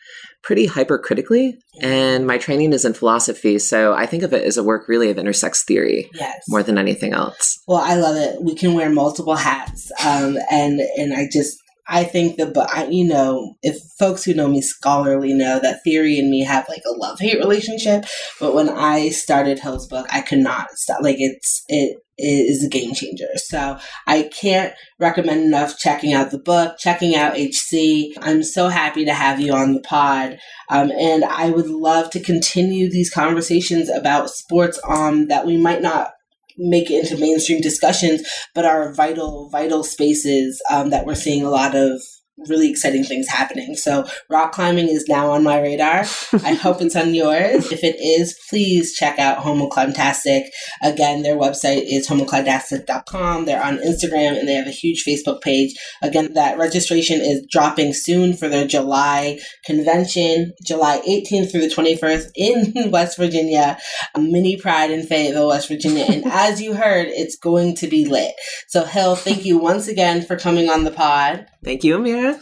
pretty 0.45 0.67
hypercritically 0.67 1.57
and 1.81 2.25
my 2.25 2.37
training 2.37 2.71
is 2.71 2.85
in 2.85 2.93
philosophy, 2.93 3.59
so 3.59 3.93
I 3.93 4.05
think 4.05 4.23
of 4.23 4.31
it 4.31 4.43
as 4.43 4.57
a 4.57 4.63
work 4.63 4.87
really 4.87 5.09
of 5.09 5.17
intersex 5.17 5.65
theory 5.65 6.09
Yes. 6.13 6.43
more 6.47 6.63
than 6.63 6.77
anything 6.77 7.13
else. 7.13 7.59
Well, 7.67 7.81
I 7.83 7.95
love 7.95 8.15
it. 8.15 8.41
We 8.41 8.55
can 8.55 8.73
wear 8.75 8.89
multiple 8.89 9.35
hats, 9.35 9.91
um, 10.05 10.37
and 10.49 10.79
and 10.97 11.13
I 11.13 11.27
just 11.29 11.57
I 11.87 12.03
think 12.03 12.37
the 12.37 12.45
but 12.47 12.69
I, 12.73 12.87
you 12.87 13.05
know 13.05 13.55
if 13.61 13.77
folks 13.99 14.23
who 14.23 14.33
know 14.33 14.47
me 14.47 14.61
scholarly 14.61 15.33
know 15.33 15.59
that 15.59 15.83
theory 15.83 16.17
and 16.17 16.29
me 16.29 16.43
have 16.43 16.67
like 16.69 16.83
a 16.87 16.97
love 16.97 17.19
hate 17.19 17.39
relationship. 17.39 18.05
But 18.39 18.53
when 18.55 18.69
I 18.69 19.09
started 19.09 19.59
Hill's 19.59 19.87
book, 19.87 20.07
I 20.09 20.21
could 20.21 20.39
not 20.39 20.69
stop. 20.75 21.01
Like 21.01 21.17
it's 21.19 21.63
it 21.67 21.97
is 22.17 22.63
a 22.63 22.69
game 22.69 22.93
changer. 22.93 23.27
So 23.35 23.77
I 24.07 24.23
can't 24.23 24.73
recommend 24.99 25.43
enough 25.43 25.77
checking 25.77 26.13
out 26.13 26.31
the 26.31 26.39
book, 26.39 26.77
checking 26.77 27.15
out 27.15 27.37
HC. 27.37 28.15
I'm 28.21 28.43
so 28.43 28.69
happy 28.69 29.05
to 29.05 29.13
have 29.13 29.39
you 29.39 29.53
on 29.53 29.73
the 29.73 29.81
pod. 29.81 30.39
Um, 30.69 30.91
and 30.91 31.25
I 31.25 31.49
would 31.49 31.67
love 31.67 32.09
to 32.11 32.19
continue 32.19 32.89
these 32.89 33.09
conversations 33.09 33.89
about 33.89 34.29
sports 34.29 34.79
um, 34.87 35.27
that 35.27 35.45
we 35.45 35.57
might 35.57 35.81
not 35.81 36.11
make 36.57 36.89
it 36.89 37.03
into 37.03 37.21
mainstream 37.21 37.61
discussions, 37.61 38.27
but 38.53 38.65
are 38.65 38.93
vital, 38.93 39.49
vital 39.49 39.83
spaces 39.83 40.61
um, 40.71 40.89
that 40.89 41.05
we're 41.05 41.15
seeing 41.15 41.43
a 41.43 41.49
lot 41.49 41.75
of 41.75 42.01
really 42.37 42.69
exciting 42.69 43.03
things 43.03 43.27
happening. 43.27 43.75
So 43.75 44.05
rock 44.29 44.51
climbing 44.51 44.89
is 44.89 45.05
now 45.07 45.31
on 45.31 45.43
my 45.43 45.59
radar. 45.59 46.05
I 46.33 46.53
hope 46.61 46.81
it's 46.81 46.95
on 46.95 47.13
yours. 47.13 47.71
If 47.71 47.83
it 47.83 47.95
is, 47.99 48.37
please 48.49 48.93
check 48.93 49.19
out 49.19 49.39
Homo 49.39 49.69
Climbtastic. 49.69 50.47
Again, 50.83 51.23
their 51.23 51.37
website 51.37 51.83
is 51.87 52.07
homoclimbtastic.com. 52.07 53.45
They're 53.45 53.63
on 53.63 53.77
Instagram 53.77 54.37
and 54.37 54.47
they 54.47 54.53
have 54.53 54.67
a 54.67 54.71
huge 54.71 55.03
Facebook 55.07 55.41
page. 55.41 55.73
Again, 56.01 56.33
that 56.33 56.57
registration 56.57 57.21
is 57.21 57.45
dropping 57.49 57.93
soon 57.93 58.35
for 58.35 58.49
their 58.49 58.67
July 58.67 59.39
convention, 59.65 60.53
July 60.63 61.01
18th 61.07 61.51
through 61.51 61.61
the 61.61 61.73
21st 61.73 62.31
in 62.35 62.91
West 62.91 63.17
Virginia, 63.17 63.77
a 64.13 64.19
mini 64.19 64.57
pride 64.57 64.91
in 64.91 65.05
Fayetteville, 65.05 65.49
West 65.49 65.67
Virginia. 65.67 66.05
And 66.07 66.25
as 66.31 66.61
you 66.61 66.73
heard, 66.73 67.07
it's 67.07 67.37
going 67.37 67.75
to 67.77 67.87
be 67.87 68.05
lit. 68.05 68.33
So 68.67 68.83
Hill, 68.83 69.15
thank 69.15 69.45
you 69.45 69.57
once 69.57 69.87
again 69.87 70.21
for 70.21 70.37
coming 70.37 70.69
on 70.69 70.83
the 70.83 70.91
pod. 70.91 71.47
Thank 71.65 71.83
you, 71.83 71.97
Amira. 71.97 72.39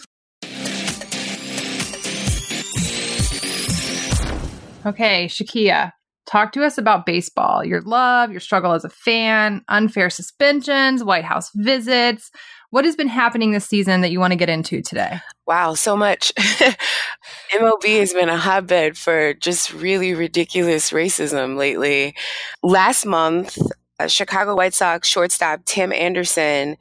Okay, 4.86 5.28
Shakeia, 5.28 5.94
talk 6.26 6.52
to 6.52 6.66
us 6.66 6.78
about 6.78 7.06
baseball, 7.06 7.64
your 7.64 7.80
love, 7.84 8.32
your 8.32 8.42
struggle 8.42 8.74
as 8.74 8.84
a 8.84 8.90
fan, 8.90 9.64
unfair 9.70 10.10
suspensions, 10.10 11.06
White 11.06 11.24
House 11.24 11.52
visits. 11.56 12.32
What 12.72 12.84
has 12.84 12.98
been 12.98 13.08
happening 13.08 13.52
this 13.52 13.66
season 13.66 14.02
that 14.02 14.12
you 14.12 14.20
want 14.20 14.32
to 14.34 14.38
get 14.38 14.50
into 14.50 14.82
today? 14.82 15.22
Wow, 15.48 15.76
so 15.76 15.96
much. 15.96 16.34
MLB 17.54 18.00
has 18.00 18.12
been 18.12 18.28
a 18.28 18.38
hotbed 18.38 18.98
for 18.98 19.36
just 19.36 19.72
really 19.72 20.14
ridiculous 20.14 20.90
racism 20.90 21.56
lately. 21.56 22.14
Last 22.62 23.06
month, 23.06 23.58
Chicago 24.08 24.56
White 24.56 24.74
Sox 24.74 25.08
shortstop 25.08 25.62
Tim 25.66 25.92
Anderson, 25.94 26.78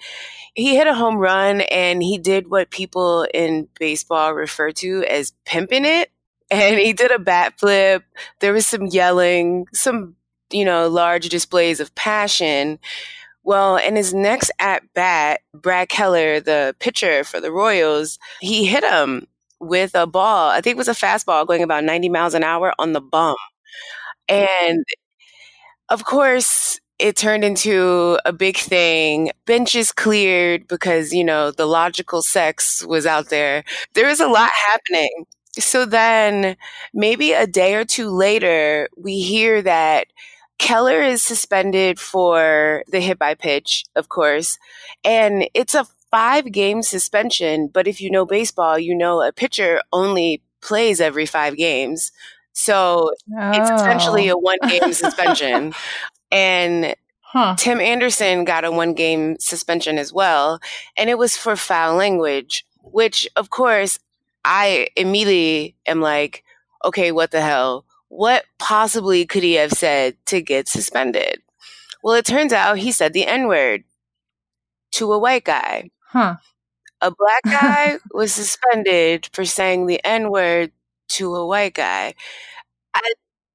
he 0.55 0.77
hit 0.77 0.87
a 0.87 0.95
home 0.95 1.17
run 1.17 1.63
and 1.63 2.03
he 2.03 2.19
did 2.19 2.51
what 2.51 2.71
people 2.71 3.27
in 3.33 3.69
baseball 3.79 4.35
refer 4.35 4.71
to 4.73 5.05
as 5.05 5.33
pimping 5.45 5.85
it. 5.85 6.11
And 6.51 6.79
he 6.79 6.93
did 6.93 7.11
a 7.11 7.19
bat 7.19 7.55
flip. 7.59 8.05
There 8.41 8.53
was 8.53 8.67
some 8.67 8.85
yelling, 8.85 9.65
some, 9.73 10.17
you 10.51 10.67
know, 10.67 10.87
large 10.87 11.31
displays 11.31 11.81
of 11.81 11.95
passion. 11.95 12.79
Well, 13.45 13.77
in 13.79 13.97
his 13.97 14.15
next 14.15 14.51
at 14.59 14.83
bat, 14.95 15.41
Brad 15.55 15.89
Keller, 15.89 16.41
the 16.41 16.77
pitcher 16.79 17.25
for 17.25 17.41
the 17.41 17.51
Royals, 17.51 18.19
he 18.41 18.67
hit 18.67 18.85
him 18.85 19.27
with 19.61 19.95
a 19.95 20.07
ball. 20.07 20.51
I 20.51 20.61
think 20.61 20.75
it 20.75 20.79
was 20.79 20.89
a 20.89 20.93
fastball 20.93 21.47
going 21.47 21.63
about 21.63 21.85
90 21.85 22.09
miles 22.11 22.35
an 22.35 22.45
hour 22.45 22.75
on 22.79 22.93
the 22.93 23.01
bum. 23.01 23.37
And 24.29 24.85
of 25.89 26.05
course, 26.05 26.81
it 27.03 27.17
turned 27.17 27.45
into 27.45 28.19
a 28.25 28.33
big 28.33 28.57
thing. 28.57 29.31
Benches 29.47 29.93
cleared 29.93 30.69
because, 30.69 31.13
you 31.13 31.25
know, 31.25 31.51
the 31.51 31.67
logical 31.67 32.23
sex 32.23 32.85
was 32.87 33.07
out 33.07 33.29
there. 33.31 33.65
There 33.95 34.07
was 34.09 34.21
a 34.21 34.29
lot 34.29 34.51
happening. 34.71 35.27
So 35.59 35.85
then, 35.85 36.57
maybe 36.95 37.33
a 37.33 37.47
day 37.47 37.75
or 37.75 37.85
two 37.85 38.09
later, 38.11 38.89
we 38.97 39.21
hear 39.21 39.61
that 39.63 40.07
Keller 40.59 41.03
is 41.03 41.23
suspended 41.23 41.99
for 41.99 42.85
the 42.89 43.01
hit 43.01 43.19
by 43.19 43.35
pitch, 43.35 43.85
of 43.97 44.09
course. 44.09 44.59
And 45.05 45.49
it's 45.55 45.75
a 45.75 45.87
five 46.11 46.53
game 46.53 46.83
suspension. 46.83 47.69
But 47.69 47.87
if 47.89 48.01
you 48.01 48.11
know 48.11 48.25
baseball, 48.25 48.79
you 48.79 48.95
know 48.95 49.23
a 49.23 49.33
pitcher 49.33 49.83
only 49.93 50.43
plays 50.63 51.01
every 51.01 51.27
five 51.27 51.57
games. 51.57 52.13
So 52.55 53.11
it's 53.29 53.71
essentially 53.71 54.31
Oh. 54.31 54.35
a 54.35 54.39
one 54.39 54.59
game 54.69 54.93
suspension. 55.05 55.73
And 56.33 56.97
Huh. 57.33 57.55
Tim 57.57 57.81
Anderson 57.81 58.45
got 58.45 58.65
a 58.65 58.71
one 58.71 58.93
game 58.93 59.39
suspension 59.39 59.97
as 59.97 60.13
well. 60.13 60.61
And 60.99 61.09
it 61.09 61.17
was 61.17 61.35
for 61.35 61.57
foul 61.57 61.97
language, 61.97 62.67
which, 62.83 63.27
of 63.37 63.49
course, 63.49 63.99
I 64.45 64.89
immediately 64.97 65.75
am 65.87 66.03
like, 66.03 66.45
okay, 66.85 67.11
what 67.11 67.31
the 67.31 67.41
hell? 67.41 67.87
What 68.09 68.45
possibly 68.59 69.25
could 69.25 69.43
he 69.45 69.55
have 69.55 69.73
said 69.73 70.17
to 70.27 70.43
get 70.43 70.69
suspended? 70.69 71.41
Well, 72.03 72.15
it 72.17 72.27
turns 72.27 72.53
out 72.53 72.77
he 72.79 72.93
said 72.93 73.15
the 73.15 73.27
N 73.27 73.49
word 73.49 73.85
to 74.93 75.13
a 75.13 75.19
white 75.19 75.45
guy. 75.45 75.91
Huh. 76.09 76.37
A 77.01 77.11
black 77.11 77.43
guy 77.47 77.99
was 78.13 78.33
suspended 78.33 79.29
for 79.33 79.45
saying 79.45 79.87
the 79.87 80.05
N 80.05 80.31
word 80.31 80.73
to 81.11 81.35
a 81.35 81.47
white 81.47 81.75
guy. 81.75 82.15
I 82.95 83.13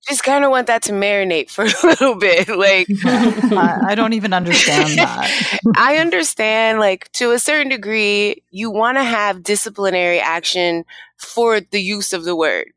just 0.08 0.24
kind 0.24 0.44
of 0.46 0.52
want 0.52 0.68
that 0.68 0.84
to 0.84 0.92
marinate 0.92 1.50
for 1.50 1.64
a 1.84 1.88
little 1.88 2.16
bit. 2.16 2.48
Like, 2.50 2.88
I, 3.06 3.80
I 3.90 3.96
don't 3.96 4.14
even 4.14 4.34
understand 4.34 4.90
that. 4.98 5.60
I 5.76 5.98
understand, 5.98 6.80
like, 6.80 7.12
to 7.14 7.32
a 7.32 7.40
certain 7.40 7.70
degree, 7.70 8.44
you 8.50 8.72
want 8.72 8.98
to 8.98 9.04
have 9.04 9.44
disciplinary 9.44 10.20
action 10.20 10.86
for 11.18 11.60
the 11.60 11.82
use 11.82 12.14
of 12.14 12.24
the 12.24 12.36
word. 12.36 12.68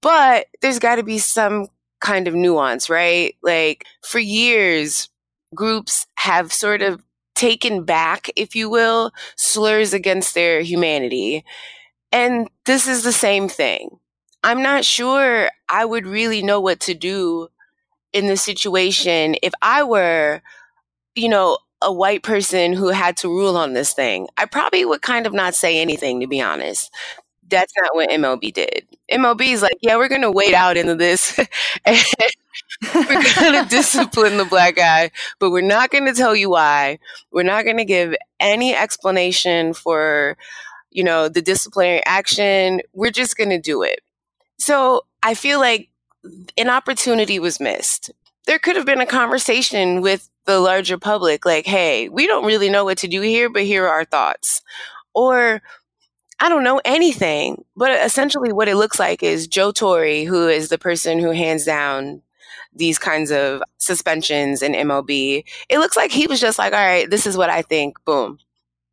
But 0.00 0.46
there's 0.60 0.78
got 0.78 0.96
to 0.96 1.02
be 1.02 1.18
some 1.18 1.68
kind 2.00 2.28
of 2.28 2.34
nuance, 2.34 2.90
right? 2.90 3.34
Like, 3.42 3.86
for 4.02 4.18
years, 4.18 5.08
groups 5.54 6.06
have 6.16 6.52
sort 6.52 6.82
of 6.82 7.02
taken 7.34 7.84
back, 7.84 8.30
if 8.36 8.54
you 8.54 8.70
will, 8.70 9.12
slurs 9.36 9.92
against 9.92 10.34
their 10.34 10.60
humanity. 10.60 11.44
And 12.12 12.48
this 12.64 12.86
is 12.86 13.02
the 13.02 13.12
same 13.12 13.48
thing. 13.48 13.98
I'm 14.44 14.62
not 14.62 14.84
sure 14.84 15.50
I 15.70 15.86
would 15.86 16.06
really 16.06 16.42
know 16.42 16.60
what 16.60 16.80
to 16.82 16.94
do 16.94 17.48
in 18.12 18.26
this 18.26 18.42
situation 18.42 19.36
if 19.42 19.52
I 19.62 19.84
were, 19.84 20.42
you 21.14 21.28
know, 21.28 21.58
a 21.82 21.92
white 21.92 22.22
person 22.22 22.72
who 22.74 22.88
had 22.88 23.16
to 23.18 23.28
rule 23.28 23.56
on 23.56 23.74
this 23.74 23.94
thing. 23.94 24.28
I 24.38 24.46
probably 24.46 24.84
would 24.84 25.02
kind 25.02 25.26
of 25.26 25.34
not 25.34 25.54
say 25.54 25.80
anything, 25.80 26.20
to 26.20 26.28
be 26.28 26.40
honest. 26.42 26.92
That's 27.48 27.72
not 27.80 27.94
what 27.94 28.10
MLB 28.10 28.52
did. 28.52 28.86
MLB 29.10 29.52
is 29.52 29.62
like, 29.62 29.78
yeah, 29.82 29.96
we're 29.96 30.08
going 30.08 30.22
to 30.22 30.32
wait 30.32 30.54
out 30.54 30.76
into 30.76 30.94
this. 30.94 31.38
we're 31.86 33.06
going 33.36 33.64
to 33.64 33.66
discipline 33.68 34.38
the 34.38 34.46
black 34.46 34.76
guy, 34.76 35.10
but 35.38 35.50
we're 35.50 35.62
not 35.62 35.90
going 35.90 36.06
to 36.06 36.14
tell 36.14 36.36
you 36.36 36.50
why. 36.50 36.98
We're 37.32 37.44
not 37.44 37.64
going 37.64 37.78
to 37.78 37.84
give 37.84 38.14
any 38.40 38.74
explanation 38.74 39.74
for, 39.74 40.36
you 40.90 41.04
know, 41.04 41.28
the 41.28 41.42
disciplinary 41.42 42.04
action. 42.06 42.82
We're 42.94 43.10
just 43.10 43.36
going 43.36 43.50
to 43.50 43.60
do 43.60 43.82
it. 43.82 44.00
So 44.58 45.02
I 45.22 45.34
feel 45.34 45.60
like 45.60 45.88
an 46.56 46.68
opportunity 46.68 47.38
was 47.38 47.60
missed. 47.60 48.10
There 48.46 48.58
could 48.58 48.76
have 48.76 48.86
been 48.86 49.00
a 49.00 49.06
conversation 49.06 50.00
with 50.00 50.28
the 50.44 50.60
larger 50.60 50.98
public, 50.98 51.46
like, 51.46 51.66
hey, 51.66 52.08
we 52.08 52.26
don't 52.26 52.44
really 52.44 52.68
know 52.68 52.84
what 52.84 52.98
to 52.98 53.08
do 53.08 53.22
here, 53.22 53.48
but 53.48 53.62
here 53.62 53.86
are 53.86 53.92
our 53.92 54.04
thoughts. 54.04 54.62
Or 55.14 55.62
I 56.40 56.48
don't 56.48 56.64
know 56.64 56.80
anything, 56.84 57.64
but 57.76 57.90
essentially 58.04 58.52
what 58.52 58.68
it 58.68 58.76
looks 58.76 58.98
like 58.98 59.22
is 59.22 59.46
Joe 59.46 59.72
Torre, 59.72 60.24
who 60.24 60.48
is 60.48 60.68
the 60.68 60.78
person 60.78 61.18
who 61.18 61.30
hands 61.30 61.64
down 61.64 62.22
these 62.74 62.98
kinds 62.98 63.30
of 63.30 63.62
suspensions 63.78 64.60
in 64.60 64.72
MLB. 64.72 65.44
It 65.68 65.78
looks 65.78 65.96
like 65.96 66.10
he 66.10 66.26
was 66.26 66.40
just 66.40 66.58
like, 66.58 66.72
all 66.72 66.78
right, 66.78 67.08
this 67.08 67.26
is 67.26 67.36
what 67.36 67.50
I 67.50 67.62
think. 67.62 68.04
Boom. 68.04 68.38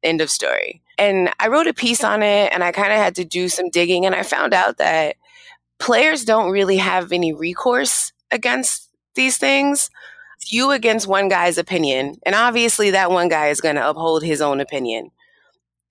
End 0.04 0.22
of 0.22 0.30
story. 0.30 0.82
And 0.98 1.32
I 1.40 1.48
wrote 1.48 1.68
a 1.68 1.74
piece 1.74 2.04
on 2.04 2.22
it 2.22 2.52
and 2.54 2.64
I 2.64 2.72
kind 2.72 2.94
of 2.94 3.00
had 3.00 3.16
to 3.16 3.26
do 3.26 3.50
some 3.50 3.70
digging 3.70 4.06
and 4.06 4.14
I 4.14 4.24
found 4.24 4.54
out 4.54 4.78
that 4.78 5.16
players 5.82 6.24
don't 6.24 6.52
really 6.52 6.78
have 6.78 7.12
any 7.12 7.34
recourse 7.34 8.14
against 8.32 8.90
these 9.16 9.38
things. 9.38 9.90
You 10.48 10.72
against 10.72 11.08
one 11.08 11.28
guy's 11.28 11.58
opinion. 11.58 12.16
And 12.26 12.36
obviously 12.36 12.92
that 12.92 13.12
one 13.12 13.28
guy 13.28 13.48
is 13.48 13.60
going 13.60 13.76
to 13.76 13.90
uphold 13.90 14.24
his 14.24 14.42
own 14.42 14.62
opinion. 14.62 15.12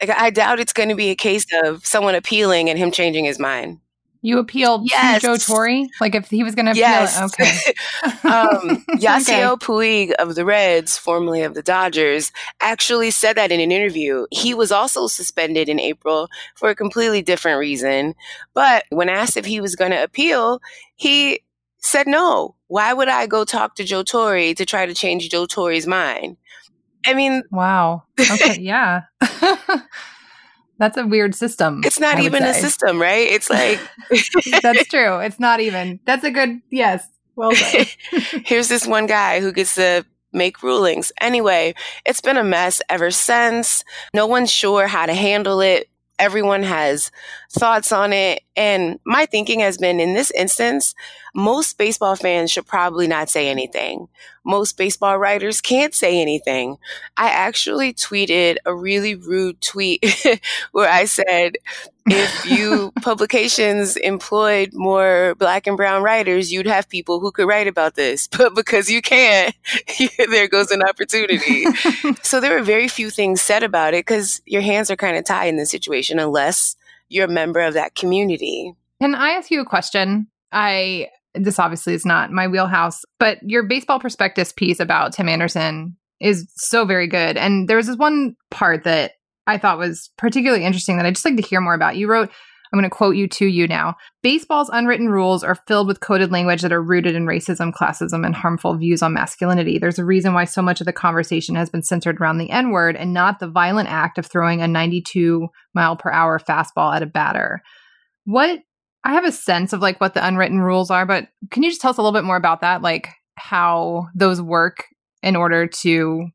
Like, 0.00 0.16
I 0.16 0.30
doubt 0.30 0.60
it's 0.60 0.72
going 0.72 0.88
to 0.88 0.94
be 0.94 1.10
a 1.10 1.16
case 1.16 1.44
of 1.64 1.84
someone 1.84 2.14
appealing 2.14 2.70
and 2.70 2.78
him 2.78 2.90
changing 2.90 3.26
his 3.26 3.38
mind. 3.38 3.78
You 4.22 4.38
appealed 4.38 4.82
Yes. 4.90 5.22
to 5.22 5.26
Joe 5.28 5.36
Torre? 5.36 5.86
Like 6.00 6.14
if 6.14 6.28
he 6.28 6.42
was 6.42 6.54
going 6.54 6.66
to 6.66 6.72
appeal 6.72 6.82
Yes. 6.82 7.20
Okay. 7.22 7.72
um, 8.28 8.84
Yasiel 8.98 9.52
Okay. 9.54 9.64
Puig 9.66 10.12
of 10.12 10.34
the 10.34 10.44
Reds, 10.44 10.98
formerly 10.98 11.42
of 11.42 11.54
the 11.54 11.62
Dodgers, 11.62 12.30
actually 12.60 13.10
said 13.10 13.36
that 13.36 13.50
in 13.50 13.60
an 13.60 13.72
interview. 13.72 14.26
He 14.30 14.52
was 14.52 14.70
also 14.70 15.06
suspended 15.06 15.68
in 15.68 15.80
April 15.80 16.28
for 16.54 16.68
a 16.68 16.74
completely 16.74 17.22
different 17.22 17.58
reason. 17.58 18.14
But 18.52 18.84
when 18.90 19.08
asked 19.08 19.36
if 19.38 19.46
he 19.46 19.60
was 19.60 19.74
going 19.74 19.92
to 19.92 20.02
appeal, 20.02 20.60
he 20.96 21.40
said 21.78 22.06
no. 22.06 22.56
Why 22.66 22.92
would 22.92 23.08
I 23.08 23.26
go 23.26 23.44
talk 23.44 23.74
to 23.76 23.84
Joe 23.84 24.02
Torre 24.02 24.52
to 24.54 24.66
try 24.66 24.84
to 24.84 24.92
change 24.94 25.28
Joe 25.30 25.46
Torre's 25.46 25.86
mind? 25.86 26.36
I 27.06 27.14
mean, 27.14 27.42
Wow. 27.50 28.02
Okay. 28.20 28.56
Yeah. 28.60 29.02
That's 30.80 30.96
a 30.96 31.06
weird 31.06 31.34
system. 31.34 31.82
it's 31.84 32.00
not 32.00 32.16
I 32.16 32.22
even 32.22 32.42
a 32.42 32.54
system, 32.54 32.98
right? 33.00 33.28
It's 33.28 33.50
like 33.50 33.78
That's 34.62 34.86
true. 34.88 35.18
It's 35.20 35.38
not 35.38 35.60
even. 35.60 36.00
That's 36.06 36.24
a 36.24 36.30
good. 36.30 36.62
Yes. 36.70 37.06
Well 37.36 37.54
said. 37.54 37.86
here's 38.44 38.68
this 38.68 38.86
one 38.86 39.06
guy 39.06 39.40
who 39.40 39.52
gets 39.52 39.74
to 39.74 40.06
make 40.32 40.62
rulings. 40.62 41.12
Anyway, 41.20 41.74
it's 42.06 42.22
been 42.22 42.38
a 42.38 42.44
mess 42.44 42.80
ever 42.88 43.10
since. 43.10 43.84
No 44.14 44.26
one's 44.26 44.50
sure 44.50 44.86
how 44.86 45.04
to 45.04 45.12
handle 45.12 45.60
it. 45.60 45.90
Everyone 46.18 46.62
has 46.62 47.10
thoughts 47.50 47.92
on 47.92 48.14
it. 48.14 48.42
And 48.56 48.98
my 49.04 49.26
thinking 49.26 49.60
has 49.60 49.76
been 49.76 50.00
in 50.00 50.14
this 50.14 50.30
instance, 50.30 50.94
most 51.34 51.78
baseball 51.78 52.16
fans 52.16 52.50
should 52.50 52.66
probably 52.66 53.06
not 53.06 53.30
say 53.30 53.48
anything. 53.48 54.08
Most 54.44 54.76
baseball 54.76 55.18
writers 55.18 55.60
can't 55.60 55.94
say 55.94 56.20
anything. 56.20 56.78
I 57.16 57.28
actually 57.28 57.92
tweeted 57.92 58.56
a 58.64 58.74
really 58.74 59.14
rude 59.14 59.60
tweet 59.60 60.04
where 60.72 60.90
I 60.90 61.04
said, 61.04 61.56
if 62.06 62.46
you 62.46 62.92
publications 63.02 63.96
employed 63.96 64.70
more 64.72 65.34
black 65.38 65.66
and 65.66 65.76
brown 65.76 66.02
writers, 66.02 66.52
you'd 66.52 66.66
have 66.66 66.88
people 66.88 67.20
who 67.20 67.30
could 67.30 67.46
write 67.46 67.68
about 67.68 67.94
this. 67.94 68.28
But 68.40 68.54
because 68.54 68.90
you 68.90 69.02
can't, 69.02 69.54
there 70.30 70.48
goes 70.48 70.70
an 70.70 70.82
opportunity. 70.82 71.66
so 72.22 72.40
there 72.40 72.56
were 72.56 72.62
very 72.62 72.88
few 72.88 73.10
things 73.10 73.42
said 73.42 73.62
about 73.62 73.92
it 73.92 74.06
because 74.06 74.40
your 74.46 74.62
hands 74.62 74.90
are 74.90 74.96
kind 74.96 75.18
of 75.18 75.26
tied 75.26 75.48
in 75.48 75.56
this 75.56 75.70
situation 75.70 76.18
unless 76.18 76.74
you're 77.10 77.26
a 77.26 77.28
member 77.28 77.60
of 77.60 77.74
that 77.74 77.94
community. 77.94 78.74
Can 79.02 79.14
I 79.14 79.30
ask 79.30 79.50
you 79.50 79.60
a 79.60 79.66
question? 79.66 80.28
I 80.52 81.08
this 81.34 81.58
obviously 81.58 81.94
is 81.94 82.06
not 82.06 82.32
my 82.32 82.48
wheelhouse, 82.48 83.02
but 83.18 83.38
your 83.42 83.62
baseball 83.62 84.00
prospectus 84.00 84.52
piece 84.52 84.80
about 84.80 85.12
Tim 85.12 85.28
Anderson 85.28 85.96
is 86.20 86.50
so 86.56 86.84
very 86.84 87.06
good. 87.06 87.36
And 87.36 87.68
there 87.68 87.76
was 87.76 87.86
this 87.86 87.96
one 87.96 88.36
part 88.50 88.84
that 88.84 89.12
I 89.46 89.58
thought 89.58 89.78
was 89.78 90.10
particularly 90.18 90.64
interesting 90.64 90.96
that 90.96 91.06
I'd 91.06 91.14
just 91.14 91.24
like 91.24 91.36
to 91.36 91.42
hear 91.42 91.60
more 91.60 91.74
about. 91.74 91.96
You 91.96 92.08
wrote, 92.08 92.30
I'm 92.72 92.78
going 92.78 92.88
to 92.88 92.94
quote 92.94 93.16
you 93.16 93.26
to 93.26 93.46
you 93.46 93.66
now. 93.66 93.96
Baseball's 94.22 94.70
unwritten 94.72 95.08
rules 95.08 95.42
are 95.42 95.56
filled 95.66 95.88
with 95.88 96.00
coded 96.00 96.30
language 96.30 96.62
that 96.62 96.72
are 96.72 96.82
rooted 96.82 97.16
in 97.16 97.26
racism, 97.26 97.72
classism, 97.72 98.24
and 98.24 98.34
harmful 98.34 98.76
views 98.76 99.02
on 99.02 99.12
masculinity. 99.12 99.78
There's 99.78 99.98
a 99.98 100.04
reason 100.04 100.34
why 100.34 100.44
so 100.44 100.62
much 100.62 100.80
of 100.80 100.84
the 100.84 100.92
conversation 100.92 101.56
has 101.56 101.68
been 101.68 101.82
centered 101.82 102.20
around 102.20 102.38
the 102.38 102.50
N 102.50 102.70
word 102.70 102.94
and 102.94 103.12
not 103.12 103.40
the 103.40 103.48
violent 103.48 103.88
act 103.88 104.18
of 104.18 104.26
throwing 104.26 104.62
a 104.62 104.68
92 104.68 105.48
mile 105.74 105.96
per 105.96 106.12
hour 106.12 106.38
fastball 106.38 106.94
at 106.94 107.02
a 107.02 107.06
batter. 107.06 107.60
What 108.24 108.60
I 109.04 109.12
have 109.14 109.24
a 109.24 109.32
sense 109.32 109.72
of 109.72 109.80
like 109.80 110.00
what 110.00 110.14
the 110.14 110.26
unwritten 110.26 110.60
rules 110.60 110.90
are, 110.90 111.06
but 111.06 111.28
can 111.50 111.62
you 111.62 111.70
just 111.70 111.80
tell 111.80 111.90
us 111.90 111.96
a 111.98 112.02
little 112.02 112.18
bit 112.18 112.24
more 112.24 112.36
about 112.36 112.60
that? 112.60 112.82
Like 112.82 113.08
how 113.36 114.08
those 114.14 114.40
work 114.42 114.86
in 115.22 115.36
order 115.36 115.66
to 115.66 116.28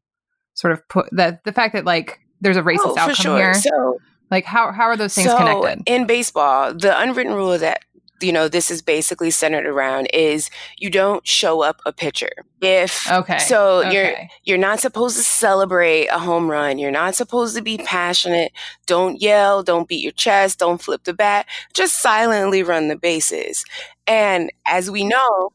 sort 0.55 0.73
of 0.73 0.87
put 0.89 1.07
the 1.11 1.39
the 1.45 1.53
fact 1.53 1.73
that 1.73 1.85
like 1.85 2.19
there's 2.41 2.57
a 2.57 2.61
racist 2.63 2.79
Oh, 2.85 2.97
outcome 2.97 3.13
sure. 3.15 3.37
here. 3.37 3.53
So 3.53 3.99
Like 4.31 4.45
how 4.45 4.71
how 4.71 4.85
are 4.85 4.97
those 4.97 5.13
things 5.13 5.29
so 5.29 5.37
connected? 5.37 5.83
in 5.85 6.05
baseball, 6.07 6.73
the 6.73 6.99
unwritten 6.99 7.33
rule 7.33 7.51
is 7.53 7.61
that 7.61 7.83
you 8.21 8.31
know 8.31 8.47
this 8.47 8.71
is 8.71 8.81
basically 8.81 9.29
centered 9.29 9.65
around 9.65 10.07
is 10.13 10.49
you 10.77 10.89
don't 10.89 11.27
show 11.27 11.61
up 11.61 11.81
a 11.85 11.91
pitcher 11.91 12.29
if 12.61 13.11
Okay. 13.11 13.39
so 13.39 13.81
you're 13.89 14.13
you're 14.43 14.57
not 14.57 14.79
supposed 14.79 15.17
to 15.17 15.23
celebrate 15.23 16.07
a 16.07 16.17
home 16.19 16.49
run. 16.49 16.77
You're 16.79 16.91
not 16.91 17.15
supposed 17.15 17.55
to 17.55 17.61
be 17.61 17.77
passionate. 17.77 18.51
Don't 18.85 19.21
yell. 19.21 19.63
Don't 19.63 19.87
beat 19.87 20.01
your 20.03 20.13
chest. 20.13 20.59
Don't 20.59 20.81
flip 20.81 21.03
the 21.03 21.13
bat. 21.13 21.45
Just 21.73 22.01
silently 22.01 22.63
run 22.63 22.87
the 22.87 22.95
bases. 22.95 23.65
And 24.07 24.51
as 24.65 24.89
we 24.89 25.03
know 25.03 25.51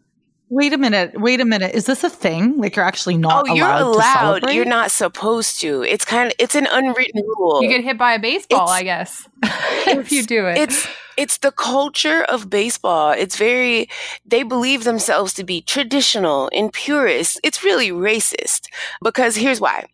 Wait 0.53 0.73
a 0.73 0.79
minute. 0.79 1.13
Wait 1.15 1.41
a 1.41 1.45
minute. 1.45 1.75
Is 1.75 1.87
this 1.87 2.03
a 2.03 2.11
thing? 2.11 2.57
Like 2.59 2.75
you're 2.75 2.85
actually 2.85 3.17
not 3.17 3.49
oh 3.49 3.55
you're 3.55 3.67
allowed, 3.67 3.79
to 3.79 3.85
allowed 3.87 4.15
celebrate? 4.19 4.55
you're 4.55 4.65
not 4.65 4.91
supposed 4.91 5.61
to 5.61 5.83
it's 5.85 6.05
kind 6.05 6.27
of 6.27 6.35
it's 6.41 6.57
an 6.57 6.67
unwritten 6.71 7.23
rule 7.25 7.63
You 7.63 7.69
get 7.69 7.85
hit 7.85 7.97
by 7.97 8.15
a 8.15 8.19
baseball, 8.19 8.65
It's- 8.65 8.77
I 8.81 8.83
guess. 8.83 9.29
if 9.87 10.11
you 10.11 10.25
do 10.25 10.47
it. 10.47 10.59
it's 10.59 10.89
it's 11.17 11.39
the 11.39 11.53
culture 11.53 12.23
of 12.25 12.51
baseball. 12.51 13.13
It's 13.13 13.37
very 13.37 13.89
they 14.27 14.43
believe 14.43 14.83
themselves 14.85 15.35
to 15.35 15.45
be 15.45 15.61
traditional 15.63 16.51
and 16.53 16.73
purist. 16.73 17.41
It's 17.45 17.63
really 17.63 17.91
racist 17.91 18.67
because 19.03 19.37
here's 19.37 19.61
why. 19.61 19.87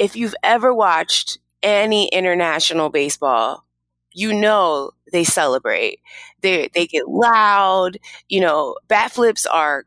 If 0.00 0.16
you've 0.16 0.34
ever 0.42 0.74
watched 0.74 1.38
any 1.62 2.08
international 2.08 2.88
baseball, 2.90 3.64
you 4.12 4.34
know 4.34 4.90
they 5.12 5.22
celebrate. 5.22 6.00
They 6.40 6.70
they 6.74 6.86
get 6.88 7.06
loud, 7.08 7.98
you 8.28 8.40
know, 8.40 8.76
bat 8.88 9.12
flips 9.12 9.46
are 9.46 9.84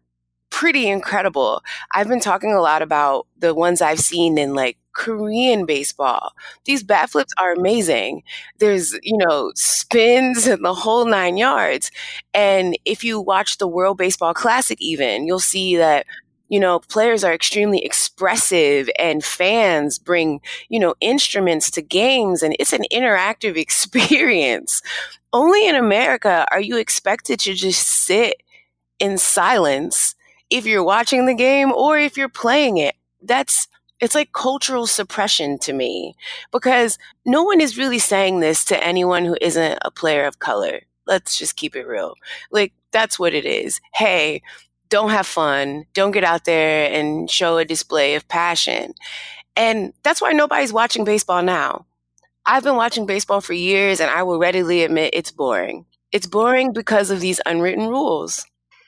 pretty 0.56 0.88
incredible. 0.88 1.62
I've 1.94 2.08
been 2.08 2.22
talking 2.22 2.54
a 2.54 2.62
lot 2.62 2.82
about 2.82 3.28
the 3.38 3.54
ones 3.54 3.82
I've 3.82 4.00
seen 4.00 4.38
in 4.38 4.54
like 4.54 4.78
Korean 4.94 5.66
baseball. 5.66 6.32
These 6.64 6.82
bat 6.82 7.10
flips 7.10 7.34
are 7.38 7.52
amazing 7.52 8.24
there's 8.60 8.98
you 9.04 9.18
know 9.18 9.52
spins 9.56 10.48
and 10.48 10.64
the 10.64 10.74
whole 10.74 11.06
nine 11.06 11.36
yards 11.36 11.92
and 12.34 12.78
if 12.86 13.04
you 13.04 13.20
watch 13.20 13.58
the 13.58 13.68
world 13.68 13.98
baseball 13.98 14.34
classic 14.34 14.78
even 14.80 15.28
you'll 15.28 15.40
see 15.40 15.76
that 15.76 16.06
you 16.48 16.60
know 16.60 16.80
players 16.80 17.26
are 17.26 17.34
extremely 17.34 17.84
expressive 17.84 18.90
and 18.98 19.26
fans 19.26 20.00
bring 20.00 20.40
you 20.70 20.80
know 20.80 20.96
instruments 21.02 21.70
to 21.70 21.82
games 21.82 22.42
and 22.42 22.56
it's 22.60 22.72
an 22.74 22.86
interactive 22.94 23.58
experience 23.66 24.82
only 25.34 25.68
in 25.68 25.76
america 25.76 26.46
are 26.50 26.62
you 26.62 26.78
expected 26.78 27.40
to 27.42 27.54
just 27.54 27.86
sit 27.88 28.42
in 29.00 29.18
silence 29.18 30.16
if 30.56 30.66
you're 30.66 30.84
watching 30.84 31.26
the 31.26 31.34
game 31.34 31.72
or 31.72 31.98
if 31.98 32.18
you're 32.18 32.30
playing 32.30 32.78
it 32.78 32.96
that's 33.22 33.68
it's 34.00 34.16
like 34.16 34.34
cultural 34.34 34.88
suppression 34.88 35.58
to 35.60 35.74
me 35.74 36.16
because 36.52 36.98
no 37.26 37.44
one 37.44 37.62
is 37.62 37.78
really 37.78 38.00
saying 38.00 38.40
this 38.40 38.66
to 38.66 38.84
anyone 38.84 39.26
who 39.26 39.38
isn't 39.42 39.80
a 39.84 39.92
player 39.92 40.26
of 40.26 40.40
color. 40.40 40.82
Let's 41.08 41.38
just 41.38 41.56
keep 41.56 41.76
it 41.76 41.88
real. 41.88 42.16
Like, 42.52 42.74
that's 42.92 43.18
what 43.18 43.34
it 43.34 43.46
is. 43.46 43.80
Hey, 43.94 44.42
don't 44.90 45.12
have 45.12 45.26
fun. 45.26 45.86
Don't 45.94 46.12
get 46.12 46.24
out 46.24 46.46
there 46.46 46.92
and 46.92 47.30
show 47.30 47.58
a 47.58 47.66
display 47.66 48.16
of 48.16 48.28
passion. 48.28 48.94
And 49.56 49.94
that's 50.04 50.22
why 50.22 50.32
nobody's 50.32 50.74
watching 50.74 51.06
baseball 51.06 51.42
now. 51.42 51.86
I've 52.46 52.64
been 52.64 52.76
watching 52.76 53.06
baseball 53.06 53.42
for 53.42 53.54
years 53.54 54.00
and 54.00 54.12
I 54.12 54.24
will 54.24 54.38
readily 54.38 54.84
admit 54.84 55.12
it's 55.14 55.32
boring. 55.32 55.86
It's 56.12 56.28
boring 56.28 56.74
because 56.74 57.10
of 57.10 57.22
these 57.22 57.42
unwritten 57.46 57.88
rules. 57.88 58.46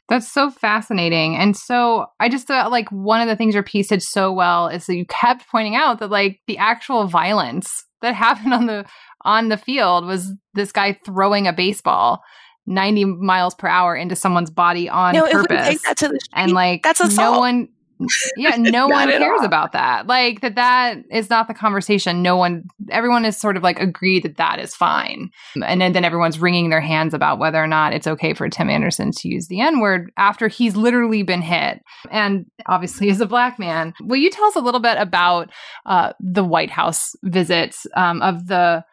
That's 0.09 0.31
so 0.31 0.49
fascinating. 0.49 1.35
And 1.35 1.55
so 1.55 2.07
I 2.19 2.29
just 2.29 2.47
thought 2.47 2.71
like 2.71 2.89
one 2.89 3.21
of 3.21 3.27
the 3.27 3.35
things 3.35 3.53
your 3.53 3.63
piece 3.63 3.89
did 3.89 4.01
so 4.01 4.31
well 4.31 4.67
is 4.67 4.85
that 4.85 4.95
you 4.95 5.05
kept 5.05 5.47
pointing 5.49 5.75
out 5.75 5.99
that 5.99 6.09
like 6.09 6.39
the 6.47 6.57
actual 6.57 7.07
violence 7.07 7.85
that 8.01 8.15
happened 8.15 8.53
on 8.53 8.65
the 8.67 8.85
on 9.23 9.49
the 9.49 9.57
field 9.57 10.05
was 10.05 10.31
this 10.53 10.71
guy 10.71 10.93
throwing 11.05 11.47
a 11.47 11.53
baseball 11.53 12.21
90 12.67 13.05
miles 13.05 13.55
per 13.55 13.67
hour 13.67 13.95
into 13.95 14.15
someone's 14.15 14.51
body 14.51 14.87
on 14.89 15.13
no, 15.13 15.29
purpose. 15.29 15.67
take 15.67 15.81
that 15.83 15.97
to 15.97 16.09
the 16.09 16.19
and 16.33 16.51
like 16.51 16.83
that's 16.83 17.15
no 17.15 17.39
one 17.39 17.69
yeah, 18.37 18.55
no 18.57 18.87
one 18.87 19.09
cares 19.09 19.39
all. 19.39 19.45
about 19.45 19.71
that. 19.73 20.07
Like 20.07 20.41
that 20.41 20.55
that 20.55 20.97
is 21.11 21.29
not 21.29 21.47
the 21.47 21.53
conversation. 21.53 22.21
No 22.21 22.35
one 22.35 22.63
everyone 22.89 23.25
is 23.25 23.37
sort 23.37 23.57
of 23.57 23.63
like 23.63 23.79
agreed 23.79 24.23
that 24.23 24.37
that 24.37 24.59
is 24.59 24.75
fine. 24.75 25.29
And 25.65 25.81
then, 25.81 25.93
then 25.93 26.05
everyone's 26.05 26.39
wringing 26.39 26.69
their 26.69 26.81
hands 26.81 27.13
about 27.13 27.39
whether 27.39 27.61
or 27.61 27.67
not 27.67 27.93
it's 27.93 28.07
okay 28.07 28.33
for 28.33 28.49
Tim 28.49 28.69
Anderson 28.69 29.11
to 29.11 29.29
use 29.29 29.47
the 29.47 29.61
N-word 29.61 30.11
after 30.17 30.47
he's 30.47 30.75
literally 30.75 31.23
been 31.23 31.41
hit. 31.41 31.81
And 32.11 32.45
obviously 32.67 33.09
is 33.09 33.21
a 33.21 33.25
black 33.25 33.59
man. 33.59 33.93
Will 34.01 34.17
you 34.17 34.29
tell 34.29 34.45
us 34.45 34.55
a 34.55 34.61
little 34.61 34.81
bit 34.81 34.97
about 34.97 35.49
uh, 35.85 36.13
the 36.19 36.43
White 36.43 36.71
House 36.71 37.15
visits 37.23 37.87
um, 37.95 38.21
of 38.21 38.47
the 38.47 38.83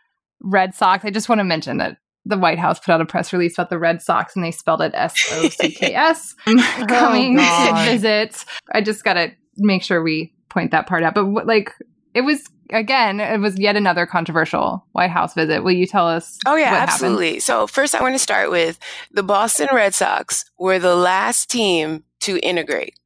Red 0.42 0.74
Sox? 0.74 1.04
I 1.04 1.10
just 1.10 1.28
want 1.28 1.40
to 1.40 1.44
mention 1.44 1.78
that 1.78 1.98
the 2.24 2.38
White 2.38 2.58
House 2.58 2.78
put 2.78 2.92
out 2.92 3.00
a 3.00 3.06
press 3.06 3.32
release 3.32 3.54
about 3.54 3.70
the 3.70 3.78
Red 3.78 4.02
Sox 4.02 4.34
and 4.34 4.44
they 4.44 4.50
spelled 4.50 4.80
it 4.80 4.92
S 4.94 5.14
O 5.32 5.48
C 5.48 5.70
K 5.70 5.94
S 5.94 6.34
oh, 6.46 6.84
coming 6.88 7.36
to 7.36 7.84
visit. 7.84 8.44
I 8.72 8.80
just 8.80 9.04
got 9.04 9.14
to 9.14 9.32
make 9.56 9.82
sure 9.82 10.02
we 10.02 10.32
point 10.48 10.70
that 10.70 10.86
part 10.86 11.02
out. 11.02 11.14
But 11.14 11.26
what, 11.26 11.46
like, 11.46 11.72
it 12.14 12.22
was 12.22 12.48
again, 12.70 13.20
it 13.20 13.40
was 13.40 13.58
yet 13.58 13.76
another 13.76 14.06
controversial 14.06 14.86
White 14.92 15.10
House 15.10 15.34
visit. 15.34 15.62
Will 15.62 15.72
you 15.72 15.86
tell 15.86 16.08
us? 16.08 16.38
Oh 16.46 16.56
yeah, 16.56 16.70
what 16.70 16.80
happened? 16.80 16.90
absolutely. 16.92 17.40
So 17.40 17.66
first 17.66 17.94
I 17.94 18.02
want 18.02 18.14
to 18.14 18.18
start 18.18 18.50
with 18.50 18.78
the 19.12 19.22
Boston 19.22 19.68
Red 19.72 19.94
Sox 19.94 20.44
were 20.58 20.78
the 20.78 20.96
last 20.96 21.50
team 21.50 22.04
to 22.20 22.38
integrate. 22.38 22.98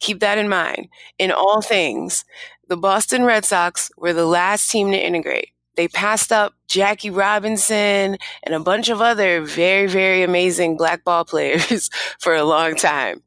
Keep 0.00 0.20
that 0.20 0.38
in 0.38 0.48
mind. 0.48 0.88
In 1.18 1.30
all 1.30 1.62
things, 1.62 2.24
the 2.68 2.76
Boston 2.76 3.24
Red 3.24 3.44
Sox 3.44 3.90
were 3.96 4.12
the 4.12 4.26
last 4.26 4.70
team 4.70 4.90
to 4.90 4.98
integrate. 4.98 5.50
They 5.76 5.88
passed 5.88 6.32
up 6.32 6.54
Jackie 6.68 7.10
Robinson 7.10 8.16
and 8.42 8.54
a 8.54 8.60
bunch 8.60 8.88
of 8.88 9.00
other 9.00 9.40
very, 9.42 9.86
very 9.86 10.22
amazing 10.22 10.76
black 10.76 11.04
ball 11.04 11.24
players 11.34 11.90
for 12.18 12.34
a 12.34 12.44
long 12.44 12.76
time. 12.76 13.22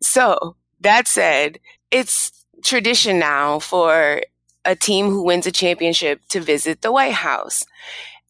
So 0.00 0.56
that 0.80 1.06
said, 1.06 1.58
it's 1.90 2.32
tradition 2.62 3.18
now 3.18 3.58
for 3.58 4.22
a 4.64 4.76
team 4.76 5.06
who 5.06 5.22
wins 5.22 5.46
a 5.46 5.52
championship 5.52 6.20
to 6.28 6.40
visit 6.40 6.82
the 6.82 6.92
White 6.92 7.14
House. 7.14 7.64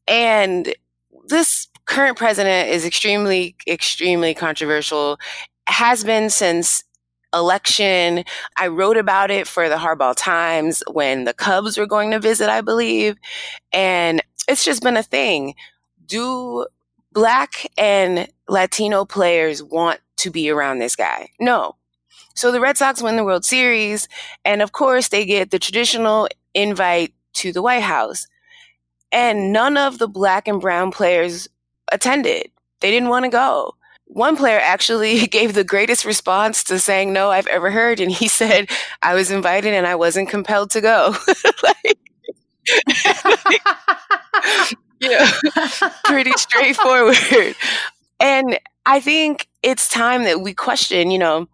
And 0.06 0.74
this 1.26 1.68
current 1.86 2.16
president 2.16 2.70
is 2.70 2.84
extremely, 2.84 3.56
extremely 3.66 4.34
controversial, 4.34 5.18
has 5.66 6.04
been 6.04 6.30
since 6.30 6.84
election. 7.32 8.24
I 8.56 8.68
wrote 8.68 8.96
about 8.96 9.30
it 9.30 9.46
for 9.46 9.68
the 9.68 9.76
Hardball 9.76 10.14
Times 10.16 10.82
when 10.90 11.24
the 11.24 11.34
Cubs 11.34 11.78
were 11.78 11.86
going 11.86 12.10
to 12.10 12.18
visit, 12.18 12.48
I 12.48 12.60
believe. 12.60 13.16
And 13.72 14.22
it's 14.48 14.64
just 14.64 14.82
been 14.82 14.96
a 14.96 15.02
thing. 15.02 15.54
Do 16.06 16.66
black 17.12 17.66
and 17.78 18.28
Latino 18.48 19.04
players 19.04 19.62
want 19.62 20.00
to 20.18 20.30
be 20.30 20.50
around 20.50 20.78
this 20.78 20.96
guy? 20.96 21.28
No. 21.38 21.76
So 22.34 22.52
the 22.52 22.60
Red 22.60 22.76
Sox 22.76 23.02
win 23.02 23.16
the 23.16 23.24
World 23.24 23.44
Series, 23.44 24.08
and 24.44 24.62
of 24.62 24.72
course, 24.72 25.08
they 25.08 25.26
get 25.26 25.50
the 25.50 25.58
traditional 25.58 26.28
invite 26.54 27.12
to 27.34 27.52
the 27.52 27.62
White 27.62 27.82
House. 27.82 28.26
And 29.12 29.52
none 29.52 29.76
of 29.76 29.98
the 29.98 30.08
black 30.08 30.46
and 30.46 30.60
brown 30.60 30.92
players 30.92 31.48
attended. 31.90 32.50
They 32.80 32.90
didn't 32.90 33.08
want 33.08 33.24
to 33.24 33.30
go. 33.30 33.74
One 34.12 34.36
player 34.36 34.58
actually 34.61 35.26
gave 35.28 35.54
the 35.54 35.64
greatest 35.64 36.04
response 36.04 36.64
to 36.64 36.78
saying 36.78 37.12
no 37.12 37.30
I've 37.30 37.46
ever 37.46 37.70
heard, 37.70 38.00
and 38.00 38.11
he 38.11 38.28
said, 38.28 38.70
I 39.02 39.14
was 39.14 39.30
invited 39.30 39.72
and 39.72 39.86
I 39.86 39.94
wasn't 39.94 40.28
compelled 40.28 40.70
to 40.72 40.80
go. 40.80 41.14
like, 41.62 41.98
know, 45.00 45.26
pretty 46.04 46.32
straightforward. 46.36 47.16
And 48.20 48.58
I 48.86 49.00
think 49.00 49.48
it's 49.62 49.88
time 49.88 50.24
that 50.24 50.40
we 50.40 50.54
question, 50.54 51.11
you 51.11 51.18
know, 51.18 51.48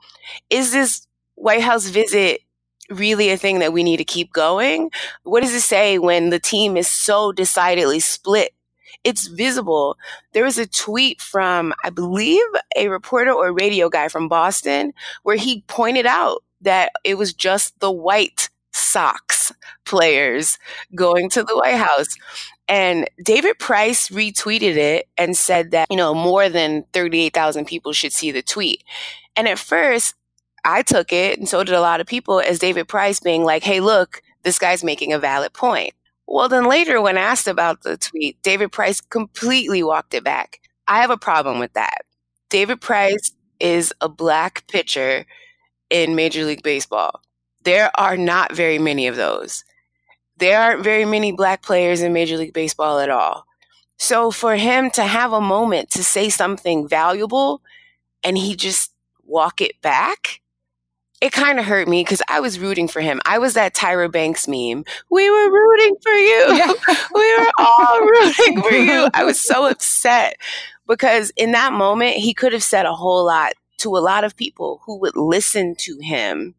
is 0.50 0.72
this 0.72 1.08
White 1.36 1.62
House 1.62 1.88
visit 1.88 2.42
really 2.90 3.30
a 3.30 3.38
thing 3.38 3.60
that 3.60 3.74
we 3.74 3.84
need 3.84 3.98
to 3.98 4.04
keep 4.04 4.32
going? 4.32 4.92
What 5.24 5.42
does 5.42 5.54
it 5.54 5.62
say 5.62 5.98
when 5.98 6.30
the 6.30 6.40
team 6.40 6.78
is 6.78 6.88
so 6.88 7.32
decidedly 7.32 8.00
split? 8.00 8.52
It's 9.06 9.28
visible. 9.28 9.96
There 10.32 10.42
was 10.42 10.58
a 10.58 10.66
tweet 10.66 11.20
from, 11.20 11.72
I 11.84 11.90
believe, 11.90 12.42
a 12.74 12.88
reporter 12.88 13.32
or 13.32 13.52
radio 13.52 13.88
guy 13.88 14.08
from 14.08 14.26
Boston 14.26 14.92
where 15.22 15.36
he 15.36 15.62
pointed 15.68 16.06
out 16.06 16.42
that 16.62 16.90
it 17.04 17.16
was 17.16 17.32
just 17.32 17.78
the 17.78 17.92
White 17.92 18.50
Sox 18.72 19.52
players 19.84 20.58
going 20.96 21.30
to 21.30 21.44
the 21.44 21.56
White 21.56 21.76
House. 21.76 22.08
And 22.66 23.08
David 23.22 23.60
Price 23.60 24.08
retweeted 24.08 24.76
it 24.76 25.06
and 25.16 25.36
said 25.36 25.70
that, 25.70 25.86
you 25.88 25.96
know, 25.96 26.12
more 26.12 26.48
than 26.48 26.84
38,000 26.92 27.64
people 27.64 27.92
should 27.92 28.12
see 28.12 28.32
the 28.32 28.42
tweet. 28.42 28.82
And 29.36 29.46
at 29.46 29.60
first, 29.60 30.16
I 30.64 30.82
took 30.82 31.12
it, 31.12 31.38
and 31.38 31.48
so 31.48 31.62
did 31.62 31.76
a 31.76 31.80
lot 31.80 32.00
of 32.00 32.08
people, 32.08 32.40
as 32.40 32.58
David 32.58 32.88
Price 32.88 33.20
being 33.20 33.44
like, 33.44 33.62
hey, 33.62 33.78
look, 33.78 34.20
this 34.42 34.58
guy's 34.58 34.82
making 34.82 35.12
a 35.12 35.18
valid 35.20 35.52
point. 35.52 35.94
Well, 36.26 36.48
then 36.48 36.68
later, 36.68 37.00
when 37.00 37.16
asked 37.16 37.46
about 37.46 37.82
the 37.82 37.96
tweet, 37.96 38.40
David 38.42 38.72
Price 38.72 39.00
completely 39.00 39.82
walked 39.82 40.14
it 40.14 40.24
back. 40.24 40.60
I 40.88 41.00
have 41.00 41.10
a 41.10 41.16
problem 41.16 41.58
with 41.58 41.72
that. 41.74 42.02
David 42.48 42.80
Price 42.80 43.32
is 43.60 43.92
a 44.00 44.08
black 44.08 44.66
pitcher 44.68 45.24
in 45.90 46.14
Major 46.14 46.44
League 46.44 46.62
Baseball. 46.62 47.20
There 47.62 47.90
are 47.98 48.16
not 48.16 48.54
very 48.54 48.78
many 48.78 49.06
of 49.06 49.16
those. 49.16 49.64
There 50.36 50.60
aren't 50.60 50.84
very 50.84 51.04
many 51.04 51.32
black 51.32 51.62
players 51.62 52.02
in 52.02 52.12
Major 52.12 52.36
League 52.36 52.52
Baseball 52.52 52.98
at 52.98 53.10
all. 53.10 53.46
So 53.98 54.30
for 54.30 54.56
him 54.56 54.90
to 54.90 55.04
have 55.04 55.32
a 55.32 55.40
moment 55.40 55.90
to 55.90 56.04
say 56.04 56.28
something 56.28 56.86
valuable 56.86 57.62
and 58.22 58.36
he 58.36 58.54
just 58.54 58.92
walk 59.24 59.60
it 59.60 59.80
back, 59.80 60.40
it 61.26 61.32
kind 61.32 61.58
of 61.58 61.64
hurt 61.64 61.88
me 61.88 62.02
because 62.02 62.22
I 62.28 62.40
was 62.40 62.58
rooting 62.58 62.88
for 62.88 63.00
him. 63.00 63.20
I 63.26 63.38
was 63.38 63.54
that 63.54 63.74
Tyra 63.74 64.10
Banks 64.10 64.46
meme. 64.48 64.84
We 65.10 65.30
were 65.30 65.50
rooting 65.52 65.96
for 66.02 66.12
you. 66.12 66.46
we 67.14 67.36
were 67.38 67.46
all 67.58 68.00
rooting 68.00 68.62
for 68.62 68.70
you. 68.72 69.08
I 69.12 69.24
was 69.24 69.40
so 69.40 69.66
upset 69.68 70.36
because 70.86 71.30
in 71.36 71.52
that 71.52 71.72
moment, 71.72 72.16
he 72.16 72.32
could 72.34 72.52
have 72.52 72.62
said 72.62 72.86
a 72.86 72.94
whole 72.94 73.24
lot 73.26 73.52
to 73.78 73.96
a 73.96 73.98
lot 73.98 74.24
of 74.24 74.36
people 74.36 74.80
who 74.86 74.98
would 75.00 75.16
listen 75.16 75.74
to 75.80 75.98
him. 76.00 76.54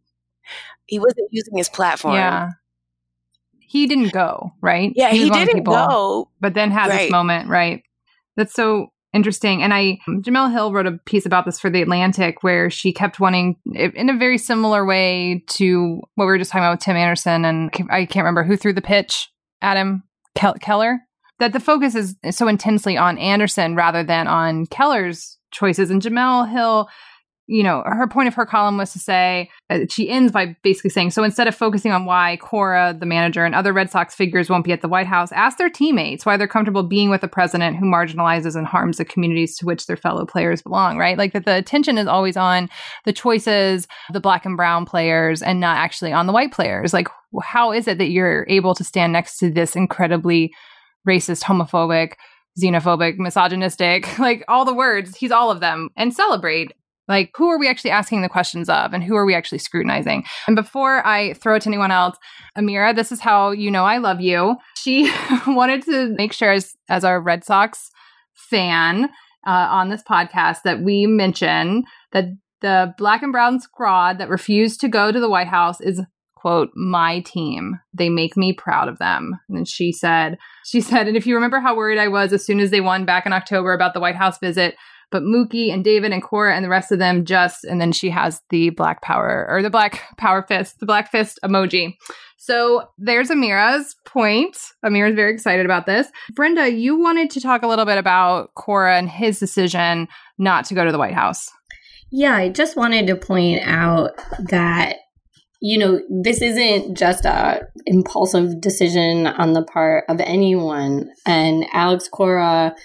He 0.85 0.99
wasn't 0.99 1.29
using 1.31 1.57
his 1.57 1.69
platform. 1.69 2.13
yeah. 2.15 2.49
He 3.59 3.85
didn't 3.85 4.13
go, 4.13 4.51
right? 4.61 4.93
Yeah, 4.95 5.09
he 5.11 5.25
the 5.29 5.33
didn't 5.35 5.55
people- 5.55 5.73
go. 5.73 6.29
but 6.39 6.53
then 6.53 6.71
had 6.71 6.89
Right. 6.89 6.97
this 7.03 7.11
moment, 7.11 7.49
right? 7.49 7.83
That's 8.37 8.53
so 8.53 8.93
interesting. 9.17 9.61
And 9.61 9.73
I, 9.73 9.99
Jemele 10.07 10.51
Hill 10.51 10.71
wrote 10.71 10.85
a 10.85 10.99
piece 11.05 11.25
about 11.25 11.43
this 11.43 11.59
for 11.59 11.69
the 11.69 11.81
Atlantic 11.81 12.43
where 12.43 12.69
she 12.69 12.93
kept 12.93 13.19
wanting, 13.19 13.57
in 13.73 14.09
a 14.09 14.17
very 14.17 14.37
similar 14.37 14.85
way 14.85 15.43
to 15.47 15.99
what 16.15 16.25
we 16.25 16.31
were 16.31 16.37
just 16.37 16.51
talking 16.51 16.63
about 16.63 16.77
with 16.77 16.81
Tim 16.81 16.95
Anderson, 16.95 17.43
and 17.43 17.69
I 17.89 18.05
can't 18.05 18.23
remember 18.23 18.43
who 18.43 18.55
threw 18.55 18.71
the 18.71 18.81
pitch 18.81 19.27
Adam 19.61 20.03
Kel- 20.35 20.53
Keller. 20.61 20.99
That 21.39 21.53
the 21.53 21.59
focus 21.59 21.93
is 21.93 22.15
so 22.31 22.47
intensely 22.47 22.97
on 22.97 23.17
Anderson 23.17 23.75
rather 23.75 24.03
than 24.03 24.27
on 24.27 24.65
Keller's 24.67 25.37
choices. 25.51 25.91
And 25.91 26.01
Jemele 26.01 26.49
Hill 26.49 26.87
you 27.47 27.63
know, 27.63 27.81
her 27.85 28.07
point 28.07 28.27
of 28.27 28.33
her 28.35 28.45
column 28.45 28.77
was 28.77 28.91
to 28.91 28.99
say, 28.99 29.49
uh, 29.69 29.79
she 29.89 30.09
ends 30.09 30.33
by 30.33 30.57
basically 30.63 30.89
saying, 30.89 31.11
so 31.11 31.23
instead 31.23 31.47
of 31.47 31.55
focusing 31.55 31.93
on 31.93 32.05
why 32.05 32.37
Cora, 32.41 32.95
the 32.97 33.05
manager, 33.05 33.45
and 33.45 33.55
other 33.55 33.71
Red 33.71 33.89
Sox 33.89 34.13
figures 34.13 34.49
won't 34.49 34.65
be 34.65 34.73
at 34.73 34.81
the 34.81 34.89
White 34.89 35.07
House, 35.07 35.31
ask 35.31 35.57
their 35.57 35.69
teammates 35.69 36.25
why 36.25 36.35
they're 36.35 36.47
comfortable 36.47 36.83
being 36.83 37.09
with 37.09 37.23
a 37.23 37.27
president 37.27 37.77
who 37.77 37.85
marginalizes 37.85 38.57
and 38.57 38.67
harms 38.67 38.97
the 38.97 39.05
communities 39.05 39.55
to 39.57 39.65
which 39.65 39.85
their 39.85 39.95
fellow 39.95 40.25
players 40.25 40.61
belong, 40.61 40.97
right? 40.97 41.17
Like 41.17 41.31
that 41.31 41.45
the 41.45 41.55
attention 41.55 41.97
is 41.97 42.07
always 42.07 42.35
on 42.35 42.69
the 43.05 43.13
choices, 43.13 43.87
the 44.11 44.19
black 44.19 44.45
and 44.45 44.57
brown 44.57 44.85
players, 44.85 45.41
and 45.41 45.61
not 45.61 45.77
actually 45.77 46.11
on 46.11 46.27
the 46.27 46.33
white 46.33 46.51
players. 46.51 46.93
Like, 46.93 47.07
how 47.41 47.71
is 47.71 47.87
it 47.87 47.97
that 47.97 48.09
you're 48.09 48.45
able 48.49 48.75
to 48.75 48.83
stand 48.83 49.13
next 49.13 49.37
to 49.37 49.49
this 49.49 49.73
incredibly 49.73 50.53
racist, 51.07 51.43
homophobic, 51.43 52.13
xenophobic, 52.61 53.17
misogynistic, 53.17 54.19
like 54.19 54.43
all 54.49 54.65
the 54.65 54.73
words, 54.73 55.15
he's 55.15 55.31
all 55.31 55.49
of 55.49 55.61
them, 55.61 55.89
and 55.95 56.13
celebrate 56.13 56.73
like, 57.07 57.31
who 57.35 57.49
are 57.49 57.59
we 57.59 57.69
actually 57.69 57.91
asking 57.91 58.21
the 58.21 58.29
questions 58.29 58.69
of 58.69 58.93
and 58.93 59.03
who 59.03 59.15
are 59.15 59.25
we 59.25 59.35
actually 59.35 59.59
scrutinizing? 59.59 60.25
And 60.45 60.55
before 60.55 61.05
I 61.05 61.33
throw 61.33 61.55
it 61.55 61.61
to 61.61 61.69
anyone 61.69 61.91
else, 61.91 62.17
Amira, 62.57 62.95
this 62.95 63.11
is 63.11 63.21
how 63.21 63.51
you 63.51 63.71
know 63.71 63.85
I 63.85 63.97
love 63.97 64.19
you. 64.19 64.57
She 64.75 65.11
wanted 65.47 65.83
to 65.83 66.09
make 66.15 66.33
sure, 66.33 66.51
as, 66.51 66.75
as 66.89 67.03
our 67.03 67.21
Red 67.21 67.43
Sox 67.43 67.91
fan 68.33 69.05
uh, 69.45 69.67
on 69.69 69.89
this 69.89 70.03
podcast, 70.03 70.63
that 70.63 70.81
we 70.81 71.05
mention 71.05 71.83
that 72.11 72.25
the 72.61 72.93
black 72.97 73.21
and 73.21 73.31
brown 73.31 73.59
squad 73.59 74.17
that 74.17 74.29
refused 74.29 74.81
to 74.81 74.87
go 74.87 75.11
to 75.11 75.19
the 75.19 75.29
White 75.29 75.47
House 75.47 75.79
is 75.79 76.01
quote 76.35 76.69
my 76.75 77.19
team 77.21 77.79
they 77.95 78.09
make 78.09 78.37
me 78.37 78.53
proud 78.53 78.87
of 78.87 78.99
them 78.99 79.39
and 79.49 79.67
she 79.67 79.91
said 79.91 80.37
she 80.63 80.79
said 80.79 81.07
and 81.07 81.17
if 81.17 81.25
you 81.25 81.33
remember 81.33 81.59
how 81.59 81.75
worried 81.75 81.97
i 81.97 82.07
was 82.07 82.31
as 82.31 82.45
soon 82.45 82.59
as 82.59 82.69
they 82.69 82.79
won 82.79 83.05
back 83.05 83.25
in 83.25 83.33
october 83.33 83.73
about 83.73 83.95
the 83.95 83.99
white 83.99 84.15
house 84.15 84.37
visit 84.37 84.75
but 85.11 85.23
Mookie 85.23 85.71
and 85.73 85.83
David 85.83 86.11
and 86.11 86.21
Cora 86.21 86.55
and 86.55 86.63
the 86.63 86.69
rest 86.69 86.91
of 86.91 86.99
them 86.99 87.25
just, 87.25 87.63
and 87.63 87.79
then 87.79 87.91
she 87.91 88.09
has 88.09 88.41
the 88.49 88.71
black 88.71 89.01
power 89.01 89.45
or 89.49 89.61
the 89.61 89.69
black 89.69 90.03
power 90.17 90.43
fist, 90.43 90.79
the 90.79 90.85
black 90.85 91.11
fist 91.11 91.39
emoji. 91.43 91.95
So 92.37 92.87
there's 92.97 93.29
Amira's 93.29 93.95
point. 94.05 94.57
Amira's 94.83 95.15
very 95.15 95.33
excited 95.33 95.65
about 95.65 95.85
this. 95.85 96.07
Brenda, 96.33 96.71
you 96.71 96.99
wanted 96.99 97.29
to 97.31 97.41
talk 97.41 97.63
a 97.63 97.67
little 97.67 97.85
bit 97.85 97.97
about 97.97 98.53
Cora 98.55 98.97
and 98.97 99.09
his 99.09 99.39
decision 99.39 100.07
not 100.37 100.65
to 100.65 100.75
go 100.75 100.85
to 100.85 100.91
the 100.91 100.99
White 100.99 101.13
House. 101.13 101.49
Yeah, 102.11 102.35
I 102.35 102.49
just 102.49 102.77
wanted 102.77 103.07
to 103.07 103.15
point 103.15 103.61
out 103.63 104.11
that 104.49 104.97
you 105.59 105.77
know, 105.77 105.99
this 106.09 106.41
isn't 106.41 106.95
just 106.95 107.25
a 107.25 107.61
impulsive 107.85 108.61
decision 108.61 109.25
on 109.25 109.53
the 109.53 109.63
part 109.63 110.05
of 110.07 110.19
anyone. 110.19 111.09
And 111.25 111.65
Alex 111.73 112.07
Cora, 112.07 112.75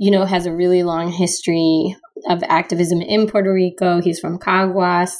you 0.00 0.10
know, 0.10 0.24
has 0.24 0.46
a 0.46 0.52
really 0.52 0.82
long 0.82 1.12
history 1.12 1.94
of 2.30 2.42
activism 2.44 3.02
in 3.02 3.26
Puerto 3.28 3.52
Rico. 3.52 4.00
He's 4.00 4.18
from 4.18 4.38
Caguas, 4.38 5.12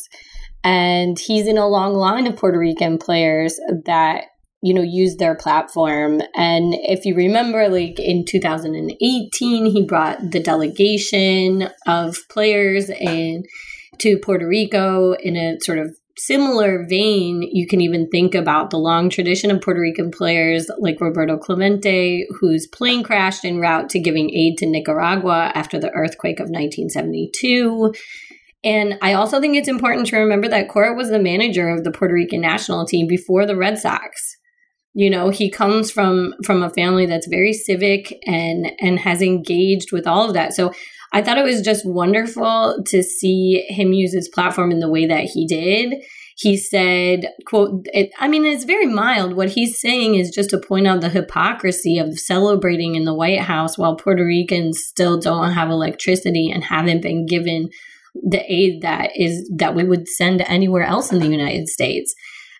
and 0.64 1.18
he's 1.18 1.46
in 1.46 1.58
a 1.58 1.68
long 1.68 1.92
line 1.92 2.26
of 2.26 2.36
Puerto 2.36 2.58
Rican 2.58 2.96
players 2.96 3.60
that 3.84 4.24
you 4.62 4.72
know 4.72 4.82
use 4.82 5.16
their 5.16 5.34
platform 5.34 6.20
and 6.34 6.74
if 6.74 7.06
you 7.06 7.14
remember 7.14 7.70
like 7.70 7.98
in 7.98 8.26
2018 8.26 9.64
he 9.64 9.82
brought 9.86 10.18
the 10.32 10.38
delegation 10.38 11.70
of 11.86 12.18
players 12.28 12.90
in 12.90 13.42
to 13.96 14.18
Puerto 14.18 14.46
Rico 14.46 15.14
in 15.14 15.34
a 15.34 15.56
sort 15.60 15.78
of 15.78 15.96
similar 16.20 16.86
vein, 16.88 17.42
you 17.42 17.66
can 17.66 17.80
even 17.80 18.08
think 18.08 18.34
about 18.34 18.70
the 18.70 18.78
long 18.78 19.08
tradition 19.08 19.50
of 19.50 19.60
Puerto 19.60 19.80
Rican 19.80 20.10
players 20.10 20.70
like 20.78 21.00
Roberto 21.00 21.38
Clemente, 21.38 22.26
whose 22.40 22.66
plane 22.66 23.02
crashed 23.02 23.44
en 23.44 23.58
route 23.58 23.88
to 23.90 23.98
giving 23.98 24.30
aid 24.30 24.58
to 24.58 24.66
Nicaragua 24.66 25.50
after 25.54 25.78
the 25.78 25.90
earthquake 25.90 26.38
of 26.38 26.50
1972. 26.50 27.92
And 28.62 28.98
I 29.00 29.14
also 29.14 29.40
think 29.40 29.56
it's 29.56 29.68
important 29.68 30.06
to 30.08 30.18
remember 30.18 30.48
that 30.48 30.68
Cora 30.68 30.94
was 30.94 31.08
the 31.08 31.18
manager 31.18 31.70
of 31.70 31.84
the 31.84 31.90
Puerto 31.90 32.14
Rican 32.14 32.42
national 32.42 32.84
team 32.84 33.06
before 33.06 33.46
the 33.46 33.56
Red 33.56 33.78
Sox. 33.78 34.36
You 34.92 35.08
know, 35.08 35.30
he 35.30 35.50
comes 35.50 35.90
from 35.90 36.34
from 36.44 36.62
a 36.62 36.70
family 36.70 37.06
that's 37.06 37.28
very 37.28 37.52
civic 37.52 38.18
and 38.26 38.72
and 38.80 38.98
has 38.98 39.22
engaged 39.22 39.92
with 39.92 40.06
all 40.06 40.28
of 40.28 40.34
that. 40.34 40.52
So 40.52 40.72
I 41.12 41.22
thought 41.22 41.38
it 41.38 41.44
was 41.44 41.62
just 41.62 41.84
wonderful 41.84 42.82
to 42.86 43.02
see 43.02 43.66
him 43.68 43.92
use 43.92 44.14
his 44.14 44.28
platform 44.28 44.70
in 44.70 44.78
the 44.78 44.90
way 44.90 45.06
that 45.06 45.24
he 45.24 45.46
did. 45.46 45.94
He 46.36 46.56
said, 46.56 47.26
quote, 47.46 47.86
it, 47.92 48.10
I 48.18 48.28
mean, 48.28 48.46
it's 48.46 48.64
very 48.64 48.86
mild. 48.86 49.34
What 49.34 49.50
he's 49.50 49.80
saying 49.80 50.14
is 50.14 50.30
just 50.30 50.50
to 50.50 50.58
point 50.58 50.86
out 50.86 51.00
the 51.00 51.08
hypocrisy 51.08 51.98
of 51.98 52.18
celebrating 52.18 52.94
in 52.94 53.04
the 53.04 53.14
White 53.14 53.40
House 53.40 53.76
while 53.76 53.96
Puerto 53.96 54.24
Ricans 54.24 54.80
still 54.82 55.18
don't 55.20 55.52
have 55.52 55.68
electricity 55.68 56.50
and 56.50 56.64
haven't 56.64 57.02
been 57.02 57.26
given 57.26 57.68
the 58.14 58.42
aid 58.52 58.82
that 58.82 59.10
is 59.16 59.50
that 59.54 59.74
we 59.74 59.84
would 59.84 60.08
send 60.08 60.40
anywhere 60.42 60.82
else 60.82 61.12
in 61.12 61.18
the 61.18 61.28
United 61.28 61.68
States. 61.68 62.14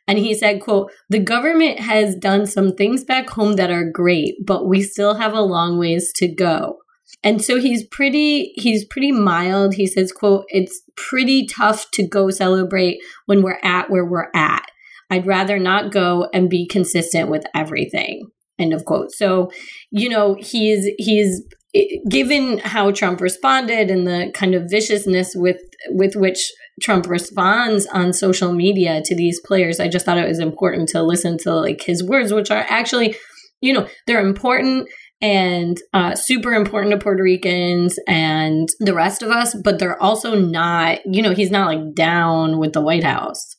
And 0.07 0.19
he 0.19 0.35
said, 0.35 0.61
quote, 0.61 0.91
the 1.09 1.19
government 1.19 1.79
has 1.79 2.17
done 2.17 2.47
some 2.47 2.75
things 2.75 3.05
back 3.05 3.31
home 3.31 3.55
that 3.55 3.71
are 3.71 3.89
great, 3.89 4.45
but 4.45 4.67
we 4.67 4.83
still 4.83 5.15
have 5.15 5.33
a 5.33 5.41
long 5.41 5.79
ways 5.79 6.13
to 6.17 6.29
go. 6.29 6.79
And 7.23 7.43
so 7.43 7.59
he's 7.59 7.85
pretty 7.87 8.53
he's 8.57 8.85
pretty 8.85 9.13
mild. 9.13 9.75
He 9.75 9.87
says, 9.87 10.13
quote, 10.13 10.45
it's 10.49 10.81
pretty 10.97 11.47
tough 11.47 11.91
to 11.93 12.07
go 12.07 12.31
celebrate 12.31 12.99
when 13.27 13.43
we're 13.43 13.61
at 13.63 13.91
where 13.91 14.05
we're 14.05 14.31
at. 14.35 14.65
I'd 15.11 15.27
rather 15.27 15.59
not 15.59 15.93
go 15.93 16.29
and 16.33 16.49
be 16.49 16.67
consistent 16.67 17.29
with 17.29 17.45
everything. 17.55 18.31
End 18.59 18.73
of 18.73 18.85
quote. 18.85 19.13
So, 19.13 19.51
you 19.91 20.09
know, 20.09 20.37
he's 20.39 20.89
he's 20.99 21.43
eh, 21.75 21.97
given 22.09 22.59
how 22.59 22.91
Trump 22.93 23.21
responded 23.21 23.91
and 23.91 24.07
the 24.07 24.31
kind 24.35 24.55
of 24.55 24.71
viciousness 24.71 25.33
with 25.35 25.61
with 25.89 26.15
which 26.15 26.51
Trump 26.83 27.09
responds 27.09 27.87
on 27.87 28.13
social 28.13 28.53
media 28.53 29.03
to 29.05 29.15
these 29.15 29.41
players, 29.41 29.81
I 29.81 29.89
just 29.89 30.07
thought 30.07 30.19
it 30.19 30.29
was 30.29 30.39
important 30.39 30.89
to 30.91 31.03
listen 31.03 31.39
to 31.39 31.55
like 31.55 31.83
his 31.83 32.03
words, 32.03 32.33
which 32.33 32.51
are 32.51 32.65
actually, 32.69 33.17
you 33.61 33.73
know, 33.73 33.87
they're 34.07 34.25
important 34.25 34.89
and 35.23 35.79
uh, 35.93 36.15
super 36.15 36.55
important 36.55 36.93
to 36.93 36.99
Puerto 36.99 37.23
Ricans 37.23 37.99
and 38.09 38.69
the 38.79 38.95
rest 38.95 39.23
of 39.23 39.31
us, 39.31 39.55
but 39.55 39.79
they're 39.79 40.01
also 40.03 40.35
not, 40.35 40.99
you 41.05 41.23
know, 41.23 41.35
he's 41.35 41.51
not 41.51 41.67
like 41.67 41.95
down 41.95 42.59
with 42.59 42.73
the 42.73 42.81
White 42.81 43.05
House. 43.05 43.57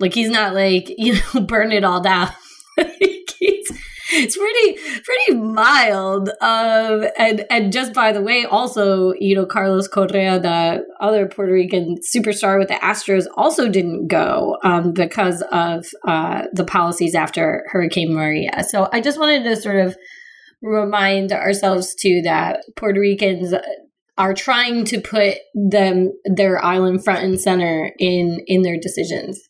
Like 0.00 0.14
he's 0.14 0.30
not 0.30 0.54
like, 0.54 0.88
you 0.98 1.14
know, 1.14 1.40
burn 1.40 1.72
it 1.72 1.84
all 1.84 2.00
down. 2.00 2.30
it's 4.14 4.36
pretty 4.36 4.78
pretty 5.02 5.40
mild. 5.40 6.30
Um, 6.40 7.06
and 7.18 7.44
and 7.50 7.72
just 7.72 7.92
by 7.92 8.12
the 8.12 8.22
way, 8.22 8.44
also 8.44 9.12
you 9.18 9.34
know 9.34 9.46
Carlos 9.46 9.88
Correa, 9.88 10.38
the 10.38 10.84
other 11.00 11.26
Puerto 11.26 11.52
Rican 11.52 11.96
superstar 12.14 12.58
with 12.58 12.68
the 12.68 12.74
Astros, 12.74 13.26
also 13.36 13.68
didn't 13.68 14.08
go 14.08 14.58
um, 14.62 14.92
because 14.92 15.42
of 15.52 15.86
uh, 16.06 16.44
the 16.52 16.64
policies 16.64 17.14
after 17.14 17.64
Hurricane 17.70 18.14
Maria. 18.14 18.64
So 18.68 18.88
I 18.92 19.00
just 19.00 19.18
wanted 19.18 19.44
to 19.44 19.56
sort 19.56 19.76
of 19.76 19.96
remind 20.64 21.30
ourselves 21.32 21.94
too 21.94 22.22
that 22.22 22.64
Puerto 22.76 22.98
Ricans 22.98 23.54
are 24.16 24.34
trying 24.34 24.84
to 24.86 25.00
put 25.00 25.38
them 25.54 26.12
their 26.24 26.64
island 26.64 27.04
front 27.04 27.24
and 27.24 27.40
center 27.40 27.92
in 27.98 28.40
in 28.46 28.62
their 28.62 28.78
decisions. 28.78 29.40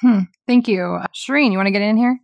Hmm. 0.00 0.20
Thank 0.46 0.68
you, 0.68 0.98
Shireen. 1.14 1.52
You 1.52 1.58
want 1.58 1.66
to 1.66 1.72
get 1.72 1.82
in 1.82 1.96
here? 1.96 2.18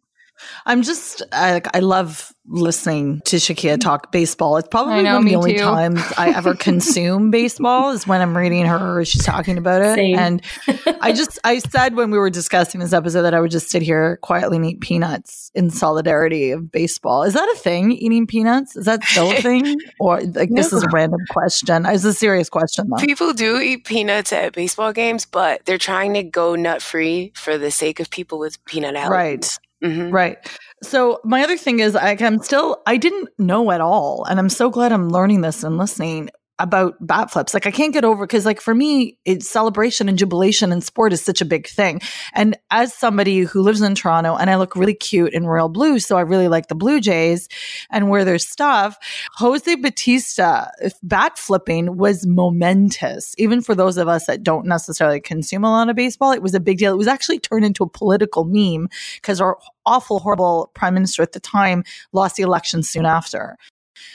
I'm 0.67 0.83
just 0.83 1.23
I, 1.33 1.61
I 1.75 1.81
love 1.81 2.33
listening 2.49 3.21
to 3.27 3.37
Shakeia 3.37 3.79
talk 3.79 4.11
baseball. 4.11 4.57
It's 4.57 4.69
probably 4.69 5.03
know, 5.03 5.17
one 5.17 5.23
of 5.23 5.29
the 5.29 5.37
only 5.37 5.53
too. 5.55 5.63
times 5.63 6.01
I 6.17 6.31
ever 6.31 6.55
consume 6.59 7.31
baseball 7.31 7.91
is 7.91 8.07
when 8.07 8.21
I'm 8.21 8.37
reading 8.37 8.65
her 8.67 8.99
or 8.99 9.05
she's 9.05 9.25
talking 9.25 9.59
about 9.59 9.83
it. 9.83 9.95
Same. 9.95 10.19
And 10.19 10.43
I 11.01 11.13
just 11.13 11.39
I 11.45 11.59
said 11.59 11.95
when 11.95 12.11
we 12.11 12.19
were 12.19 12.31
discussing 12.31 12.81
this 12.81 12.93
episode 12.93 13.23
that 13.23 13.35
I 13.35 13.41
would 13.41 13.51
just 13.51 13.71
sit 13.71 13.83
here 13.83 14.19
quietly 14.23 14.57
and 14.57 14.67
eat 14.67 14.81
peanuts 14.81 15.51
in 15.55 15.71
solidarity 15.71 16.51
of 16.51 16.71
baseball. 16.73 17.23
Is 17.23 17.35
that 17.35 17.49
a 17.55 17.59
thing? 17.59 17.93
Eating 17.93 18.27
peanuts? 18.27 18.77
Is 18.77 18.87
that 18.87 19.05
still 19.05 19.31
a 19.31 19.35
thing? 19.43 19.77
Or 20.01 20.21
like 20.21 20.51
no. 20.51 20.63
this 20.63 20.73
is 20.73 20.83
a 20.83 20.89
random 20.93 21.21
question. 21.31 21.85
It's 21.87 22.05
a 22.05 22.15
serious 22.15 22.49
question 22.49 22.89
though. 22.89 23.05
People 23.05 23.33
do 23.33 23.59
eat 23.59 23.85
peanuts 23.85 24.33
at 24.33 24.55
baseball 24.55 24.93
games, 24.93 25.27
but 25.27 25.65
they're 25.67 25.79
trying 25.79 26.15
to 26.15 26.23
go 26.23 26.55
nut 26.55 26.83
free 26.83 27.33
for 27.35 27.59
the 27.59 27.71
sake 27.71 28.01
of 28.01 28.11
people 28.11 28.39
with 28.39 28.65
peanut 28.65 28.95
allergies. 28.95 29.11
Right. 29.11 29.59
Mm-hmm. 29.83 30.11
Right. 30.13 30.39
So 30.83 31.21
my 31.25 31.43
other 31.43 31.57
thing 31.57 31.79
is 31.81 31.95
I, 31.95 32.17
I'm 32.21 32.43
still 32.43 32.83
I 32.87 32.97
didn't 32.97 33.29
know 33.39 33.71
at 33.71 33.81
all, 33.81 34.25
and 34.25 34.39
I'm 34.39 34.49
so 34.49 34.71
glad 34.71 34.93
I'm 34.93 35.09
learning 35.09 35.43
this 35.43 35.63
and 35.63 35.77
listening 35.77 36.31
about 36.59 36.95
bat 37.01 37.31
flips. 37.31 37.55
Like 37.55 37.67
I 37.67 37.71
can't 37.71 37.93
get 37.93 38.05
over 38.05 38.27
because 38.27 38.45
like 38.45 38.61
for 38.61 38.75
me, 38.75 39.19
it's 39.25 39.49
celebration 39.49 40.09
and 40.09 40.19
jubilation 40.19 40.73
in 40.73 40.81
sport 40.81 41.13
is 41.13 41.25
such 41.25 41.41
a 41.41 41.45
big 41.45 41.69
thing. 41.69 42.01
And 42.35 42.57
as 42.71 42.93
somebody 42.95 43.41
who 43.41 43.63
lives 43.63 43.81
in 43.81 43.95
Toronto 43.95 44.37
and 44.37 44.51
I 44.51 44.57
look 44.57 44.75
really 44.75 44.95
cute 44.95 45.33
in 45.33 45.47
royal 45.47 45.69
blue, 45.69 45.99
so 45.99 46.17
I 46.17 46.23
really 46.23 46.49
like 46.49 46.69
the 46.69 46.75
Blue 46.75 47.01
Jays 47.01 47.49
and 47.91 48.09
wear 48.09 48.25
their 48.25 48.39
stuff. 48.39 48.99
Jose 49.35 49.75
Bautista 49.77 50.71
bat 51.03 51.39
flipping 51.39 51.97
was 51.97 52.27
momentous, 52.27 53.35
even 53.39 53.61
for 53.63 53.75
those 53.75 53.97
of 53.97 54.09
us 54.09 54.27
that 54.27 54.43
don't 54.43 54.67
necessarily 54.67 55.21
consume 55.21 55.65
a 55.65 55.71
lot 55.71 55.89
of 55.89 55.97
baseball. 55.97 56.33
It 56.33 56.43
was 56.43 56.55
a 56.55 56.61
big 56.61 56.79
deal. 56.79 56.93
It 56.93 56.99
was 56.99 57.07
actually 57.07 57.39
turned 57.39 57.65
into 57.65 57.85
a 57.85 57.89
political 57.89 58.45
meme 58.45 58.89
because 59.17 59.41
our 59.41 59.59
awful, 59.87 60.19
horrible 60.19 60.71
prime 60.75 60.95
minister 60.95 61.23
at 61.23 61.33
the 61.33 61.41
time 61.41 61.85
lost 62.13 62.37
the 62.37 62.43
election 62.43 62.83
soon 62.83 63.07
after. 63.07 63.57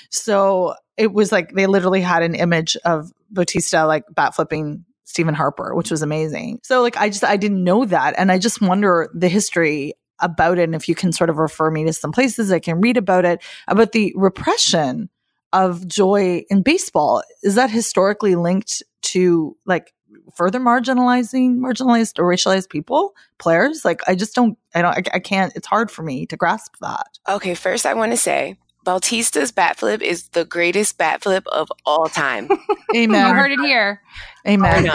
So 0.10 0.76
it 0.98 1.14
was 1.14 1.32
like 1.32 1.54
they 1.54 1.68
literally 1.68 2.02
had 2.02 2.24
an 2.24 2.36
image 2.36 2.78
of 2.86 3.12
Bautista 3.32 3.86
like 3.86 4.04
bat 4.12 4.36
flipping 4.36 4.86
Stephen 5.04 5.34
Harper, 5.34 5.76
which 5.76 5.92
was 5.92 6.02
amazing. 6.02 6.60
So 6.64 6.82
like 6.82 6.98
I 6.98 7.10
just 7.10 7.24
I 7.24 7.38
didn't 7.38 7.64
know 7.64 7.86
that. 7.86 8.16
And 8.18 8.32
I 8.32 8.38
just 8.38 8.62
wonder 8.62 9.10
the 9.14 9.30
history 9.30 9.94
about 10.20 10.58
it 10.58 10.64
and 10.64 10.76
if 10.76 10.88
you 10.88 10.96
can 10.96 11.12
sort 11.12 11.30
of 11.30 11.38
refer 11.38 11.70
me 11.70 11.84
to 11.84 11.94
some 11.94 12.12
places 12.12 12.52
I 12.52 12.60
can 12.60 12.80
read 12.80 12.98
about 12.98 13.26
it, 13.26 13.42
about 13.68 13.92
the 13.92 14.14
repression 14.16 15.10
of 15.52 15.88
joy 15.88 16.44
in 16.50 16.62
baseball. 16.62 17.24
Is 17.44 17.56
that 17.56 17.70
historically 17.70 18.36
linked 18.36 18.82
to 19.04 19.58
like 19.66 19.94
further 20.36 20.60
marginalizing 20.60 21.58
marginalized 21.58 22.20
or 22.20 22.26
racialized 22.26 22.70
people 22.70 23.14
players 23.38 23.84
like 23.84 24.02
i 24.08 24.16
just 24.16 24.36
don't 24.36 24.58
i 24.74 24.82
don't 24.82 24.96
I, 24.96 25.16
I, 25.16 25.20
can't 25.20 25.54
it's 25.56 25.68
hard 25.68 25.92
for 25.92 26.04
me 26.04 26.26
to 26.28 26.38
grasp 26.38 26.76
that 26.82 27.08
okay 27.28 27.56
first 27.56 27.86
i 27.86 27.94
want 27.94 28.12
to 28.12 28.18
say 28.18 28.58
Bautista's 28.84 29.52
bat 29.52 29.78
flip 29.78 30.02
is 30.02 30.30
the 30.30 30.46
greatest 30.46 30.98
bat 30.98 31.24
flip 31.24 31.46
of 31.48 31.72
all 31.86 32.08
time. 32.08 32.50
Amen. 32.96 33.28
you 33.28 33.34
heard 33.34 33.52
it 33.52 33.60
here. 33.60 34.02
Amen. 34.46 34.90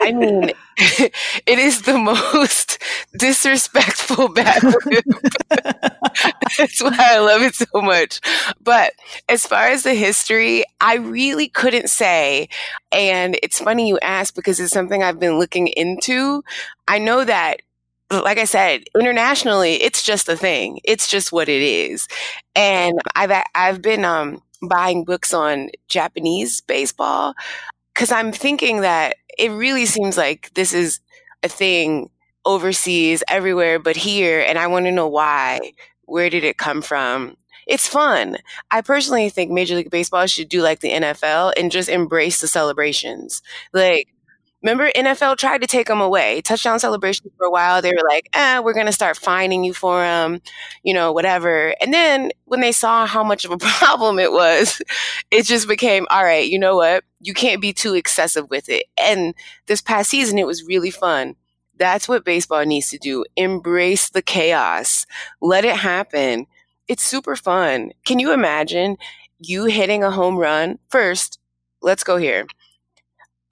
I 0.00 0.12
mean, 0.12 0.50
it 0.78 1.58
is 1.58 1.82
the 1.82 1.98
most 1.98 2.80
disrespectful 3.18 4.28
bat 4.28 4.60
flip. 4.60 5.04
That's 6.56 6.80
why 6.80 6.96
I 6.96 7.18
love 7.18 7.42
it 7.42 7.56
so 7.56 7.66
much. 7.82 8.20
But 8.62 8.92
as 9.28 9.44
far 9.44 9.66
as 9.66 9.82
the 9.82 9.94
history, 9.94 10.64
I 10.80 10.96
really 10.96 11.48
couldn't 11.48 11.90
say. 11.90 12.48
And 12.92 13.36
it's 13.42 13.58
funny 13.58 13.88
you 13.88 13.98
ask 14.00 14.34
because 14.36 14.60
it's 14.60 14.72
something 14.72 15.02
I've 15.02 15.18
been 15.18 15.38
looking 15.38 15.66
into. 15.66 16.44
I 16.86 16.98
know 17.00 17.24
that 17.24 17.62
like 18.10 18.38
I 18.38 18.44
said, 18.44 18.84
internationally, 18.94 19.74
it's 19.74 20.02
just 20.02 20.28
a 20.28 20.36
thing. 20.36 20.80
It's 20.84 21.08
just 21.08 21.32
what 21.32 21.48
it 21.48 21.62
is. 21.62 22.06
And 22.54 22.98
I've 23.14 23.32
I've 23.54 23.82
been 23.82 24.04
um, 24.04 24.42
buying 24.62 25.04
books 25.04 25.34
on 25.34 25.70
Japanese 25.88 26.60
baseball 26.60 27.34
because 27.94 28.12
I'm 28.12 28.32
thinking 28.32 28.82
that 28.82 29.16
it 29.38 29.50
really 29.50 29.86
seems 29.86 30.16
like 30.16 30.52
this 30.54 30.72
is 30.72 31.00
a 31.42 31.48
thing 31.48 32.10
overseas, 32.44 33.22
everywhere, 33.28 33.78
but 33.78 33.96
here, 33.96 34.40
and 34.40 34.58
I 34.58 34.66
want 34.68 34.86
to 34.86 34.92
know 34.92 35.08
why. 35.08 35.72
Where 36.04 36.30
did 36.30 36.44
it 36.44 36.58
come 36.58 36.82
from? 36.82 37.36
It's 37.66 37.88
fun. 37.88 38.38
I 38.70 38.80
personally 38.80 39.28
think 39.28 39.50
Major 39.50 39.74
League 39.74 39.90
Baseball 39.90 40.26
should 40.26 40.48
do 40.48 40.62
like 40.62 40.80
the 40.80 40.92
NFL 40.92 41.52
and 41.56 41.72
just 41.72 41.88
embrace 41.88 42.40
the 42.40 42.46
celebrations. 42.46 43.42
Like 43.72 44.08
Remember, 44.66 44.90
NFL 44.96 45.36
tried 45.36 45.60
to 45.60 45.68
take 45.68 45.86
them 45.86 46.00
away. 46.00 46.40
Touchdown 46.40 46.80
celebration 46.80 47.30
for 47.38 47.46
a 47.46 47.50
while. 47.52 47.80
They 47.80 47.92
were 47.92 48.08
like, 48.10 48.28
eh, 48.32 48.58
we're 48.58 48.74
going 48.74 48.86
to 48.86 48.92
start 48.92 49.16
fining 49.16 49.62
you 49.62 49.72
for 49.72 50.00
them, 50.00 50.42
you 50.82 50.92
know, 50.92 51.12
whatever. 51.12 51.72
And 51.80 51.94
then 51.94 52.32
when 52.46 52.62
they 52.62 52.72
saw 52.72 53.06
how 53.06 53.22
much 53.22 53.44
of 53.44 53.52
a 53.52 53.58
problem 53.60 54.18
it 54.18 54.32
was, 54.32 54.82
it 55.30 55.44
just 55.44 55.68
became, 55.68 56.04
all 56.10 56.24
right, 56.24 56.48
you 56.50 56.58
know 56.58 56.74
what? 56.74 57.04
You 57.20 57.32
can't 57.32 57.60
be 57.62 57.72
too 57.72 57.94
excessive 57.94 58.50
with 58.50 58.68
it. 58.68 58.86
And 59.00 59.36
this 59.66 59.80
past 59.80 60.10
season, 60.10 60.36
it 60.36 60.48
was 60.48 60.64
really 60.64 60.90
fun. 60.90 61.36
That's 61.78 62.08
what 62.08 62.24
baseball 62.24 62.64
needs 62.64 62.90
to 62.90 62.98
do. 62.98 63.24
Embrace 63.36 64.08
the 64.08 64.20
chaos. 64.22 65.06
Let 65.40 65.64
it 65.64 65.76
happen. 65.76 66.46
It's 66.88 67.04
super 67.04 67.36
fun. 67.36 67.92
Can 68.04 68.18
you 68.18 68.32
imagine 68.32 68.96
you 69.38 69.66
hitting 69.66 70.02
a 70.02 70.10
home 70.10 70.36
run? 70.36 70.80
First, 70.88 71.38
let's 71.82 72.02
go 72.02 72.16
here 72.16 72.48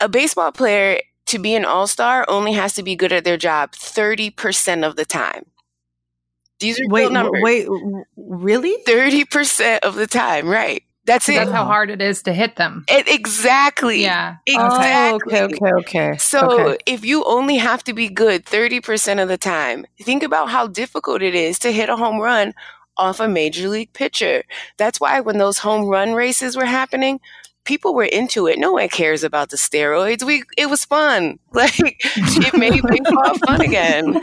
a 0.04 0.08
baseball 0.08 0.52
player 0.52 1.00
to 1.26 1.38
be 1.38 1.54
an 1.54 1.64
all 1.64 1.86
star 1.86 2.26
only 2.28 2.52
has 2.52 2.74
to 2.74 2.82
be 2.82 2.94
good 2.94 3.12
at 3.12 3.24
their 3.24 3.38
job 3.38 3.72
30% 3.72 4.86
of 4.86 4.96
the 4.96 5.06
time. 5.06 5.46
These 6.60 6.78
are 6.78 6.88
wait, 6.88 7.10
numbers. 7.10 7.40
Wait, 7.42 7.66
really? 8.16 8.76
30% 8.86 9.80
of 9.80 9.94
the 9.94 10.06
time, 10.06 10.46
right. 10.46 10.82
That's 11.06 11.28
it. 11.28 11.34
That's 11.34 11.50
how 11.50 11.64
hard 11.64 11.90
it 11.90 12.00
is 12.00 12.22
to 12.22 12.32
hit 12.32 12.56
them. 12.56 12.84
It, 12.88 13.08
exactly. 13.08 14.02
Yeah. 14.02 14.36
Oh, 14.50 14.66
exactly. 14.66 15.38
Oh, 15.38 15.44
okay, 15.44 15.54
okay, 15.54 15.72
okay. 15.80 16.16
So 16.18 16.50
okay. 16.50 16.78
if 16.86 17.04
you 17.04 17.24
only 17.24 17.56
have 17.56 17.82
to 17.84 17.92
be 17.92 18.08
good 18.08 18.44
30% 18.44 19.22
of 19.22 19.28
the 19.28 19.36
time, 19.36 19.86
think 20.00 20.22
about 20.22 20.50
how 20.50 20.66
difficult 20.66 21.22
it 21.22 21.34
is 21.34 21.58
to 21.60 21.72
hit 21.72 21.88
a 21.88 21.96
home 21.96 22.20
run 22.20 22.54
off 22.96 23.20
a 23.20 23.28
major 23.28 23.68
league 23.68 23.92
pitcher. 23.92 24.44
That's 24.78 25.00
why 25.00 25.20
when 25.20 25.38
those 25.38 25.58
home 25.58 25.86
run 25.88 26.14
races 26.14 26.56
were 26.56 26.64
happening, 26.64 27.20
people 27.64 27.94
were 27.94 28.04
into 28.04 28.46
it. 28.46 28.58
No 28.58 28.72
one 28.72 28.88
cares 28.88 29.24
about 29.24 29.50
the 29.50 29.56
steroids. 29.56 30.22
We 30.22 30.44
it 30.56 30.66
was 30.70 30.84
fun. 30.84 31.38
Like 31.52 31.72
it 31.80 32.54
made 32.54 32.82
baseball 32.82 33.38
fun 33.46 33.60
again. 33.60 34.20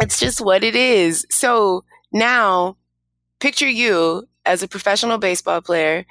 It's 0.00 0.18
just 0.18 0.40
what 0.40 0.64
it 0.64 0.74
is. 0.74 1.26
So 1.30 1.84
now 2.12 2.76
picture 3.40 3.68
you 3.68 4.26
as 4.46 4.62
a 4.62 4.68
professional 4.68 5.18
baseball 5.18 5.60
player 5.60 6.04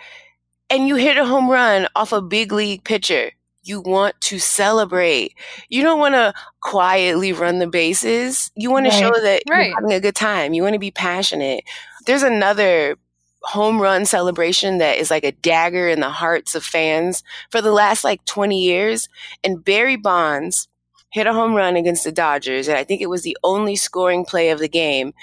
and 0.69 0.87
you 0.87 0.95
hit 0.95 1.17
a 1.17 1.25
home 1.25 1.49
run 1.49 1.87
off 1.95 2.11
a 2.13 2.21
big 2.21 2.51
league 2.51 2.83
pitcher. 2.83 3.31
You 3.63 3.81
want 3.81 4.19
to 4.21 4.39
celebrate. 4.39 5.33
You 5.69 5.83
don't 5.83 5.99
want 5.99 6.15
to 6.15 6.33
quietly 6.61 7.31
run 7.33 7.59
the 7.59 7.67
bases. 7.67 8.51
You 8.55 8.71
want 8.71 8.85
Right. 8.85 8.91
to 8.93 8.99
show 8.99 9.11
that 9.21 9.41
Right. 9.49 9.67
you're 9.67 9.75
having 9.75 9.93
a 9.93 9.99
good 10.01 10.15
time. 10.15 10.53
You 10.53 10.63
want 10.63 10.73
to 10.73 10.79
be 10.79 10.91
passionate. 10.91 11.63
There's 12.05 12.23
another 12.23 12.97
home 13.43 13.81
run 13.81 14.05
celebration 14.05 14.77
that 14.77 14.97
is 14.97 15.11
like 15.11 15.23
a 15.23 15.31
dagger 15.31 15.87
in 15.89 15.99
the 15.99 16.09
hearts 16.09 16.55
of 16.55 16.63
fans 16.63 17.23
for 17.49 17.61
the 17.61 17.71
last 17.71 18.03
like 18.03 18.23
20 18.25 18.61
years. 18.61 19.09
And 19.43 19.63
Barry 19.63 19.95
Bonds 19.95 20.67
hit 21.11 21.27
a 21.27 21.33
home 21.33 21.53
run 21.53 21.75
against 21.75 22.03
the 22.03 22.11
Dodgers. 22.11 22.67
And 22.67 22.77
I 22.77 22.83
think 22.83 23.01
it 23.01 23.09
was 23.09 23.23
the 23.23 23.37
only 23.43 23.75
scoring 23.75 24.25
play 24.25 24.49
of 24.49 24.59
the 24.59 24.69
game. 24.69 25.13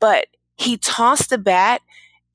But 0.00 0.26
he 0.56 0.76
tossed 0.76 1.30
the 1.30 1.38
bat 1.38 1.82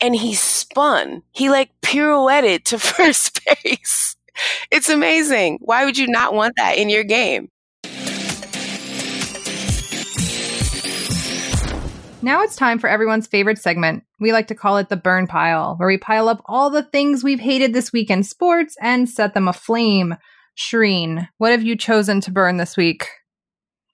and 0.02 0.16
he 0.16 0.34
spun. 0.34 1.24
He 1.32 1.50
like 1.50 1.72
pirouetted 1.82 2.64
to 2.66 2.80
first 2.80 3.40
base. 3.64 4.16
It's 4.72 4.90
amazing. 4.90 5.60
Why 5.62 5.86
would 5.86 5.98
you 5.98 6.08
not 6.08 6.34
want 6.34 6.54
that 6.58 6.78
in 6.78 6.90
your 6.90 7.04
game? 7.04 7.50
Now 12.22 12.44
it's 12.44 12.58
time 12.58 12.80
for 12.80 12.90
everyone's 12.90 13.28
favorite 13.28 13.58
segment. 13.58 14.04
We 14.20 14.34
like 14.34 14.48
to 14.48 14.56
call 14.56 14.76
it 14.78 14.90
the 14.90 14.98
burn 14.98 15.26
pile, 15.26 15.78
where 15.78 15.88
we 15.88 15.98
pile 15.98 16.28
up 16.28 16.42
all 16.46 16.70
the 16.70 16.84
things 16.84 17.24
we've 17.24 17.40
hated 17.40 17.74
this 17.74 17.94
week 17.94 18.10
in 18.10 18.24
sports 18.24 18.76
and 18.82 19.08
set 19.08 19.34
them 19.34 19.48
aflame. 19.48 20.16
Shireen, 20.58 21.30
what 21.38 21.52
have 21.52 21.64
you 21.64 21.78
chosen 21.78 22.20
to 22.22 22.32
burn 22.32 22.58
this 22.58 22.76
week? 22.76 23.08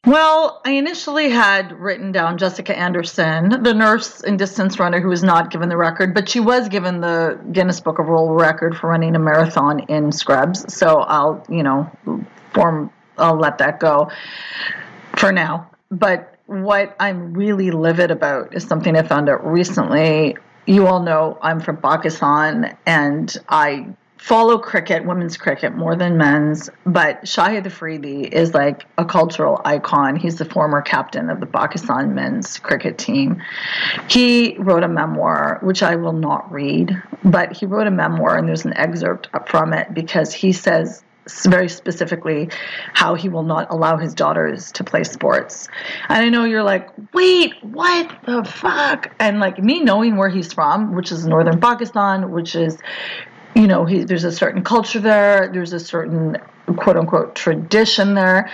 Well, 0.08 0.62
I 0.66 0.72
initially 0.72 1.30
had 1.30 1.72
written 1.74 2.12
down 2.12 2.40
Jessica 2.40 2.76
Anderson, 2.76 3.62
the 3.62 3.74
nurse 3.76 4.22
and 4.22 4.40
distance 4.40 4.80
runner 4.80 5.00
who 5.00 5.10
was 5.10 5.24
not 5.24 5.52
given 5.52 5.70
the 5.70 5.78
record, 5.78 6.16
but 6.16 6.28
she 6.28 6.40
was 6.40 6.68
given 6.68 7.02
the 7.02 7.40
Guinness 7.52 7.80
Book 7.80 8.00
of 8.00 8.08
World 8.08 8.40
Record 8.40 8.76
for 8.76 8.90
running 8.90 9.16
a 9.16 9.20
marathon 9.20 9.82
in 9.82 10.12
scrubs. 10.12 10.74
So 10.74 11.02
I'll, 11.02 11.46
you 11.48 11.62
know, 11.62 11.92
form 12.54 12.92
I'll 13.20 13.38
let 13.38 13.60
that 13.60 13.80
go 13.80 14.10
for 15.18 15.32
now. 15.32 15.70
But 15.92 16.35
what 16.48 16.96
I'm 17.00 17.34
really 17.34 17.72
livid 17.72 18.12
about 18.12 18.56
is 18.56 18.64
something 18.64 18.96
I 18.96 19.04
found 19.04 19.30
out 19.30 19.46
recently. 19.46 20.38
You 20.66 20.88
all 20.88 21.02
know 21.02 21.38
I'm 21.42 21.60
from 21.60 21.78
Pakistan 21.78 22.78
and 22.86 23.36
I 23.50 23.96
follow 24.18 24.58
cricket, 24.58 25.06
women's 25.06 25.38
cricket 25.38 25.76
more 25.76 25.96
than 25.96 26.18
men's, 26.18 26.68
but 26.84 27.24
Shahid 27.26 27.68
Afridi 27.68 28.24
is 28.24 28.56
like 28.56 28.88
a 28.98 29.06
cultural 29.06 29.62
icon. 29.64 30.16
He's 30.16 30.38
the 30.38 30.46
former 30.46 30.82
captain 30.82 31.30
of 31.30 31.40
the 31.40 31.46
Pakistan 31.46 32.16
men's 32.16 32.58
cricket 32.58 32.98
team. 32.98 33.44
He 34.10 34.58
wrote 34.58 34.84
a 34.84 34.88
memoir, 34.88 35.60
which 35.62 35.84
I 35.84 35.96
will 35.96 36.14
not 36.14 36.52
read, 36.52 37.00
but 37.24 37.54
he 37.54 37.68
wrote 37.68 37.86
a 37.86 37.92
memoir 37.92 38.36
and 38.36 38.48
there's 38.48 38.66
an 38.66 38.76
excerpt 38.76 39.30
from 39.48 39.74
it 39.74 39.94
because 39.94 40.34
he 40.34 40.52
says 40.52 41.04
very 41.46 41.70
specifically 41.70 42.50
how 42.94 43.16
he 43.16 43.30
will 43.30 43.44
not 43.44 43.68
allow 43.72 43.98
his 43.98 44.14
daughters 44.14 44.72
to 44.74 44.84
play 44.84 45.04
sports. 45.04 45.68
And 46.10 46.24
I 46.24 46.30
know 46.30 46.46
you're 46.46 46.64
like, 46.64 46.90
wait, 47.14 47.54
what 47.64 48.10
the 48.26 48.44
fuck? 48.44 49.14
And 49.20 49.40
like 49.40 49.58
me 49.58 49.82
knowing 49.82 50.18
where 50.18 50.30
he's 50.30 50.54
from, 50.54 50.96
which 50.96 51.12
is 51.12 51.26
northern 51.26 51.60
Pakistan, 51.60 52.32
which 52.32 52.56
is 52.56 52.78
you 53.56 53.68
know, 53.68 53.86
he, 53.86 54.04
there's 54.04 54.26
a 54.26 54.32
certain 54.32 54.64
culture 54.64 55.00
there, 55.00 55.50
there's 55.52 55.72
a 55.72 55.80
certain 55.80 56.38
quote 56.78 56.98
unquote 56.98 57.36
tradition 57.36 58.14
there. 58.14 58.52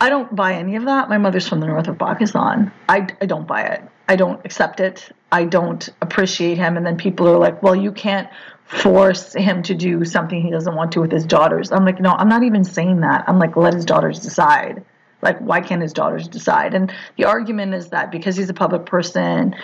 I 0.00 0.10
don't 0.10 0.34
buy 0.34 0.54
any 0.54 0.76
of 0.76 0.84
that. 0.84 1.08
My 1.08 1.18
mother's 1.18 1.48
from 1.48 1.60
the 1.60 1.66
north 1.66 1.88
of 1.88 1.98
Pakistan. 1.98 2.70
I, 2.88 3.06
I 3.20 3.26
don't 3.26 3.46
buy 3.46 3.62
it. 3.62 3.82
I 4.08 4.16
don't 4.16 4.44
accept 4.44 4.80
it. 4.80 5.10
I 5.30 5.44
don't 5.44 5.88
appreciate 6.02 6.58
him. 6.58 6.76
And 6.76 6.84
then 6.84 6.96
people 6.96 7.28
are 7.28 7.38
like, 7.38 7.62
well, 7.62 7.74
you 7.74 7.92
can't 7.92 8.28
force 8.72 9.34
him 9.34 9.62
to 9.62 9.74
do 9.74 10.02
something 10.04 10.40
he 10.40 10.50
doesn't 10.50 10.74
want 10.74 10.92
to 10.92 11.00
with 11.00 11.12
his 11.12 11.26
daughters. 11.26 11.70
I'm 11.70 11.84
like, 11.84 12.00
no, 12.00 12.12
I'm 12.12 12.28
not 12.28 12.42
even 12.42 12.64
saying 12.64 13.00
that. 13.00 13.24
I'm 13.28 13.38
like, 13.38 13.54
let 13.54 13.74
his 13.74 13.84
daughters 13.84 14.18
decide. 14.18 14.82
Like, 15.20 15.38
why 15.40 15.60
can't 15.60 15.82
his 15.82 15.92
daughters 15.92 16.26
decide? 16.26 16.74
And 16.74 16.90
the 17.16 17.26
argument 17.26 17.74
is 17.74 17.90
that 17.90 18.10
because 18.10 18.34
he's 18.34 18.48
a 18.48 18.54
public 18.54 18.86
person, 18.86 19.54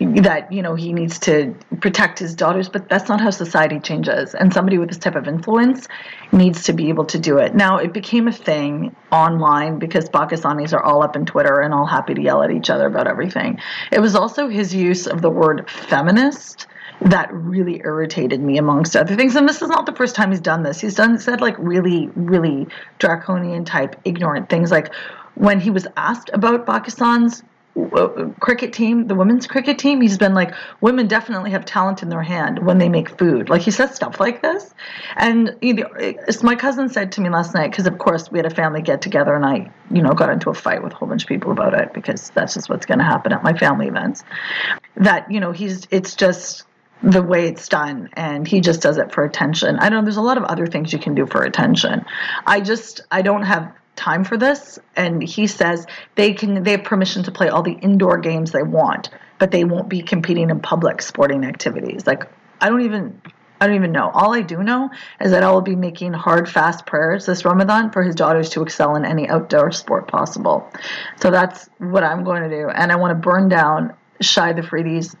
that, 0.00 0.52
you 0.52 0.60
know, 0.60 0.74
he 0.74 0.92
needs 0.92 1.20
to 1.20 1.54
protect 1.80 2.18
his 2.18 2.34
daughters, 2.34 2.68
but 2.68 2.88
that's 2.88 3.08
not 3.08 3.20
how 3.20 3.30
society 3.30 3.78
changes. 3.78 4.34
And 4.34 4.52
somebody 4.52 4.76
with 4.76 4.88
this 4.88 4.98
type 4.98 5.14
of 5.14 5.28
influence 5.28 5.86
needs 6.32 6.64
to 6.64 6.72
be 6.72 6.88
able 6.88 7.06
to 7.06 7.18
do 7.18 7.38
it. 7.38 7.54
Now, 7.54 7.78
it 7.78 7.94
became 7.94 8.26
a 8.26 8.32
thing 8.32 8.94
online 9.12 9.78
because 9.78 10.10
Pakistanis 10.10 10.74
are 10.74 10.82
all 10.82 11.02
up 11.02 11.16
in 11.16 11.24
Twitter 11.24 11.60
and 11.60 11.72
all 11.72 11.86
happy 11.86 12.12
to 12.12 12.20
yell 12.20 12.42
at 12.42 12.50
each 12.50 12.68
other 12.68 12.86
about 12.86 13.06
everything. 13.06 13.60
It 13.92 14.00
was 14.00 14.14
also 14.16 14.48
his 14.48 14.74
use 14.74 15.06
of 15.06 15.22
the 15.22 15.30
word 15.30 15.70
feminist 15.70 16.66
that 17.00 17.32
really 17.32 17.80
irritated 17.84 18.40
me 18.40 18.58
amongst 18.58 18.96
other 18.96 19.14
things. 19.14 19.36
And 19.36 19.48
this 19.48 19.62
is 19.62 19.68
not 19.68 19.86
the 19.86 19.94
first 19.94 20.14
time 20.14 20.30
he's 20.30 20.40
done 20.40 20.62
this. 20.62 20.80
He's 20.80 20.94
done 20.94 21.18
said 21.18 21.40
like 21.40 21.56
really 21.58 22.08
really 22.14 22.66
draconian 22.98 23.64
type 23.64 23.96
ignorant 24.04 24.48
things. 24.48 24.70
Like 24.70 24.92
when 25.34 25.60
he 25.60 25.70
was 25.70 25.86
asked 25.96 26.30
about 26.32 26.66
pakistan's 26.66 27.42
uh, 27.76 28.30
cricket 28.40 28.72
team 28.72 29.06
the 29.06 29.14
women's 29.14 29.46
cricket 29.46 29.78
team 29.78 30.00
he's 30.00 30.18
been 30.18 30.34
like 30.34 30.52
women 30.80 31.06
definitely 31.06 31.52
have 31.52 31.64
talent 31.64 32.02
in 32.02 32.08
their 32.08 32.22
hand 32.22 32.58
when 32.66 32.78
they 32.78 32.88
make 32.88 33.16
food. 33.16 33.48
Like 33.48 33.62
he 33.62 33.70
says 33.70 33.94
stuff 33.94 34.18
like 34.18 34.42
this. 34.42 34.74
And 35.16 35.56
you 35.62 35.74
know 35.74 35.88
it's, 35.96 36.42
my 36.42 36.56
cousin 36.56 36.88
said 36.88 37.12
to 37.12 37.20
me 37.20 37.30
last 37.30 37.54
night 37.54 37.70
because 37.70 37.86
of 37.86 37.96
course 37.98 38.32
we 38.32 38.40
had 38.40 38.46
a 38.46 38.54
family 38.54 38.82
get 38.82 39.00
together 39.00 39.34
and 39.34 39.46
i 39.46 39.70
you 39.92 40.02
know 40.02 40.10
got 40.10 40.30
into 40.30 40.50
a 40.50 40.54
fight 40.54 40.82
with 40.82 40.92
a 40.92 40.96
whole 40.96 41.08
bunch 41.08 41.22
of 41.22 41.28
people 41.28 41.52
about 41.52 41.74
it 41.74 41.94
because 41.94 42.30
that's 42.30 42.54
just 42.54 42.68
what's 42.68 42.86
going 42.86 42.98
to 42.98 43.04
happen 43.04 43.32
at 43.32 43.44
my 43.44 43.56
family 43.56 43.86
events. 43.86 44.24
That 44.96 45.30
you 45.30 45.38
know 45.38 45.52
he's 45.52 45.86
it's 45.92 46.16
just 46.16 46.64
the 47.02 47.22
way 47.22 47.46
it's 47.46 47.68
done 47.68 48.10
and 48.14 48.46
he 48.46 48.60
just 48.60 48.82
does 48.82 48.98
it 48.98 49.12
for 49.12 49.24
attention 49.24 49.76
i 49.80 49.88
know 49.88 50.02
there's 50.02 50.16
a 50.16 50.22
lot 50.22 50.36
of 50.36 50.44
other 50.44 50.66
things 50.66 50.92
you 50.92 50.98
can 50.98 51.14
do 51.14 51.26
for 51.26 51.42
attention 51.42 52.04
i 52.46 52.60
just 52.60 53.02
i 53.10 53.22
don't 53.22 53.44
have 53.44 53.72
time 53.94 54.24
for 54.24 54.36
this 54.36 54.78
and 54.96 55.22
he 55.22 55.46
says 55.46 55.86
they 56.14 56.32
can 56.32 56.62
they 56.62 56.72
have 56.72 56.84
permission 56.84 57.22
to 57.22 57.30
play 57.30 57.48
all 57.48 57.62
the 57.62 57.72
indoor 57.72 58.18
games 58.18 58.50
they 58.50 58.62
want 58.62 59.10
but 59.38 59.50
they 59.50 59.64
won't 59.64 59.88
be 59.88 60.02
competing 60.02 60.50
in 60.50 60.60
public 60.60 61.00
sporting 61.02 61.44
activities 61.44 62.06
like 62.06 62.24
i 62.60 62.68
don't 62.68 62.82
even 62.82 63.20
I 63.60 63.66
don't 63.66 63.76
even 63.76 63.92
know. 63.92 64.10
All 64.14 64.34
I 64.34 64.42
do 64.42 64.62
know 64.62 64.90
is 65.20 65.32
that 65.32 65.42
I 65.42 65.50
will 65.50 65.62
be 65.62 65.74
making 65.74 66.12
hard, 66.12 66.48
fast 66.48 66.86
prayers 66.86 67.26
this 67.26 67.44
Ramadan 67.44 67.90
for 67.90 68.02
his 68.02 68.14
daughters 68.14 68.50
to 68.50 68.62
excel 68.62 68.94
in 68.94 69.04
any 69.04 69.28
outdoor 69.28 69.72
sport 69.72 70.06
possible. 70.06 70.70
So 71.20 71.30
that's 71.30 71.68
what 71.78 72.04
I'm 72.04 72.22
going 72.22 72.48
to 72.48 72.48
do. 72.48 72.68
And 72.68 72.92
I 72.92 72.96
want 72.96 73.10
to 73.10 73.16
burn 73.16 73.48
down 73.48 73.94
Shahid 74.22 74.60
Afridi's 74.60 75.16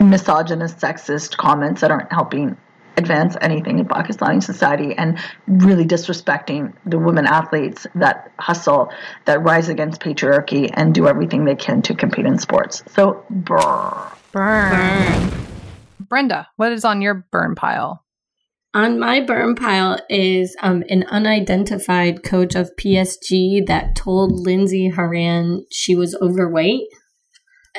misogynist, 0.00 0.78
sexist 0.78 1.36
comments 1.36 1.80
that 1.80 1.90
aren't 1.90 2.12
helping 2.12 2.56
advance 2.96 3.36
anything 3.40 3.78
in 3.78 3.86
Pakistani 3.86 4.42
society 4.42 4.94
and 4.96 5.18
really 5.46 5.84
disrespecting 5.84 6.72
the 6.86 6.98
women 6.98 7.26
athletes 7.26 7.86
that 7.94 8.32
hustle, 8.38 8.90
that 9.26 9.42
rise 9.42 9.68
against 9.68 10.00
patriarchy 10.00 10.70
and 10.72 10.94
do 10.94 11.06
everything 11.06 11.44
they 11.44 11.54
can 11.54 11.82
to 11.82 11.94
compete 11.94 12.26
in 12.26 12.38
sports. 12.38 12.82
So, 12.88 13.24
brr. 13.28 14.12
Burn. 14.32 15.30
Brenda, 16.00 16.48
what 16.56 16.72
is 16.72 16.84
on 16.84 17.02
your 17.02 17.26
burn 17.30 17.54
pile? 17.54 18.02
On 18.74 18.98
my 18.98 19.20
burn 19.20 19.54
pile 19.54 19.98
is 20.10 20.54
um, 20.60 20.84
an 20.90 21.04
unidentified 21.04 22.22
coach 22.22 22.54
of 22.54 22.76
PSG 22.78 23.66
that 23.66 23.96
told 23.96 24.32
Lindsey 24.32 24.90
Horan 24.90 25.64
she 25.70 25.96
was 25.96 26.14
overweight 26.20 26.86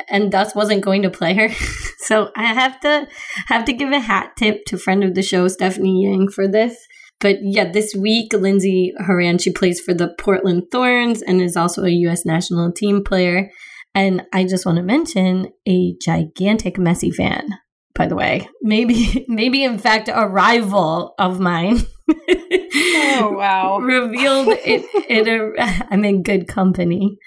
and 0.10 0.32
thus 0.32 0.56
wasn't 0.56 0.84
going 0.84 1.02
to 1.02 1.10
play 1.10 1.34
her. 1.34 1.50
so 2.00 2.32
I 2.36 2.46
have 2.46 2.80
to 2.82 3.08
have 3.48 3.66
to 3.66 3.74
give 3.74 3.92
a 3.92 4.00
hat 4.00 4.34
tip 4.38 4.66
to 4.68 4.78
friend 4.78 5.04
of 5.04 5.16
the 5.16 5.24
show 5.24 5.48
Stephanie 5.48 6.04
Yang 6.04 6.30
for 6.30 6.48
this. 6.48 6.78
But 7.20 7.38
yeah, 7.42 7.72
this 7.72 7.96
week 7.96 8.34
Lindsey 8.34 8.94
Horan 9.06 9.40
she 9.40 9.52
plays 9.52 9.80
for 9.80 9.94
the 9.94 10.14
Portland 10.20 10.66
Thorns 10.72 11.22
and 11.22 11.42
is 11.42 11.58
also 11.58 11.84
a 11.84 11.90
U.S. 11.90 12.26
national 12.26 12.72
team 12.72 13.04
player. 13.04 13.50
And 13.96 14.24
I 14.32 14.44
just 14.44 14.66
want 14.66 14.78
to 14.78 14.84
mention 14.84 15.52
a 15.68 15.96
gigantic 16.00 16.76
Messi 16.76 17.14
fan. 17.14 17.50
By 17.96 18.06
the 18.06 18.16
way, 18.16 18.48
maybe 18.62 19.26
maybe 19.28 19.64
in 19.64 19.80
fact 19.80 20.10
a 20.14 20.28
rival 20.28 21.16
of 21.18 21.40
mine. 21.40 21.80
oh 22.10 23.34
wow! 23.36 23.80
revealed 23.82 24.50
it 24.50 24.86
in 25.10 25.28
a. 25.28 25.86
I'm 25.90 26.06
in 26.06 26.22
good 26.22 26.48
company 26.48 27.18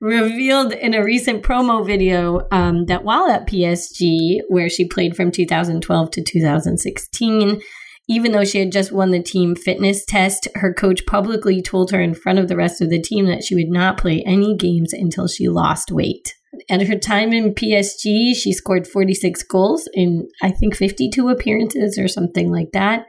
revealed 0.00 0.72
in 0.72 0.94
a 0.94 1.04
recent 1.04 1.42
promo 1.42 1.84
video 1.84 2.46
um, 2.50 2.86
that 2.86 3.04
while 3.04 3.28
at 3.28 3.46
PSG, 3.46 4.40
where 4.48 4.70
she 4.70 4.88
played 4.88 5.14
from 5.14 5.30
2012 5.30 6.10
to 6.10 6.22
2016, 6.22 7.60
even 8.08 8.32
though 8.32 8.44
she 8.44 8.58
had 8.58 8.72
just 8.72 8.90
won 8.90 9.10
the 9.10 9.22
team 9.22 9.54
fitness 9.54 10.04
test, 10.04 10.48
her 10.56 10.72
coach 10.72 11.06
publicly 11.06 11.62
told 11.62 11.90
her 11.90 12.00
in 12.00 12.14
front 12.14 12.38
of 12.38 12.48
the 12.48 12.56
rest 12.56 12.80
of 12.80 12.90
the 12.90 13.00
team 13.00 13.26
that 13.26 13.44
she 13.44 13.54
would 13.54 13.68
not 13.68 13.98
play 13.98 14.22
any 14.26 14.56
games 14.56 14.92
until 14.92 15.28
she 15.28 15.48
lost 15.48 15.92
weight. 15.92 16.34
At 16.68 16.82
her 16.82 16.98
time 16.98 17.32
in 17.32 17.54
PSG, 17.54 18.34
she 18.34 18.52
scored 18.52 18.88
46 18.88 19.42
goals 19.44 19.88
in, 19.94 20.28
I 20.42 20.50
think, 20.50 20.74
52 20.74 21.28
appearances 21.28 21.98
or 21.98 22.08
something 22.08 22.50
like 22.50 22.70
that. 22.72 23.06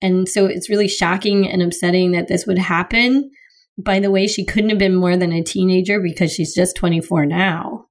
And 0.00 0.26
so 0.26 0.46
it's 0.46 0.70
really 0.70 0.88
shocking 0.88 1.46
and 1.46 1.62
upsetting 1.62 2.12
that 2.12 2.28
this 2.28 2.46
would 2.46 2.58
happen 2.58 3.30
by 3.78 4.00
the 4.00 4.10
way, 4.10 4.26
she 4.26 4.44
couldn't 4.44 4.70
have 4.70 4.78
been 4.78 4.94
more 4.94 5.16
than 5.16 5.32
a 5.32 5.42
teenager 5.42 6.00
because 6.00 6.32
she's 6.32 6.54
just 6.54 6.76
24 6.76 7.26
now. 7.26 7.86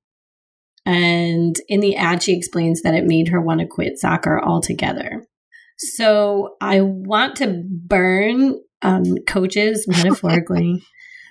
And 0.85 1.55
in 1.67 1.79
the 1.79 1.95
ad, 1.95 2.23
she 2.23 2.35
explains 2.35 2.81
that 2.81 2.95
it 2.95 3.05
made 3.05 3.27
her 3.29 3.41
want 3.41 3.59
to 3.59 3.67
quit 3.67 3.97
soccer 3.97 4.41
altogether. 4.43 5.25
So 5.77 6.55
I 6.61 6.81
want 6.81 7.35
to 7.37 7.63
burn 7.65 8.59
um, 8.81 9.17
coaches, 9.27 9.85
metaphorically, 9.87 10.83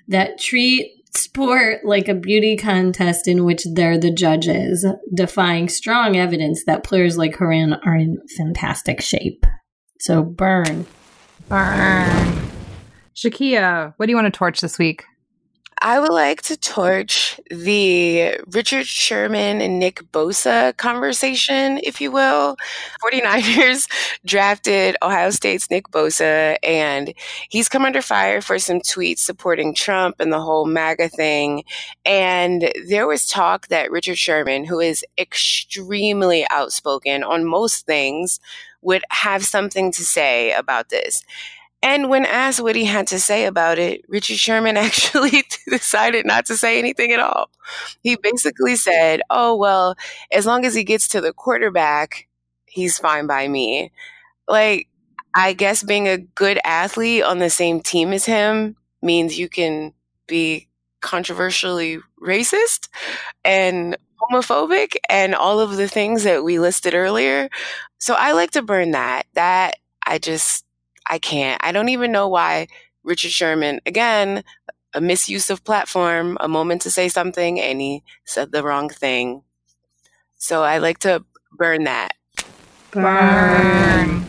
that 0.08 0.38
treat 0.38 0.90
sport 1.16 1.84
like 1.84 2.08
a 2.08 2.14
beauty 2.14 2.56
contest 2.56 3.26
in 3.26 3.44
which 3.44 3.64
they're 3.74 3.98
the 3.98 4.12
judges, 4.12 4.86
defying 5.14 5.68
strong 5.68 6.16
evidence 6.16 6.64
that 6.66 6.84
players 6.84 7.18
like 7.18 7.36
Horan 7.36 7.74
are 7.84 7.96
in 7.96 8.18
fantastic 8.36 9.00
shape. 9.00 9.44
So 9.98 10.22
burn. 10.22 10.86
Burn. 11.48 12.59
Shakeia, 13.14 13.94
what 13.96 14.06
do 14.06 14.10
you 14.10 14.16
want 14.16 14.32
to 14.32 14.36
torch 14.36 14.60
this 14.60 14.78
week? 14.78 15.04
I 15.82 15.98
would 15.98 16.12
like 16.12 16.42
to 16.42 16.58
torch 16.58 17.40
the 17.48 18.38
Richard 18.48 18.86
Sherman 18.86 19.62
and 19.62 19.78
Nick 19.78 20.02
Bosa 20.12 20.76
conversation, 20.76 21.80
if 21.82 22.02
you 22.02 22.10
will. 22.10 22.56
49ers 23.02 23.88
drafted 24.26 24.98
Ohio 25.00 25.30
State's 25.30 25.70
Nick 25.70 25.88
Bosa, 25.88 26.58
and 26.62 27.14
he's 27.48 27.70
come 27.70 27.86
under 27.86 28.02
fire 28.02 28.42
for 28.42 28.58
some 28.58 28.80
tweets 28.80 29.20
supporting 29.20 29.74
Trump 29.74 30.16
and 30.20 30.30
the 30.30 30.40
whole 30.40 30.66
MAGA 30.66 31.08
thing. 31.08 31.64
And 32.04 32.70
there 32.86 33.06
was 33.06 33.26
talk 33.26 33.68
that 33.68 33.90
Richard 33.90 34.18
Sherman, 34.18 34.66
who 34.66 34.80
is 34.80 35.02
extremely 35.16 36.46
outspoken 36.50 37.24
on 37.24 37.46
most 37.46 37.86
things, 37.86 38.38
would 38.82 39.04
have 39.08 39.44
something 39.44 39.92
to 39.92 40.04
say 40.04 40.52
about 40.52 40.90
this. 40.90 41.24
And 41.82 42.10
when 42.10 42.26
asked 42.26 42.60
what 42.60 42.76
he 42.76 42.84
had 42.84 43.06
to 43.08 43.18
say 43.18 43.46
about 43.46 43.78
it, 43.78 44.04
Richard 44.08 44.36
Sherman 44.38 44.76
actually 44.78 45.44
decided 45.68 46.26
not 46.26 46.46
to 46.46 46.56
say 46.56 46.78
anything 46.78 47.12
at 47.12 47.20
all. 47.20 47.50
He 48.02 48.16
basically 48.16 48.76
said, 48.76 49.22
Oh, 49.30 49.56
well, 49.56 49.96
as 50.30 50.46
long 50.46 50.64
as 50.64 50.74
he 50.74 50.84
gets 50.84 51.08
to 51.08 51.20
the 51.20 51.32
quarterback, 51.32 52.28
he's 52.66 52.98
fine 52.98 53.26
by 53.26 53.48
me. 53.48 53.92
Like, 54.48 54.88
I 55.34 55.52
guess 55.52 55.82
being 55.82 56.08
a 56.08 56.18
good 56.18 56.60
athlete 56.64 57.22
on 57.24 57.38
the 57.38 57.50
same 57.50 57.80
team 57.80 58.12
as 58.12 58.24
him 58.26 58.76
means 59.02 59.38
you 59.38 59.48
can 59.48 59.94
be 60.26 60.68
controversially 61.00 62.00
racist 62.20 62.88
and 63.44 63.96
homophobic 64.20 64.96
and 65.08 65.34
all 65.34 65.60
of 65.60 65.76
the 65.76 65.88
things 65.88 66.24
that 66.24 66.44
we 66.44 66.58
listed 66.58 66.94
earlier. 66.94 67.48
So 67.98 68.14
I 68.14 68.32
like 68.32 68.52
to 68.52 68.62
burn 68.62 68.92
that. 68.92 69.26
That 69.34 69.76
I 70.06 70.18
just 70.18 70.64
I 71.10 71.18
can't. 71.18 71.60
I 71.62 71.72
don't 71.72 71.88
even 71.88 72.12
know 72.12 72.28
why 72.28 72.68
Richard 73.02 73.32
Sherman, 73.32 73.80
again, 73.84 74.44
a 74.94 75.00
misuse 75.00 75.50
of 75.50 75.64
platform, 75.64 76.38
a 76.40 76.48
moment 76.48 76.82
to 76.82 76.90
say 76.90 77.08
something, 77.08 77.60
and 77.60 77.80
he 77.80 78.04
said 78.24 78.52
the 78.52 78.62
wrong 78.62 78.88
thing. 78.88 79.42
So 80.36 80.62
I 80.62 80.78
like 80.78 81.00
to 81.00 81.24
burn 81.58 81.84
that. 81.84 82.12
Burn. 82.92 84.24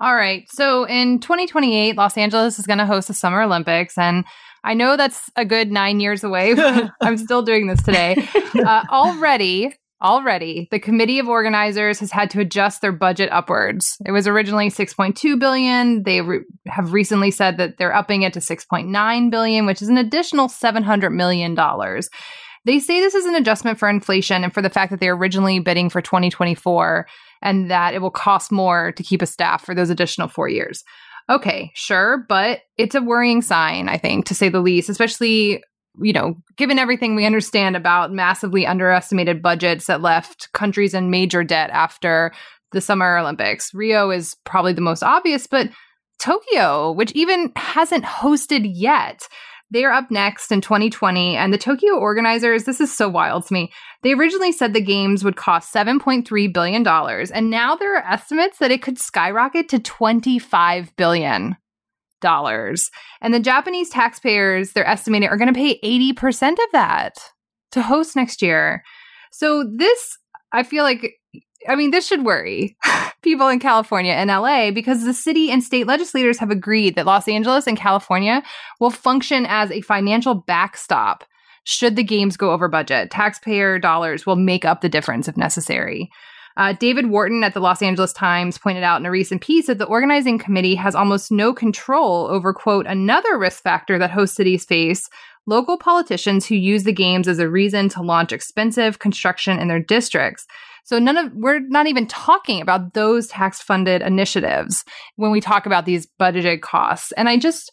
All 0.00 0.14
right. 0.14 0.48
So 0.50 0.84
in 0.84 1.20
2028, 1.20 1.96
Los 1.96 2.16
Angeles 2.16 2.58
is 2.58 2.66
going 2.66 2.78
to 2.78 2.86
host 2.86 3.08
the 3.08 3.14
Summer 3.14 3.42
Olympics. 3.42 3.96
And 3.96 4.24
I 4.64 4.74
know 4.74 4.96
that's 4.96 5.30
a 5.36 5.44
good 5.44 5.70
nine 5.70 6.00
years 6.00 6.24
away, 6.24 6.54
but 6.54 6.90
I'm 7.00 7.18
still 7.18 7.42
doing 7.42 7.68
this 7.68 7.82
today. 7.82 8.28
Uh, 8.58 8.82
already, 8.90 9.72
Already, 10.00 10.68
the 10.70 10.78
committee 10.78 11.18
of 11.18 11.28
organizers 11.28 11.98
has 11.98 12.12
had 12.12 12.30
to 12.30 12.40
adjust 12.40 12.80
their 12.80 12.92
budget 12.92 13.30
upwards. 13.32 13.96
It 14.06 14.12
was 14.12 14.28
originally 14.28 14.70
6.2 14.70 15.40
billion. 15.40 16.04
They 16.04 16.20
re- 16.20 16.44
have 16.68 16.92
recently 16.92 17.32
said 17.32 17.56
that 17.56 17.78
they're 17.78 17.94
upping 17.94 18.22
it 18.22 18.32
to 18.34 18.38
6.9 18.38 19.30
billion, 19.30 19.66
which 19.66 19.82
is 19.82 19.88
an 19.88 19.98
additional 19.98 20.48
700 20.48 21.10
million 21.10 21.54
dollars. 21.54 22.08
They 22.64 22.78
say 22.78 23.00
this 23.00 23.14
is 23.14 23.24
an 23.24 23.34
adjustment 23.34 23.78
for 23.78 23.88
inflation 23.88 24.44
and 24.44 24.54
for 24.54 24.62
the 24.62 24.70
fact 24.70 24.90
that 24.90 25.00
they're 25.00 25.14
originally 25.14 25.58
bidding 25.58 25.90
for 25.90 26.00
2024 26.00 27.08
and 27.42 27.70
that 27.70 27.94
it 27.94 28.02
will 28.02 28.10
cost 28.10 28.52
more 28.52 28.92
to 28.92 29.02
keep 29.02 29.22
a 29.22 29.26
staff 29.26 29.64
for 29.64 29.74
those 29.74 29.90
additional 29.90 30.28
4 30.28 30.48
years. 30.48 30.84
Okay, 31.30 31.72
sure, 31.74 32.24
but 32.28 32.60
it's 32.76 32.94
a 32.94 33.02
worrying 33.02 33.42
sign, 33.42 33.88
I 33.88 33.98
think, 33.98 34.26
to 34.26 34.34
say 34.34 34.48
the 34.48 34.60
least, 34.60 34.88
especially 34.88 35.62
you 36.00 36.12
know, 36.12 36.34
given 36.56 36.78
everything 36.78 37.14
we 37.14 37.26
understand 37.26 37.76
about 37.76 38.12
massively 38.12 38.66
underestimated 38.66 39.42
budgets 39.42 39.86
that 39.86 40.00
left 40.00 40.52
countries 40.52 40.94
in 40.94 41.10
major 41.10 41.44
debt 41.44 41.70
after 41.70 42.32
the 42.72 42.80
Summer 42.80 43.18
Olympics, 43.18 43.72
Rio 43.72 44.10
is 44.10 44.36
probably 44.44 44.72
the 44.72 44.80
most 44.80 45.02
obvious, 45.02 45.46
but 45.46 45.70
Tokyo, 46.18 46.92
which 46.92 47.12
even 47.12 47.52
hasn't 47.56 48.04
hosted 48.04 48.70
yet, 48.74 49.28
they 49.70 49.84
are 49.84 49.92
up 49.92 50.10
next 50.10 50.50
in 50.50 50.60
2020. 50.60 51.36
And 51.36 51.52
the 51.52 51.58
Tokyo 51.58 51.94
organizers, 51.94 52.64
this 52.64 52.80
is 52.80 52.94
so 52.94 53.08
wild 53.08 53.46
to 53.46 53.54
me. 53.54 53.70
They 54.02 54.12
originally 54.12 54.52
said 54.52 54.72
the 54.72 54.80
games 54.80 55.24
would 55.24 55.36
cost 55.36 55.72
$7.3 55.74 56.52
billion. 56.52 56.86
And 56.86 57.50
now 57.50 57.76
there 57.76 57.96
are 57.96 58.12
estimates 58.12 58.58
that 58.58 58.70
it 58.70 58.82
could 58.82 58.98
skyrocket 58.98 59.68
to 59.70 59.78
$25 59.78 60.96
billion 60.96 61.56
dollars. 62.20 62.90
And 63.20 63.32
the 63.32 63.40
Japanese 63.40 63.90
taxpayers, 63.90 64.72
they're 64.72 64.86
estimating, 64.88 65.28
are 65.28 65.36
going 65.36 65.52
to 65.52 65.58
pay 65.58 65.78
80% 65.80 66.52
of 66.52 66.72
that 66.72 67.14
to 67.72 67.82
host 67.82 68.16
next 68.16 68.42
year. 68.42 68.82
So 69.32 69.64
this, 69.76 70.18
I 70.52 70.62
feel 70.62 70.84
like, 70.84 71.14
I 71.68 71.74
mean, 71.74 71.90
this 71.90 72.06
should 72.06 72.24
worry 72.24 72.76
people 73.22 73.48
in 73.48 73.58
California 73.58 74.12
and 74.12 74.30
LA 74.30 74.70
because 74.70 75.04
the 75.04 75.14
city 75.14 75.50
and 75.50 75.62
state 75.62 75.86
legislators 75.86 76.38
have 76.38 76.50
agreed 76.50 76.96
that 76.96 77.06
Los 77.06 77.28
Angeles 77.28 77.66
and 77.66 77.76
California 77.76 78.42
will 78.80 78.90
function 78.90 79.44
as 79.46 79.70
a 79.70 79.80
financial 79.82 80.34
backstop 80.34 81.24
should 81.64 81.96
the 81.96 82.02
games 82.02 82.36
go 82.36 82.52
over 82.52 82.68
budget. 82.68 83.10
Taxpayer 83.10 83.78
dollars 83.78 84.24
will 84.24 84.36
make 84.36 84.64
up 84.64 84.80
the 84.80 84.88
difference 84.88 85.28
if 85.28 85.36
necessary. 85.36 86.10
Uh, 86.58 86.72
David 86.72 87.06
Wharton 87.06 87.44
at 87.44 87.54
the 87.54 87.60
Los 87.60 87.80
Angeles 87.80 88.12
Times 88.12 88.58
pointed 88.58 88.82
out 88.82 89.00
in 89.00 89.06
a 89.06 89.10
recent 89.12 89.40
piece 89.40 89.68
that 89.68 89.78
the 89.78 89.86
organizing 89.86 90.38
committee 90.38 90.74
has 90.74 90.96
almost 90.96 91.30
no 91.30 91.54
control 91.54 92.26
over, 92.26 92.52
quote, 92.52 92.84
another 92.84 93.38
risk 93.38 93.62
factor 93.62 93.96
that 93.98 94.10
host 94.10 94.34
cities 94.34 94.64
face 94.64 95.08
local 95.46 95.78
politicians 95.78 96.46
who 96.46 96.56
use 96.56 96.82
the 96.82 96.92
games 96.92 97.28
as 97.28 97.38
a 97.38 97.48
reason 97.48 97.88
to 97.88 98.02
launch 98.02 98.32
expensive 98.32 98.98
construction 98.98 99.58
in 99.58 99.68
their 99.68 99.80
districts. 99.80 100.46
So 100.84 100.98
none 100.98 101.16
of 101.16 101.32
we're 101.32 101.60
not 101.60 101.86
even 101.86 102.06
talking 102.06 102.60
about 102.60 102.92
those 102.92 103.28
tax 103.28 103.62
funded 103.62 104.02
initiatives 104.02 104.84
when 105.16 105.30
we 105.30 105.40
talk 105.40 105.64
about 105.64 105.86
these 105.86 106.08
budgeted 106.20 106.60
costs. 106.60 107.12
And 107.12 107.28
I 107.28 107.38
just 107.38 107.70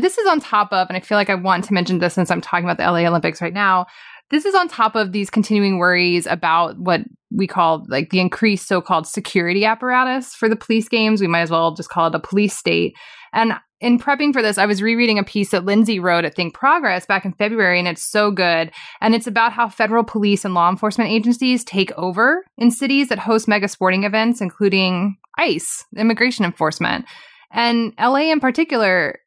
this 0.00 0.18
is 0.18 0.26
on 0.26 0.40
top 0.40 0.72
of, 0.72 0.88
and 0.88 0.96
I 0.96 1.00
feel 1.00 1.16
like 1.16 1.30
I 1.30 1.36
want 1.36 1.64
to 1.64 1.74
mention 1.74 1.98
this 1.98 2.14
since 2.14 2.30
I'm 2.30 2.40
talking 2.40 2.64
about 2.64 2.76
the 2.76 2.90
LA 2.90 3.08
Olympics 3.08 3.40
right 3.40 3.52
now. 3.52 3.86
This 4.30 4.44
is 4.44 4.54
on 4.54 4.68
top 4.68 4.96
of 4.96 5.12
these 5.12 5.30
continuing 5.30 5.78
worries 5.78 6.26
about 6.26 6.78
what 6.78 7.02
we 7.30 7.46
call 7.46 7.84
like 7.88 8.10
the 8.10 8.20
increased 8.20 8.66
so-called 8.66 9.06
security 9.06 9.64
apparatus 9.64 10.34
for 10.34 10.48
the 10.48 10.56
police 10.56 10.88
games. 10.88 11.20
We 11.20 11.26
might 11.26 11.42
as 11.42 11.50
well 11.50 11.74
just 11.74 11.90
call 11.90 12.08
it 12.08 12.14
a 12.14 12.20
police 12.20 12.56
state. 12.56 12.96
And 13.32 13.54
in 13.80 13.98
prepping 13.98 14.32
for 14.32 14.40
this, 14.40 14.56
I 14.56 14.66
was 14.66 14.82
rereading 14.82 15.18
a 15.18 15.24
piece 15.24 15.50
that 15.50 15.66
Lindsay 15.66 15.98
wrote 15.98 16.24
at 16.24 16.34
Think 16.34 16.54
Progress 16.54 17.04
back 17.04 17.26
in 17.26 17.34
February, 17.34 17.78
and 17.78 17.86
it's 17.86 18.02
so 18.02 18.30
good. 18.30 18.70
And 19.02 19.14
it's 19.14 19.26
about 19.26 19.52
how 19.52 19.68
federal 19.68 20.02
police 20.02 20.44
and 20.46 20.54
law 20.54 20.70
enforcement 20.70 21.10
agencies 21.10 21.62
take 21.62 21.92
over 21.92 22.44
in 22.56 22.70
cities 22.70 23.10
that 23.10 23.18
host 23.18 23.46
mega 23.46 23.68
sporting 23.68 24.04
events, 24.04 24.40
including 24.40 25.16
ICE, 25.38 25.84
immigration 25.96 26.46
enforcement. 26.46 27.04
And 27.52 27.92
LA 27.98 28.32
in 28.32 28.40
particular, 28.40 29.18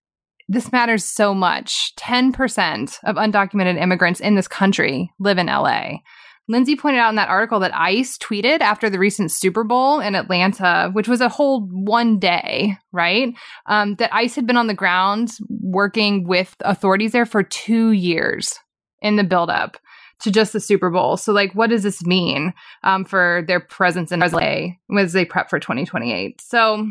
this 0.49 0.71
matters 0.71 1.05
so 1.05 1.33
much. 1.33 1.93
10% 1.97 2.97
of 3.03 3.15
undocumented 3.15 3.79
immigrants 3.79 4.19
in 4.19 4.35
this 4.35 4.47
country 4.47 5.11
live 5.19 5.37
in 5.37 5.45
LA. 5.45 5.99
Lindsay 6.47 6.75
pointed 6.75 6.97
out 6.97 7.11
in 7.11 7.15
that 7.15 7.29
article 7.29 7.59
that 7.59 7.75
ICE 7.75 8.17
tweeted 8.17 8.61
after 8.61 8.89
the 8.89 8.97
recent 8.97 9.31
Super 9.31 9.63
Bowl 9.63 9.99
in 9.99 10.15
Atlanta, 10.15 10.89
which 10.93 11.07
was 11.07 11.21
a 11.21 11.29
whole 11.29 11.67
one 11.67 12.17
day, 12.17 12.75
right? 12.91 13.35
Um, 13.67 13.95
that 13.95 14.11
ICE 14.11 14.33
had 14.33 14.47
been 14.47 14.57
on 14.57 14.65
the 14.65 14.73
ground 14.73 15.29
working 15.61 16.27
with 16.27 16.55
authorities 16.61 17.11
there 17.11 17.27
for 17.27 17.43
two 17.43 17.91
years 17.91 18.57
in 19.03 19.15
the 19.15 19.23
buildup 19.23 19.77
to 20.21 20.31
just 20.31 20.51
the 20.51 20.59
Super 20.59 20.89
Bowl. 20.89 21.17
So, 21.17 21.31
like, 21.31 21.53
what 21.53 21.69
does 21.69 21.83
this 21.83 22.03
mean 22.03 22.55
um, 22.83 23.05
for 23.05 23.43
their 23.47 23.59
presence 23.59 24.11
in 24.11 24.21
LA 24.21 24.69
as 24.97 25.13
they 25.13 25.25
prep 25.25 25.51
for 25.51 25.59
2028? 25.59 26.41
So, 26.41 26.89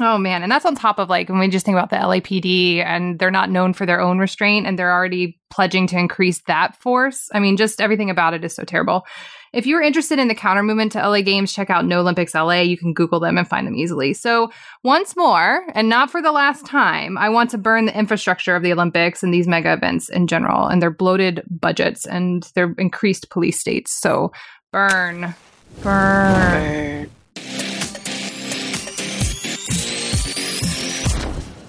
Oh 0.00 0.16
man, 0.16 0.42
and 0.42 0.52
that's 0.52 0.64
on 0.64 0.74
top 0.74 0.98
of 0.98 1.08
like 1.08 1.28
when 1.28 1.38
we 1.38 1.48
just 1.48 1.66
think 1.66 1.76
about 1.76 1.90
the 1.90 1.96
LAPD 1.96 2.84
and 2.84 3.18
they're 3.18 3.30
not 3.30 3.50
known 3.50 3.72
for 3.72 3.84
their 3.84 4.00
own 4.00 4.18
restraint 4.18 4.66
and 4.66 4.78
they're 4.78 4.92
already 4.92 5.38
pledging 5.50 5.86
to 5.88 5.98
increase 5.98 6.40
that 6.46 6.76
force. 6.80 7.28
I 7.32 7.40
mean, 7.40 7.56
just 7.56 7.80
everything 7.80 8.10
about 8.10 8.34
it 8.34 8.44
is 8.44 8.54
so 8.54 8.64
terrible. 8.64 9.04
If 9.52 9.66
you're 9.66 9.82
interested 9.82 10.18
in 10.18 10.28
the 10.28 10.34
counter 10.34 10.62
movement 10.62 10.92
to 10.92 10.98
LA 10.98 11.22
Games, 11.22 11.52
check 11.52 11.70
out 11.70 11.86
No 11.86 12.00
Olympics 12.00 12.34
LA. 12.34 12.60
You 12.60 12.76
can 12.76 12.92
Google 12.92 13.18
them 13.18 13.38
and 13.38 13.48
find 13.48 13.66
them 13.66 13.74
easily. 13.74 14.12
So, 14.12 14.50
once 14.84 15.16
more, 15.16 15.64
and 15.74 15.88
not 15.88 16.10
for 16.10 16.20
the 16.20 16.32
last 16.32 16.66
time, 16.66 17.16
I 17.16 17.30
want 17.30 17.50
to 17.50 17.58
burn 17.58 17.86
the 17.86 17.98
infrastructure 17.98 18.54
of 18.54 18.62
the 18.62 18.72
Olympics 18.72 19.22
and 19.22 19.32
these 19.32 19.48
mega 19.48 19.72
events 19.72 20.10
in 20.10 20.26
general 20.26 20.66
and 20.66 20.82
their 20.82 20.90
bloated 20.90 21.42
budgets 21.50 22.06
and 22.06 22.48
their 22.54 22.74
increased 22.78 23.30
police 23.30 23.58
states. 23.58 23.98
So, 23.98 24.32
burn, 24.70 25.34
burn. 25.82 27.08
Burn. 27.34 27.67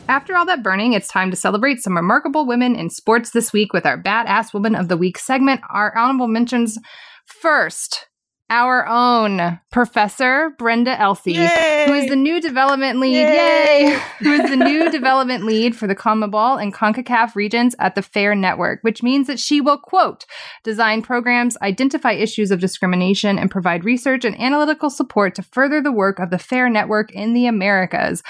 After 0.10 0.36
all 0.36 0.45
that 0.47 0.64
burning, 0.64 0.93
it's 0.93 1.07
time 1.07 1.30
to 1.30 1.38
celebrate 1.38 1.84
some 1.84 1.95
remarkable 1.95 2.47
women 2.47 2.76
in 2.76 2.89
sports 2.89 3.30
this 3.30 3.53
week 3.53 3.74
with 3.74 3.86
our 3.86 3.95
Badass 3.95 4.55
Woman 4.55 4.74
of 4.74 4.88
the 4.88 4.97
Week 4.97 5.20
segment. 5.20 5.62
Our 5.70 5.95
honorable 5.95 6.28
mentions 6.28 6.80
first, 7.28 8.07
our 8.49 8.88
own 8.88 9.60
Professor 9.72 10.49
Brenda 10.57 10.97
Yay! 11.28 11.86
who 11.86 11.93
is 11.93 12.10
the 12.10 12.16
new 12.16 12.41
development 12.41 12.99
lead. 12.99 13.18
Yay! 13.18 13.84
Yay! 13.84 13.99
who 14.18 14.32
is 14.32 14.49
the 14.49 14.55
new 14.55 14.89
development 14.91 15.45
lead 15.45 15.76
for 15.76 15.86
the 15.86 15.93
CONMEBOL 15.93 16.60
and 16.60 16.74
CONCACAF 16.74 17.36
regions 17.36 17.76
at 17.78 17.93
the 17.93 18.01
Fare 18.01 18.34
Network, 18.34 18.80
which 18.82 19.03
means 19.03 19.28
that 19.28 19.39
she 19.39 19.62
will, 19.62 19.78
quote, 19.78 20.26
design 20.64 21.03
programs, 21.03 21.55
identify 21.62 22.14
issues 22.14 22.49
of 22.49 22.60
discrimination, 22.60 23.38
and 23.38 23.51
provide 23.51 23.86
research 23.86 24.26
and 24.26 24.41
analytical 24.41 24.89
support 24.89 25.36
to 25.36 25.43
further 25.43 25.84
the 25.84 25.91
work 25.91 26.18
of 26.18 26.32
the 26.32 26.39
Fare 26.39 26.68
Network 26.68 27.12
in 27.12 27.34
the 27.36 27.45
Americas. 27.45 28.24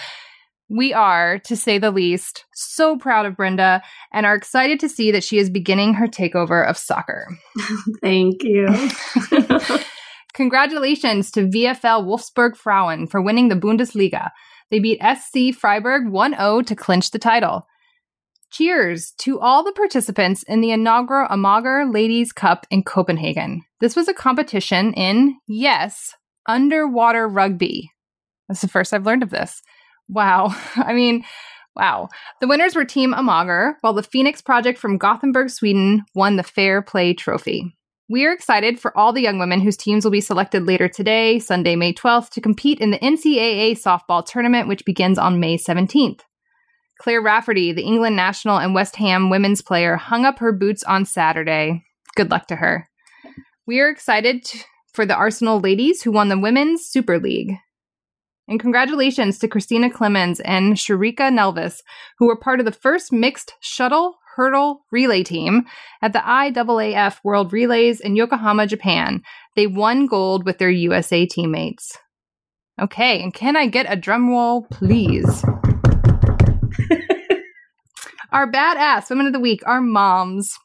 We 0.69 0.93
are, 0.93 1.39
to 1.39 1.55
say 1.55 1.79
the 1.79 1.89
least, 1.89 2.45
so 2.53 2.95
proud 2.95 3.25
of 3.25 3.35
Brenda 3.35 3.81
and 4.13 4.25
are 4.25 4.35
excited 4.35 4.79
to 4.81 4.89
see 4.89 5.11
that 5.11 5.23
she 5.23 5.39
is 5.39 5.49
beginning 5.49 5.95
her 5.95 6.07
takeover 6.07 6.67
of 6.67 6.77
soccer. 6.77 7.27
Thank 8.01 8.43
you. 8.43 8.67
Congratulations 10.33 11.31
to 11.31 11.47
VFL 11.47 12.05
Wolfsburg 12.05 12.55
Frauen 12.55 13.07
for 13.07 13.21
winning 13.21 13.49
the 13.49 13.55
Bundesliga. 13.55 14.29
They 14.69 14.79
beat 14.79 15.01
SC 15.01 15.57
Freiburg 15.57 16.07
1 16.09 16.35
0 16.35 16.61
to 16.61 16.75
clinch 16.75 17.09
the 17.09 17.19
title. 17.19 17.65
Cheers 18.51 19.13
to 19.19 19.39
all 19.39 19.63
the 19.63 19.71
participants 19.71 20.43
in 20.43 20.61
the 20.61 20.71
inaugural 20.71 21.27
Amager 21.27 21.91
Ladies 21.91 22.31
Cup 22.31 22.65
in 22.69 22.83
Copenhagen. 22.83 23.61
This 23.79 23.95
was 23.95 24.07
a 24.07 24.13
competition 24.13 24.93
in, 24.93 25.37
yes, 25.47 26.13
underwater 26.47 27.27
rugby. 27.27 27.91
That's 28.47 28.61
the 28.61 28.67
first 28.67 28.93
I've 28.93 29.05
learned 29.05 29.23
of 29.23 29.29
this. 29.29 29.61
Wow. 30.09 30.55
I 30.75 30.93
mean, 30.93 31.23
wow. 31.75 32.09
The 32.41 32.47
winners 32.47 32.75
were 32.75 32.85
Team 32.85 33.13
Amager, 33.13 33.75
while 33.81 33.93
the 33.93 34.03
Phoenix 34.03 34.41
Project 34.41 34.79
from 34.79 34.97
Gothenburg, 34.97 35.49
Sweden 35.49 36.03
won 36.15 36.35
the 36.35 36.43
Fair 36.43 36.81
Play 36.81 37.13
Trophy. 37.13 37.75
We 38.11 38.25
are 38.25 38.33
excited 38.33 38.79
for 38.79 38.97
all 38.97 39.13
the 39.13 39.21
young 39.21 39.37
women 39.37 39.61
whose 39.61 39.77
teams 39.77 40.03
will 40.03 40.11
be 40.11 40.19
selected 40.19 40.65
later 40.65 40.87
today, 40.87 41.37
Sunday, 41.37 41.75
May 41.75 41.93
12th, 41.93 42.31
to 42.31 42.41
compete 42.41 42.79
in 42.79 42.89
the 42.89 42.97
NCAA 42.97 43.79
softball 43.79 44.25
tournament, 44.25 44.67
which 44.67 44.83
begins 44.83 45.19
on 45.19 45.39
May 45.39 45.57
17th. 45.57 46.21
Claire 46.99 47.21
Rafferty, 47.21 47.71
the 47.71 47.83
England 47.83 48.15
national 48.15 48.57
and 48.57 48.73
West 48.73 48.95
Ham 48.95 49.29
women's 49.29 49.61
player, 49.61 49.95
hung 49.95 50.25
up 50.25 50.39
her 50.39 50.51
boots 50.51 50.83
on 50.83 51.05
Saturday. 51.05 51.85
Good 52.15 52.31
luck 52.31 52.47
to 52.47 52.55
her. 52.55 52.89
We 53.67 53.79
are 53.79 53.89
excited 53.89 54.49
for 54.91 55.05
the 55.05 55.15
Arsenal 55.15 55.59
ladies 55.59 56.01
who 56.01 56.11
won 56.11 56.29
the 56.29 56.39
Women's 56.39 56.83
Super 56.83 57.19
League. 57.19 57.53
And 58.49 58.59
congratulations 58.59 59.37
to 59.39 59.47
Christina 59.47 59.91
Clemons 59.91 60.41
and 60.43 60.73
Sharika 60.73 61.31
Nelvis, 61.31 61.83
who 62.17 62.25
were 62.25 62.35
part 62.35 62.59
of 62.59 62.65
the 62.65 62.71
first 62.71 63.13
mixed 63.13 63.53
shuttle 63.59 64.15
hurdle 64.35 64.85
relay 64.91 65.21
team 65.21 65.65
at 66.01 66.13
the 66.13 66.19
IAAF 66.19 67.19
World 67.23 67.53
Relays 67.53 67.99
in 67.99 68.15
Yokohama, 68.15 68.65
Japan. 68.65 69.21
They 69.55 69.67
won 69.67 70.07
gold 70.07 70.45
with 70.45 70.57
their 70.57 70.71
USA 70.71 71.27
teammates. 71.27 71.95
Okay, 72.81 73.21
and 73.21 73.31
can 73.33 73.55
I 73.55 73.67
get 73.67 73.85
a 73.87 73.95
drum 73.95 74.29
roll, 74.29 74.63
please? 74.71 75.43
Our 78.31 78.51
badass 78.51 79.11
women 79.11 79.27
of 79.27 79.33
the 79.33 79.39
week 79.39 79.61
are 79.67 79.81
moms. 79.81 80.57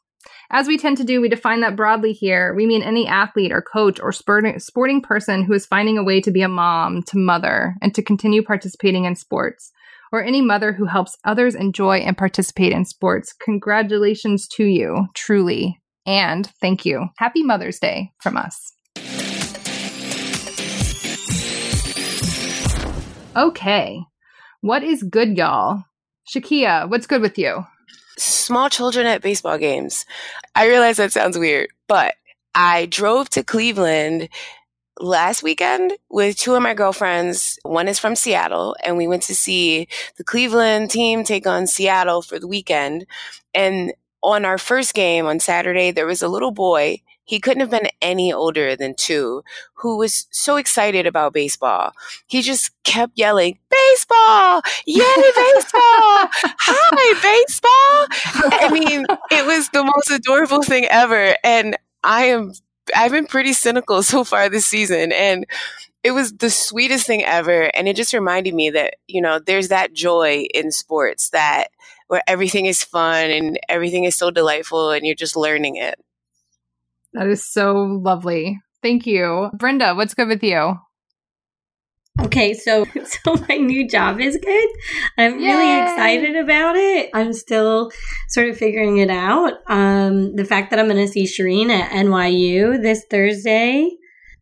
As 0.56 0.68
we 0.68 0.78
tend 0.78 0.96
to 0.98 1.04
do, 1.04 1.20
we 1.20 1.28
define 1.28 1.62
that 1.62 1.74
broadly 1.74 2.12
here. 2.12 2.54
We 2.54 2.64
mean 2.64 2.80
any 2.80 3.08
athlete 3.08 3.50
or 3.50 3.60
coach 3.60 3.98
or 3.98 4.12
sporting, 4.12 5.02
person 5.02 5.42
who 5.42 5.52
is 5.52 5.66
finding 5.66 5.98
a 5.98 6.04
way 6.04 6.20
to 6.20 6.30
be 6.30 6.42
a 6.42 6.48
mom, 6.48 7.02
to 7.08 7.18
mother, 7.18 7.74
and 7.82 7.92
to 7.92 8.04
continue 8.04 8.40
participating 8.40 9.04
in 9.04 9.16
sports, 9.16 9.72
or 10.12 10.22
any 10.22 10.40
mother 10.40 10.72
who 10.72 10.84
helps 10.84 11.18
others 11.24 11.56
enjoy 11.56 11.96
and 11.96 12.16
participate 12.16 12.70
in 12.70 12.84
sports. 12.84 13.32
Congratulations 13.32 14.46
to 14.46 14.62
you, 14.62 15.08
truly. 15.12 15.80
And 16.06 16.46
thank 16.60 16.86
you. 16.86 17.08
Happy 17.18 17.42
Mother's 17.42 17.80
Day 17.80 18.12
from 18.20 18.36
us. 18.36 18.74
Okay. 23.34 24.04
What 24.60 24.84
is 24.84 25.02
good, 25.02 25.36
y'all? 25.36 25.82
Shakeia, 26.32 26.88
what's 26.88 27.08
good 27.08 27.22
with 27.22 27.38
you? 27.38 27.66
Small 28.16 28.68
children 28.68 29.06
at 29.06 29.22
baseball 29.22 29.58
games. 29.58 30.06
I 30.54 30.68
realize 30.68 30.98
that 30.98 31.12
sounds 31.12 31.38
weird, 31.38 31.68
but 31.88 32.14
I 32.54 32.86
drove 32.86 33.28
to 33.30 33.42
Cleveland 33.42 34.28
last 35.00 35.42
weekend 35.42 35.92
with 36.08 36.36
two 36.36 36.54
of 36.54 36.62
my 36.62 36.74
girlfriends. 36.74 37.58
One 37.62 37.88
is 37.88 37.98
from 37.98 38.14
Seattle, 38.14 38.76
and 38.84 38.96
we 38.96 39.08
went 39.08 39.24
to 39.24 39.34
see 39.34 39.88
the 40.16 40.24
Cleveland 40.24 40.90
team 40.90 41.24
take 41.24 41.46
on 41.46 41.66
Seattle 41.66 42.22
for 42.22 42.38
the 42.38 42.46
weekend. 42.46 43.06
And 43.52 43.92
on 44.22 44.44
our 44.44 44.58
first 44.58 44.94
game 44.94 45.26
on 45.26 45.40
Saturday, 45.40 45.90
there 45.90 46.06
was 46.06 46.22
a 46.22 46.28
little 46.28 46.52
boy. 46.52 47.02
He 47.24 47.40
couldn't 47.40 47.60
have 47.60 47.70
been 47.70 47.88
any 48.02 48.32
older 48.32 48.76
than 48.76 48.94
two, 48.94 49.42
who 49.74 49.96
was 49.96 50.26
so 50.30 50.56
excited 50.56 51.06
about 51.06 51.32
baseball. 51.32 51.92
He 52.26 52.42
just 52.42 52.70
kept 52.84 53.12
yelling, 53.16 53.58
Baseball! 53.70 54.62
Yay, 54.86 55.00
baseball! 55.00 56.28
Hi, 56.60 57.20
baseball! 57.22 58.60
I 58.60 58.70
mean, 58.70 59.06
it 59.30 59.46
was 59.46 59.68
the 59.70 59.84
most 59.84 60.10
adorable 60.10 60.62
thing 60.62 60.86
ever. 60.90 61.36
And 61.42 61.76
I 62.02 62.24
am, 62.26 62.52
I've 62.94 63.12
been 63.12 63.26
pretty 63.26 63.52
cynical 63.52 64.02
so 64.02 64.24
far 64.24 64.48
this 64.48 64.66
season. 64.66 65.12
And 65.12 65.46
it 66.02 66.10
was 66.12 66.34
the 66.34 66.50
sweetest 66.50 67.06
thing 67.06 67.24
ever. 67.24 67.70
And 67.74 67.88
it 67.88 67.96
just 67.96 68.12
reminded 68.12 68.54
me 68.54 68.70
that, 68.70 68.96
you 69.08 69.22
know, 69.22 69.38
there's 69.38 69.68
that 69.68 69.94
joy 69.94 70.46
in 70.54 70.70
sports 70.70 71.30
that 71.30 71.68
where 72.08 72.22
everything 72.26 72.66
is 72.66 72.84
fun 72.84 73.30
and 73.30 73.58
everything 73.68 74.04
is 74.04 74.14
so 74.14 74.30
delightful 74.30 74.90
and 74.90 75.06
you're 75.06 75.14
just 75.14 75.36
learning 75.36 75.76
it. 75.76 75.98
That 77.14 77.28
is 77.28 77.44
so 77.44 77.74
lovely. 77.74 78.60
Thank 78.82 79.06
you. 79.06 79.50
Brenda, 79.54 79.94
what's 79.94 80.14
good 80.14 80.28
with 80.28 80.42
you? 80.42 80.78
Okay, 82.20 82.54
so 82.54 82.84
so 83.04 83.36
my 83.48 83.56
new 83.56 83.88
job 83.88 84.20
is 84.20 84.36
good. 84.36 84.68
I'm 85.18 85.36
really 85.36 85.82
excited 85.82 86.36
about 86.36 86.76
it. 86.76 87.10
I'm 87.14 87.32
still 87.32 87.90
sort 88.28 88.48
of 88.48 88.56
figuring 88.56 88.98
it 88.98 89.10
out. 89.10 89.54
Um, 89.68 90.36
the 90.36 90.44
fact 90.44 90.70
that 90.70 90.78
I'm 90.78 90.88
going 90.88 91.04
to 91.04 91.10
see 91.10 91.24
Shireen 91.24 91.70
at 91.70 91.90
NYU 91.90 92.80
this 92.80 93.04
Thursday 93.10 93.90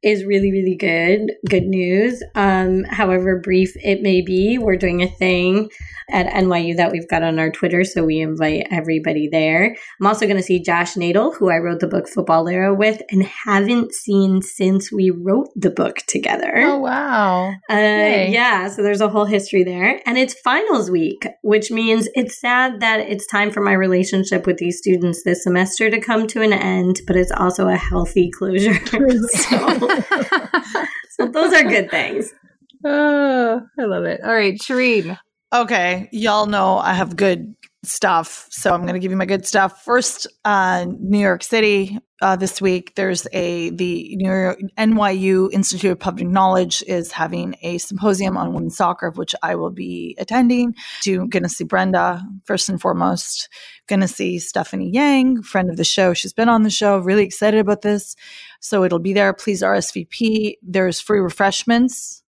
is 0.03 0.25
really 0.25 0.53
really 0.53 0.77
good. 0.77 1.33
Good 1.49 1.67
news. 1.67 2.23
Um, 2.35 2.85
however 2.85 3.41
brief 3.41 3.75
it 3.83 4.03
may 4.03 4.23
be, 4.23 4.59
we're 4.59 4.77
doing 4.77 5.03
a 5.03 5.09
thing 5.09 5.71
at 6.11 6.27
NYU 6.27 6.77
that 6.77 6.93
we've 6.93 7.09
got 7.09 7.23
on 7.23 7.39
our 7.39 7.51
Twitter, 7.51 7.85
so 7.85 8.05
we 8.05 8.21
invite 8.21 8.67
everybody 8.71 9.29
there. 9.29 9.77
I'm 10.01 10.07
also 10.07 10.27
going 10.27 10.37
to 10.37 10.43
see 10.43 10.61
Josh 10.61 10.95
Nadel, 10.95 11.35
who 11.35 11.51
I 11.51 11.59
wrote 11.59 11.81
the 11.81 11.87
book 11.87 12.07
Futbolera 12.07 12.77
with, 12.77 13.03
and 13.11 13.23
haven't 13.25 13.93
seen 13.93 14.43
since 14.43 14.93
we 14.93 15.11
wrote 15.11 15.49
the 15.57 15.71
book 15.71 15.99
together. 16.07 16.53
Oh, 16.59 16.79
wow. 16.79 17.51
Uh, 17.71 18.27
yeah, 18.29 18.69
so 18.69 18.83
there's 18.83 19.01
a 19.01 19.09
whole 19.09 19.25
history 19.25 19.65
there. 19.65 20.01
And 20.07 20.19
it's 20.19 20.39
finals 20.41 20.91
week, 20.91 21.27
which 21.43 21.71
means 21.71 22.09
it's 22.15 22.41
sad 22.41 22.81
that 22.81 23.01
it's 23.01 23.27
time 23.27 23.51
for 23.51 23.61
my 23.61 23.73
relationship 23.73 24.47
with 24.47 24.59
these 24.59 24.79
students 24.79 25.23
this 25.25 25.43
semester 25.43 25.91
to 25.91 26.01
come 26.01 26.27
to 26.29 26.43
an 26.43 26.53
end, 26.53 27.01
but 27.07 27.17
it's 27.17 27.33
also 27.33 27.69
a 27.69 27.77
healthy 27.77 28.31
closure. 28.31 28.75
so, 28.87 29.92
so 31.11 31.27
those 31.29 31.53
are 31.53 31.65
good 31.65 31.91
things. 31.91 32.33
Oh, 32.85 33.65
I 33.79 33.85
love 33.85 34.03
it. 34.07 34.21
All 34.25 34.35
right, 34.35 34.55
Shireen. 34.59 35.17
Okay, 35.55 36.09
y'all 36.11 36.47
know 36.47 36.79
I 36.79 36.95
have 36.95 37.15
good 37.15 37.55
stuff, 37.85 38.47
so 38.51 38.73
I'm 38.73 38.83
going 38.83 38.95
to 38.95 39.01
give 39.01 39.11
you 39.11 39.17
my 39.17 39.27
good 39.27 39.47
stuff. 39.47 39.83
First, 39.83 40.27
uh, 40.45 40.87
New 41.01 41.19
York 41.19 41.43
City 41.43 41.99
uh, 42.23 42.37
this 42.37 42.61
week. 42.61 42.95
There's 42.95 43.27
a 43.33 43.71
the 43.71 44.15
New 44.17 44.31
York, 44.31 44.61
NYU 44.79 45.53
Institute 45.53 45.91
of 45.91 45.99
Public 45.99 46.29
Knowledge 46.29 46.85
is 46.87 47.11
having 47.11 47.57
a 47.63 47.79
symposium 47.79 48.37
on 48.37 48.55
women's 48.55 48.77
soccer, 48.77 49.09
of 49.09 49.19
which 49.19 49.35
I 49.43 49.57
will 49.57 49.71
be 49.71 50.17
attending. 50.19 50.75
To 51.03 51.27
going 51.27 51.43
to 51.43 51.49
see 51.49 51.65
Brenda 51.65 52.23
first 52.45 52.69
and 52.69 52.81
foremost. 52.81 53.49
Going 53.89 54.01
to 54.01 54.09
see 54.09 54.39
Stephanie 54.39 54.91
Yang, 54.91 55.43
friend 55.43 55.69
of 55.69 55.77
the 55.77 55.85
show. 55.85 56.15
She's 56.15 56.33
been 56.33 56.49
on 56.49 56.63
the 56.63 56.71
show. 56.71 56.99
Really 56.99 57.25
excited 57.25 57.59
about 57.59 57.83
this. 57.83 58.15
So 58.61 58.85
it'll 58.85 59.01
be 59.01 59.13
there. 59.13 59.33
Please 59.33 59.63
RSVP. 59.63 60.55
There's 60.63 61.01
free 61.01 61.19
refreshments 61.19 62.22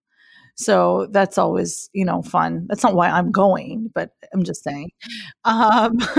so 0.57 1.07
that's 1.11 1.39
always, 1.39 1.91
you 1.93 2.05
know, 2.05 2.23
fun. 2.23 2.67
That's 2.69 2.83
not 2.83 2.95
why 2.95 3.09
I'm 3.09 3.33
going, 3.33 3.91
but 3.95 4.11
I'm 4.33 4.45
just 4.45 4.63
saying. 4.63 4.91
Um, 5.45 5.97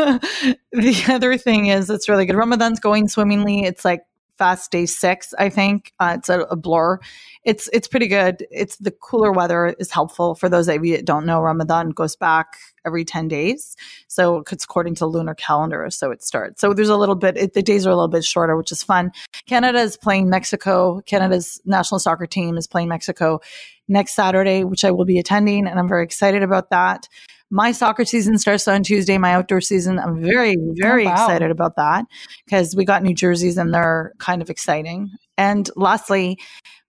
the 0.72 1.06
other 1.10 1.38
thing 1.38 1.68
is 1.68 1.90
it's 1.90 2.10
really 2.10 2.26
good. 2.26 2.36
Ramadan's 2.36 2.80
going 2.80 3.08
swimmingly. 3.08 3.64
It's 3.64 3.86
like 3.86 4.04
fast 4.38 4.72
day 4.72 4.86
six, 4.86 5.34
I 5.40 5.50
think. 5.50 5.94
Uh, 6.00 6.16
it's 6.18 6.30
a, 6.30 6.42
a, 6.42 6.56
blur. 6.56 7.00
It's 7.44 7.70
it's 7.72 7.88
pretty 7.88 8.08
good. 8.08 8.46
It's 8.52 8.78
the 8.78 8.92
cooler 8.92 9.32
weather 9.32 9.76
is 9.80 9.92
helpful 9.92 10.36
for 10.36 10.50
those 10.50 10.68
of 10.68 10.86
you 10.86 10.96
that 10.98 11.06
don't 11.06 11.26
know. 11.26 11.42
Ramadan 11.42 11.92
goes 11.92 12.16
back 12.16 12.58
every 12.86 13.06
ten 13.06 13.28
days, 13.28 13.76
so 14.08 14.44
it's 14.52 14.64
according 14.64 14.96
to 14.96 15.06
lunar 15.06 15.36
calendar. 15.36 15.90
So 15.90 16.12
it 16.12 16.24
starts. 16.24 16.62
So 16.62 16.74
there's 16.74 16.90
a 16.90 16.98
little 16.98 17.16
bit. 17.16 17.38
It, 17.38 17.54
the 17.54 17.64
days 17.64 17.86
are 17.88 17.92
a 17.92 17.96
little 17.96 18.08
bit 18.08 18.26
shorter, 18.26 18.58
which 18.58 18.72
is 18.72 18.84
fun. 18.84 19.12
Canada 19.48 19.80
is 19.80 19.98
playing 19.98 20.30
Mexico. 20.30 21.02
Canada's 21.06 21.62
national 21.66 22.00
soccer 22.00 22.28
team 22.28 22.58
is 22.58 22.68
playing 22.68 22.90
Mexico 22.90 23.40
next 23.88 24.16
Saturday, 24.16 24.64
which 24.64 24.84
I 24.84 24.92
will 24.92 25.06
be 25.06 25.20
attending, 25.20 25.68
and 25.68 25.80
I'm 25.80 25.88
very 25.88 26.04
excited 26.04 26.44
about 26.44 26.70
that. 26.70 27.08
My 27.52 27.72
soccer 27.72 28.06
season 28.06 28.38
starts 28.40 28.68
on 28.68 28.84
Tuesday, 28.84 29.18
my 29.18 29.34
outdoor 29.34 29.62
season. 29.62 30.00
I'm 30.00 30.22
very, 30.22 30.58
very 30.74 31.06
oh, 31.06 31.10
wow. 31.10 31.14
excited 31.14 31.52
about 31.52 31.76
that 31.76 32.06
because 32.46 32.76
we 32.76 32.86
got 32.86 33.04
new 33.04 33.14
jerseys 33.14 33.58
and 33.58 33.74
they're 33.74 34.14
kind 34.18 34.42
of 34.42 34.50
exciting. 34.50 35.12
And 35.38 35.70
lastly, 35.76 36.40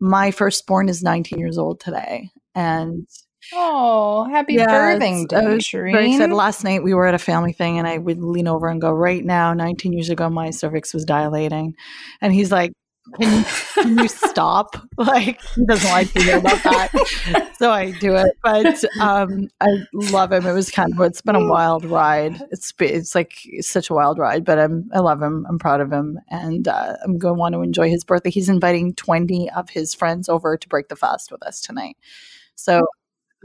my 0.01 0.31
firstborn 0.31 0.89
is 0.89 1.03
19 1.03 1.39
years 1.39 1.59
old 1.59 1.79
today. 1.81 2.31
And 2.55 3.07
Oh, 3.53 4.29
happy 4.29 4.55
yeah, 4.55 4.67
birthing 4.67 5.33
uh, 5.33 5.41
day, 5.41 5.59
Shireen. 5.59 6.19
Said. 6.19 6.33
Last 6.33 6.65
night 6.65 6.83
we 6.83 6.95
were 6.95 7.07
at 7.07 7.15
a 7.15 7.19
family 7.19 7.53
thing 7.53 7.79
and 7.79 7.87
I 7.87 7.99
would 7.99 8.19
lean 8.19 8.49
over 8.49 8.69
and 8.69 8.81
go, 8.81 8.91
right 8.91 9.25
now, 9.25 9.53
19 9.53 9.93
years 9.93 10.11
ago, 10.11 10.29
my 10.29 10.51
cervix 10.51 10.93
was 10.93 11.05
dilating. 11.05 11.75
And 12.21 12.33
he's 12.33 12.51
like, 12.51 12.73
can 13.15 13.39
you, 13.39 13.45
can 13.75 13.99
you 13.99 14.09
stop? 14.09 14.77
Like 14.99 15.43
he 15.55 15.67
doesn't 15.67 15.91
like 15.91 16.11
to 16.15 16.23
hear 16.23 16.39
about 16.39 16.63
that, 16.63 17.53
so 17.59 17.71
I 17.71 17.91
do 17.91 18.17
it. 18.17 18.35
But 18.43 18.83
um, 18.99 19.51
I 19.61 19.69
love 19.93 20.33
him. 20.33 20.47
It 20.47 20.55
was 20.55 20.71
kind 20.71 20.91
of 20.91 21.01
it's 21.01 21.21
been 21.21 21.37
a 21.37 21.47
wild 21.47 21.85
ride. 21.85 22.41
It's 22.51 22.73
it's 22.81 23.15
like 23.15 23.35
such 23.61 23.91
a 23.91 23.95
wild 23.95 24.19
ride, 24.19 24.47
but 24.47 24.59
I'm 24.59 24.91
I 24.95 25.01
love 25.01 25.21
him. 25.21 25.45
I'm 25.51 25.59
proud 25.59 25.83
of 25.83 25.93
him, 25.93 26.19
and 26.31 26.67
uh, 26.67 26.97
I'm 27.05 27.19
going 27.19 27.35
to 27.35 27.39
want 27.39 27.53
to 27.55 27.61
enjoy 27.61 27.91
his 27.91 28.05
birthday. 28.05 28.31
He's 28.31 28.49
inviting 28.49 28.95
20 28.95 29.51
of 29.51 29.69
his 29.69 29.93
friends 29.95 30.31
over 30.31 30.57
to 30.57 30.69
break 30.69 30.89
the 30.89 30.97
fast 30.97 31.31
with 31.31 31.43
us 31.43 31.61
tonight. 31.61 31.99
So 32.55 32.87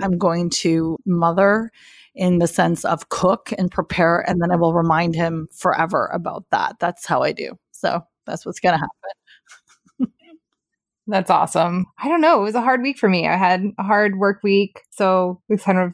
I'm 0.02 0.18
going 0.18 0.50
to 0.62 0.98
mother 1.06 1.72
in 2.16 2.40
the 2.40 2.48
sense 2.48 2.86
of 2.86 3.10
cook 3.10 3.54
and 3.58 3.72
prepare, 3.72 4.20
and 4.30 4.42
then 4.42 4.52
I 4.52 4.56
will 4.56 4.74
remind 4.74 5.16
him 5.16 5.48
forever 5.52 6.10
about 6.14 6.46
that. 6.52 6.78
That's 6.80 7.06
how 7.06 7.24
I 7.24 7.34
do. 7.34 7.58
So 7.72 8.02
that's 8.26 8.46
what's 8.46 8.60
going 8.60 8.74
to 8.74 8.80
happen. 8.80 9.21
That's 11.12 11.30
awesome. 11.30 11.88
I 12.02 12.08
don't 12.08 12.22
know. 12.22 12.40
It 12.40 12.44
was 12.44 12.56
a 12.56 12.62
hard 12.62 12.82
week 12.82 12.98
for 12.98 13.10
me. 13.10 13.28
I 13.28 13.36
had 13.36 13.64
a 13.78 13.84
hard 13.84 14.18
work 14.18 14.40
week. 14.44 14.80
So 14.92 15.42
it's 15.50 15.66
kind 15.66 15.78
of, 15.78 15.94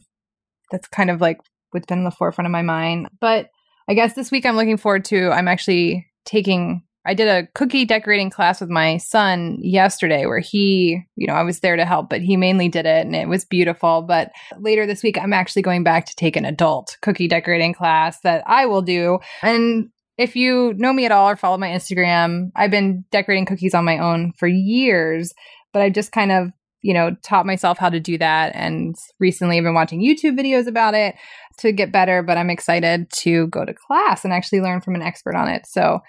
that's 0.72 0.88
kind 0.88 1.09
of 1.09 1.22
like 1.22 1.39
what's 1.72 1.88
been 1.88 1.97
in 1.97 2.03
the 2.03 2.11
forefront 2.11 2.45
of 2.45 2.51
my 2.51 2.61
mind. 2.61 3.09
But 3.20 3.49
I 3.89 3.95
guess 3.95 4.13
this 4.13 4.32
week 4.32 4.45
I'm 4.45 4.55
looking 4.55 4.78
forward 4.78 5.05
to, 5.05 5.32
I'm 5.32 5.47
actually 5.47 6.05
taking, 6.26 6.84
I 7.03 7.15
did 7.15 7.30
a 7.30 7.47
cookie 7.55 7.84
decorating 7.84 8.30
class 8.30 8.61
with 8.61 8.70
my 8.70 8.97
son 8.97 9.57
yesterday 9.59 10.28
where 10.28 10.39
he, 10.39 11.01
you 11.15 11.26
know, 11.26 11.34
I 11.34 11.43
was 11.43 11.61
there 11.61 11.78
to 11.78 11.86
help, 11.86 12.09
but 12.09 12.22
he 12.22 12.38
mainly 12.38 12.70
did 12.70 12.86
it 12.86 13.05
and 13.05 13.15
it 13.15 13.28
was 13.28 13.43
beautiful. 13.43 14.03
But 14.03 14.32
later 14.59 14.86
this 14.86 15.01
week, 15.01 15.18
I'm 15.18 15.34
actually 15.34 15.63
going 15.63 15.84
back 15.84 16.05
to 16.05 16.15
take 16.15 16.36
an 16.36 16.45
adult 16.45 16.97
cookie 17.01 17.28
decorating 17.28 17.74
class 17.74 18.20
that 18.22 18.43
I 18.45 18.68
will 18.68 18.84
do. 18.84 19.18
And 19.41 19.89
if 20.18 20.36
you 20.36 20.74
know 20.78 20.93
me 20.93 21.05
at 21.05 21.11
all 21.11 21.30
or 21.30 21.36
follow 21.36 21.57
my 21.57 21.70
Instagram, 21.70 22.51
I've 22.55 22.72
been 22.72 23.05
decorating 23.11 23.45
cookies 23.45 23.76
on 23.76 23.86
my 23.86 23.99
own 23.99 24.34
for 24.38 24.47
years, 24.47 25.34
but 25.74 25.82
I've 25.82 25.93
just 25.93 26.11
kind 26.11 26.32
of, 26.32 26.51
you 26.82 26.93
know, 26.93 27.15
taught 27.24 27.45
myself 27.45 27.78
how 27.78 27.89
to 27.89 27.99
do 27.99 28.18
that. 28.18 28.55
And 28.55 28.95
recently 29.20 29.57
I've 29.57 29.63
been 29.63 29.76
watching 29.76 30.01
YouTube 30.01 30.39
videos 30.39 30.68
about 30.68 30.95
it 30.95 31.15
to 31.59 31.72
get 31.72 31.91
better, 31.91 32.24
but 32.24 32.38
I'm 32.38 32.49
excited 32.49 33.11
to 33.11 33.47
go 33.47 33.63
to 33.63 33.74
class 33.74 34.24
and 34.24 34.34
actually 34.34 34.61
learn 34.61 34.82
from 34.82 34.95
an 34.95 35.03
expert 35.03 35.36
on 35.36 35.49
it. 35.49 35.68
So 35.68 35.99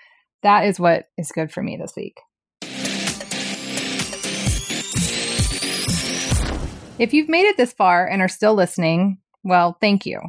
that 0.43 0.65
is 0.65 0.81
what 0.81 1.07
is 1.19 1.33
good 1.33 1.53
for 1.53 1.63
me 1.63 1.77
this 1.77 1.93
week. 1.97 2.19
If 6.99 7.13
you've 7.13 7.29
made 7.29 7.47
it 7.47 7.57
this 7.57 7.73
far 7.73 8.07
and 8.07 8.23
are 8.23 8.29
still 8.29 8.55
listening, 8.55 9.19
well, 9.45 9.77
thank 9.81 10.05
you. 10.05 10.21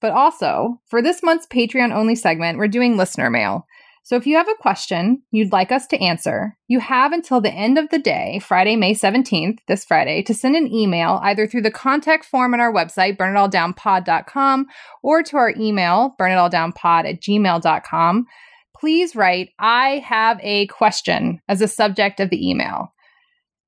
But 0.00 0.12
also, 0.12 0.80
for 0.86 1.02
this 1.02 1.22
month's 1.22 1.46
Patreon 1.46 1.94
only 1.94 2.14
segment, 2.14 2.58
we're 2.58 2.68
doing 2.68 2.96
listener 2.96 3.30
mail. 3.30 3.66
So 4.02 4.16
if 4.16 4.26
you 4.26 4.36
have 4.36 4.48
a 4.48 4.54
question 4.60 5.22
you'd 5.30 5.52
like 5.52 5.70
us 5.70 5.86
to 5.88 6.02
answer, 6.02 6.56
you 6.68 6.80
have 6.80 7.12
until 7.12 7.40
the 7.40 7.52
end 7.52 7.78
of 7.78 7.90
the 7.90 7.98
day, 7.98 8.40
Friday, 8.42 8.74
May 8.74 8.94
17th, 8.94 9.58
this 9.68 9.84
Friday, 9.84 10.22
to 10.22 10.34
send 10.34 10.56
an 10.56 10.72
email 10.72 11.20
either 11.22 11.46
through 11.46 11.62
the 11.62 11.70
contact 11.70 12.24
form 12.24 12.54
on 12.54 12.60
our 12.60 12.72
website, 12.72 13.18
burnitalldownpod.com, 13.18 14.66
or 15.02 15.22
to 15.22 15.36
our 15.36 15.54
email, 15.56 16.14
burnitalldownpod 16.18 17.08
at 17.08 17.20
gmail.com. 17.20 18.26
Please 18.74 19.14
write, 19.14 19.50
I 19.58 19.98
have 19.98 20.40
a 20.42 20.66
question 20.68 21.40
as 21.46 21.60
a 21.60 21.68
subject 21.68 22.18
of 22.20 22.30
the 22.30 22.48
email. 22.48 22.94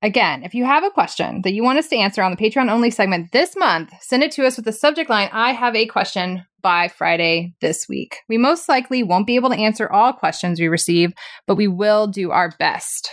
Again, 0.03 0.43
if 0.43 0.53
you 0.53 0.65
have 0.65 0.83
a 0.83 0.91
question 0.91 1.43
that 1.43 1.53
you 1.53 1.63
want 1.63 1.79
us 1.79 1.87
to 1.87 1.95
answer 1.95 2.21
on 2.21 2.31
the 2.31 2.37
Patreon 2.37 2.69
only 2.69 2.91
segment 2.91 3.31
this 3.31 3.55
month, 3.55 3.93
send 4.01 4.21
it 4.21 4.33
to 4.33 4.45
us 4.45 4.57
with 4.57 4.65
the 4.65 4.73
subject 4.73 5.09
line 5.09 5.29
I 5.31 5.53
have 5.53 5.77
a 5.77 5.85
question 5.85 6.43
by 6.61 6.89
Friday 6.89 7.55
this 7.61 7.87
week. 7.87 8.17
We 8.27 8.37
most 8.37 8.67
likely 8.67 9.01
won't 9.01 9.27
be 9.27 9.37
able 9.37 9.49
to 9.51 9.55
answer 9.55 9.89
all 9.89 10.11
questions 10.11 10.59
we 10.59 10.67
receive, 10.67 11.13
but 11.47 11.55
we 11.55 11.69
will 11.69 12.07
do 12.07 12.31
our 12.31 12.51
best. 12.59 13.09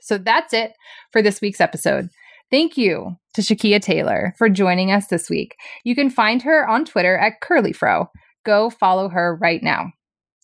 So 0.00 0.16
that's 0.16 0.54
it 0.54 0.72
for 1.12 1.20
this 1.20 1.42
week's 1.42 1.60
episode. 1.60 2.08
Thank 2.50 2.78
you 2.78 3.16
to 3.34 3.42
Shakeia 3.42 3.78
Taylor 3.78 4.32
for 4.38 4.48
joining 4.48 4.90
us 4.90 5.08
this 5.08 5.28
week. 5.28 5.56
You 5.84 5.94
can 5.94 6.08
find 6.08 6.40
her 6.40 6.66
on 6.66 6.86
Twitter 6.86 7.18
at 7.18 7.42
CurlyFro. 7.42 8.06
Go 8.46 8.70
follow 8.70 9.10
her 9.10 9.36
right 9.42 9.62
now. 9.62 9.92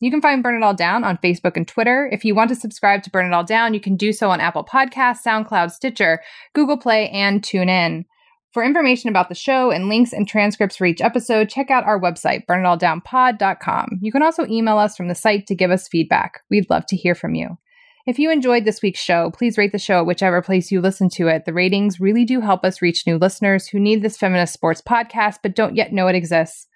You 0.01 0.11
can 0.11 0.21
find 0.21 0.43
Burn 0.43 0.57
It 0.57 0.65
All 0.65 0.75
Down 0.75 1.05
on 1.05 1.19
Facebook 1.19 1.57
and 1.57 1.67
Twitter. 1.67 2.09
If 2.13 2.25
you 2.25 2.35
want 2.35 2.49
to 2.51 2.57
subscribe 2.57 3.03
to 3.05 3.11
Burn 3.11 3.27
It 3.27 3.33
All 3.33 3.45
Down, 3.45 3.75
you 3.75 3.81
can 3.81 3.97
do 3.97 4.13
so 4.13 4.31
on 4.31 4.41
Apple 4.41 4.65
Podcasts, 4.65 5.23
SoundCloud, 5.25 5.71
Stitcher, 5.71 6.21
Google 6.55 6.77
Play, 6.77 7.09
and 7.11 7.43
TuneIn. 7.43 8.05
For 8.53 8.63
information 8.63 9.09
about 9.09 9.29
the 9.29 9.35
show 9.35 9.71
and 9.71 9.89
links 9.89 10.13
and 10.13 10.29
transcripts 10.29 10.77
for 10.77 10.87
each 10.87 11.01
episode, 11.01 11.49
check 11.49 11.71
out 11.71 11.85
our 11.85 12.01
website, 12.01 12.47
burnitalldownpod.com. 12.47 13.99
You 14.01 14.13
can 14.13 14.23
also 14.23 14.47
email 14.47 14.79
us 14.79 14.97
from 14.97 15.09
the 15.09 15.15
site 15.15 15.47
to 15.49 15.57
give 15.57 15.73
us 15.73 15.89
feedback. 15.89 16.41
We'd 16.51 16.71
love 16.71 16.87
to 16.87 16.97
hear 16.97 17.15
from 17.15 17.35
you. 17.35 17.59
If 18.07 18.19
you 18.19 18.31
enjoyed 18.31 18.65
this 18.65 18.83
week's 18.83 19.01
show, 19.01 19.31
please 19.31 19.57
rate 19.57 19.73
the 19.73 19.79
show 19.79 20.01
at 20.01 20.07
whichever 20.07 20.43
place 20.43 20.71
you 20.71 20.81
listen 20.81 21.09
to 21.11 21.27
it. 21.29 21.47
The 21.47 21.55
ratings 21.55 21.99
really 21.99 22.25
do 22.25 22.41
help 22.41 22.65
us 22.65 22.83
reach 22.83 23.07
new 23.07 23.17
listeners 23.17 23.67
who 23.67 23.81
need 23.81 24.03
this 24.03 24.19
feminist 24.19 24.53
sports 24.53 24.83
podcast 24.83 25.39
but 25.43 25.57
don't 25.57 25.75
yet 25.75 25.93
know 25.93 26.07
it 26.09 26.15
exists. 26.15 26.67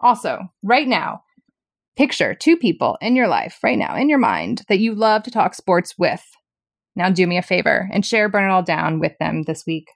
Also, 0.00 0.40
right 0.62 0.86
now, 0.86 1.22
Picture 1.96 2.34
two 2.34 2.56
people 2.56 2.96
in 3.00 3.16
your 3.16 3.28
life 3.28 3.58
right 3.62 3.78
now, 3.78 3.94
in 3.96 4.08
your 4.08 4.18
mind, 4.18 4.62
that 4.68 4.78
you 4.78 4.94
love 4.94 5.22
to 5.24 5.30
talk 5.30 5.54
sports 5.54 5.98
with. 5.98 6.22
Now, 6.96 7.10
do 7.10 7.26
me 7.26 7.38
a 7.38 7.42
favor 7.42 7.88
and 7.92 8.04
share 8.04 8.28
Burn 8.28 8.44
It 8.44 8.50
All 8.50 8.62
Down 8.62 8.98
with 8.98 9.16
them 9.18 9.42
this 9.42 9.64
week. 9.66 9.88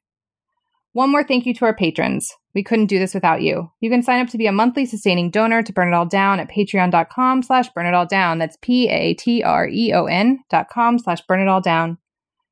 One 0.92 1.10
more 1.10 1.24
thank 1.24 1.44
you 1.44 1.52
to 1.54 1.64
our 1.66 1.74
patrons. 1.74 2.32
We 2.54 2.62
couldn't 2.62 2.86
do 2.86 2.98
this 2.98 3.12
without 3.12 3.42
you. 3.42 3.70
You 3.80 3.90
can 3.90 4.02
sign 4.02 4.22
up 4.22 4.28
to 4.28 4.38
be 4.38 4.46
a 4.46 4.52
monthly 4.52 4.86
sustaining 4.86 5.30
donor 5.30 5.62
to 5.62 5.72
Burn 5.72 5.88
It 5.88 5.94
All 5.94 6.06
Down 6.06 6.40
at 6.40 6.50
patreon.com 6.50 7.42
slash 7.42 7.68
burn 7.74 7.84
it 7.84 7.92
all 7.92 8.06
down. 8.06 8.38
That's 8.38 8.56
P-A-T-R-E-O-N 8.62 10.38
dot 10.48 10.68
com 10.70 10.98
slash 10.98 11.20
burn 11.28 11.40
it 11.40 11.48
all 11.48 11.60
down. 11.60 11.98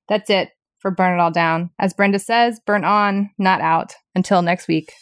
That's 0.09 0.29
it 0.29 0.51
for 0.79 0.91
Burn 0.91 1.19
It 1.19 1.23
All 1.23 1.31
Down. 1.31 1.71
As 1.79 1.95
Brenda 1.95 2.19
says, 2.19 2.61
burn 2.67 2.85
on, 2.85 3.31
not 3.39 3.63
out. 3.63 3.95
Until 4.15 4.43
next 4.43 4.69
week. 4.69 4.93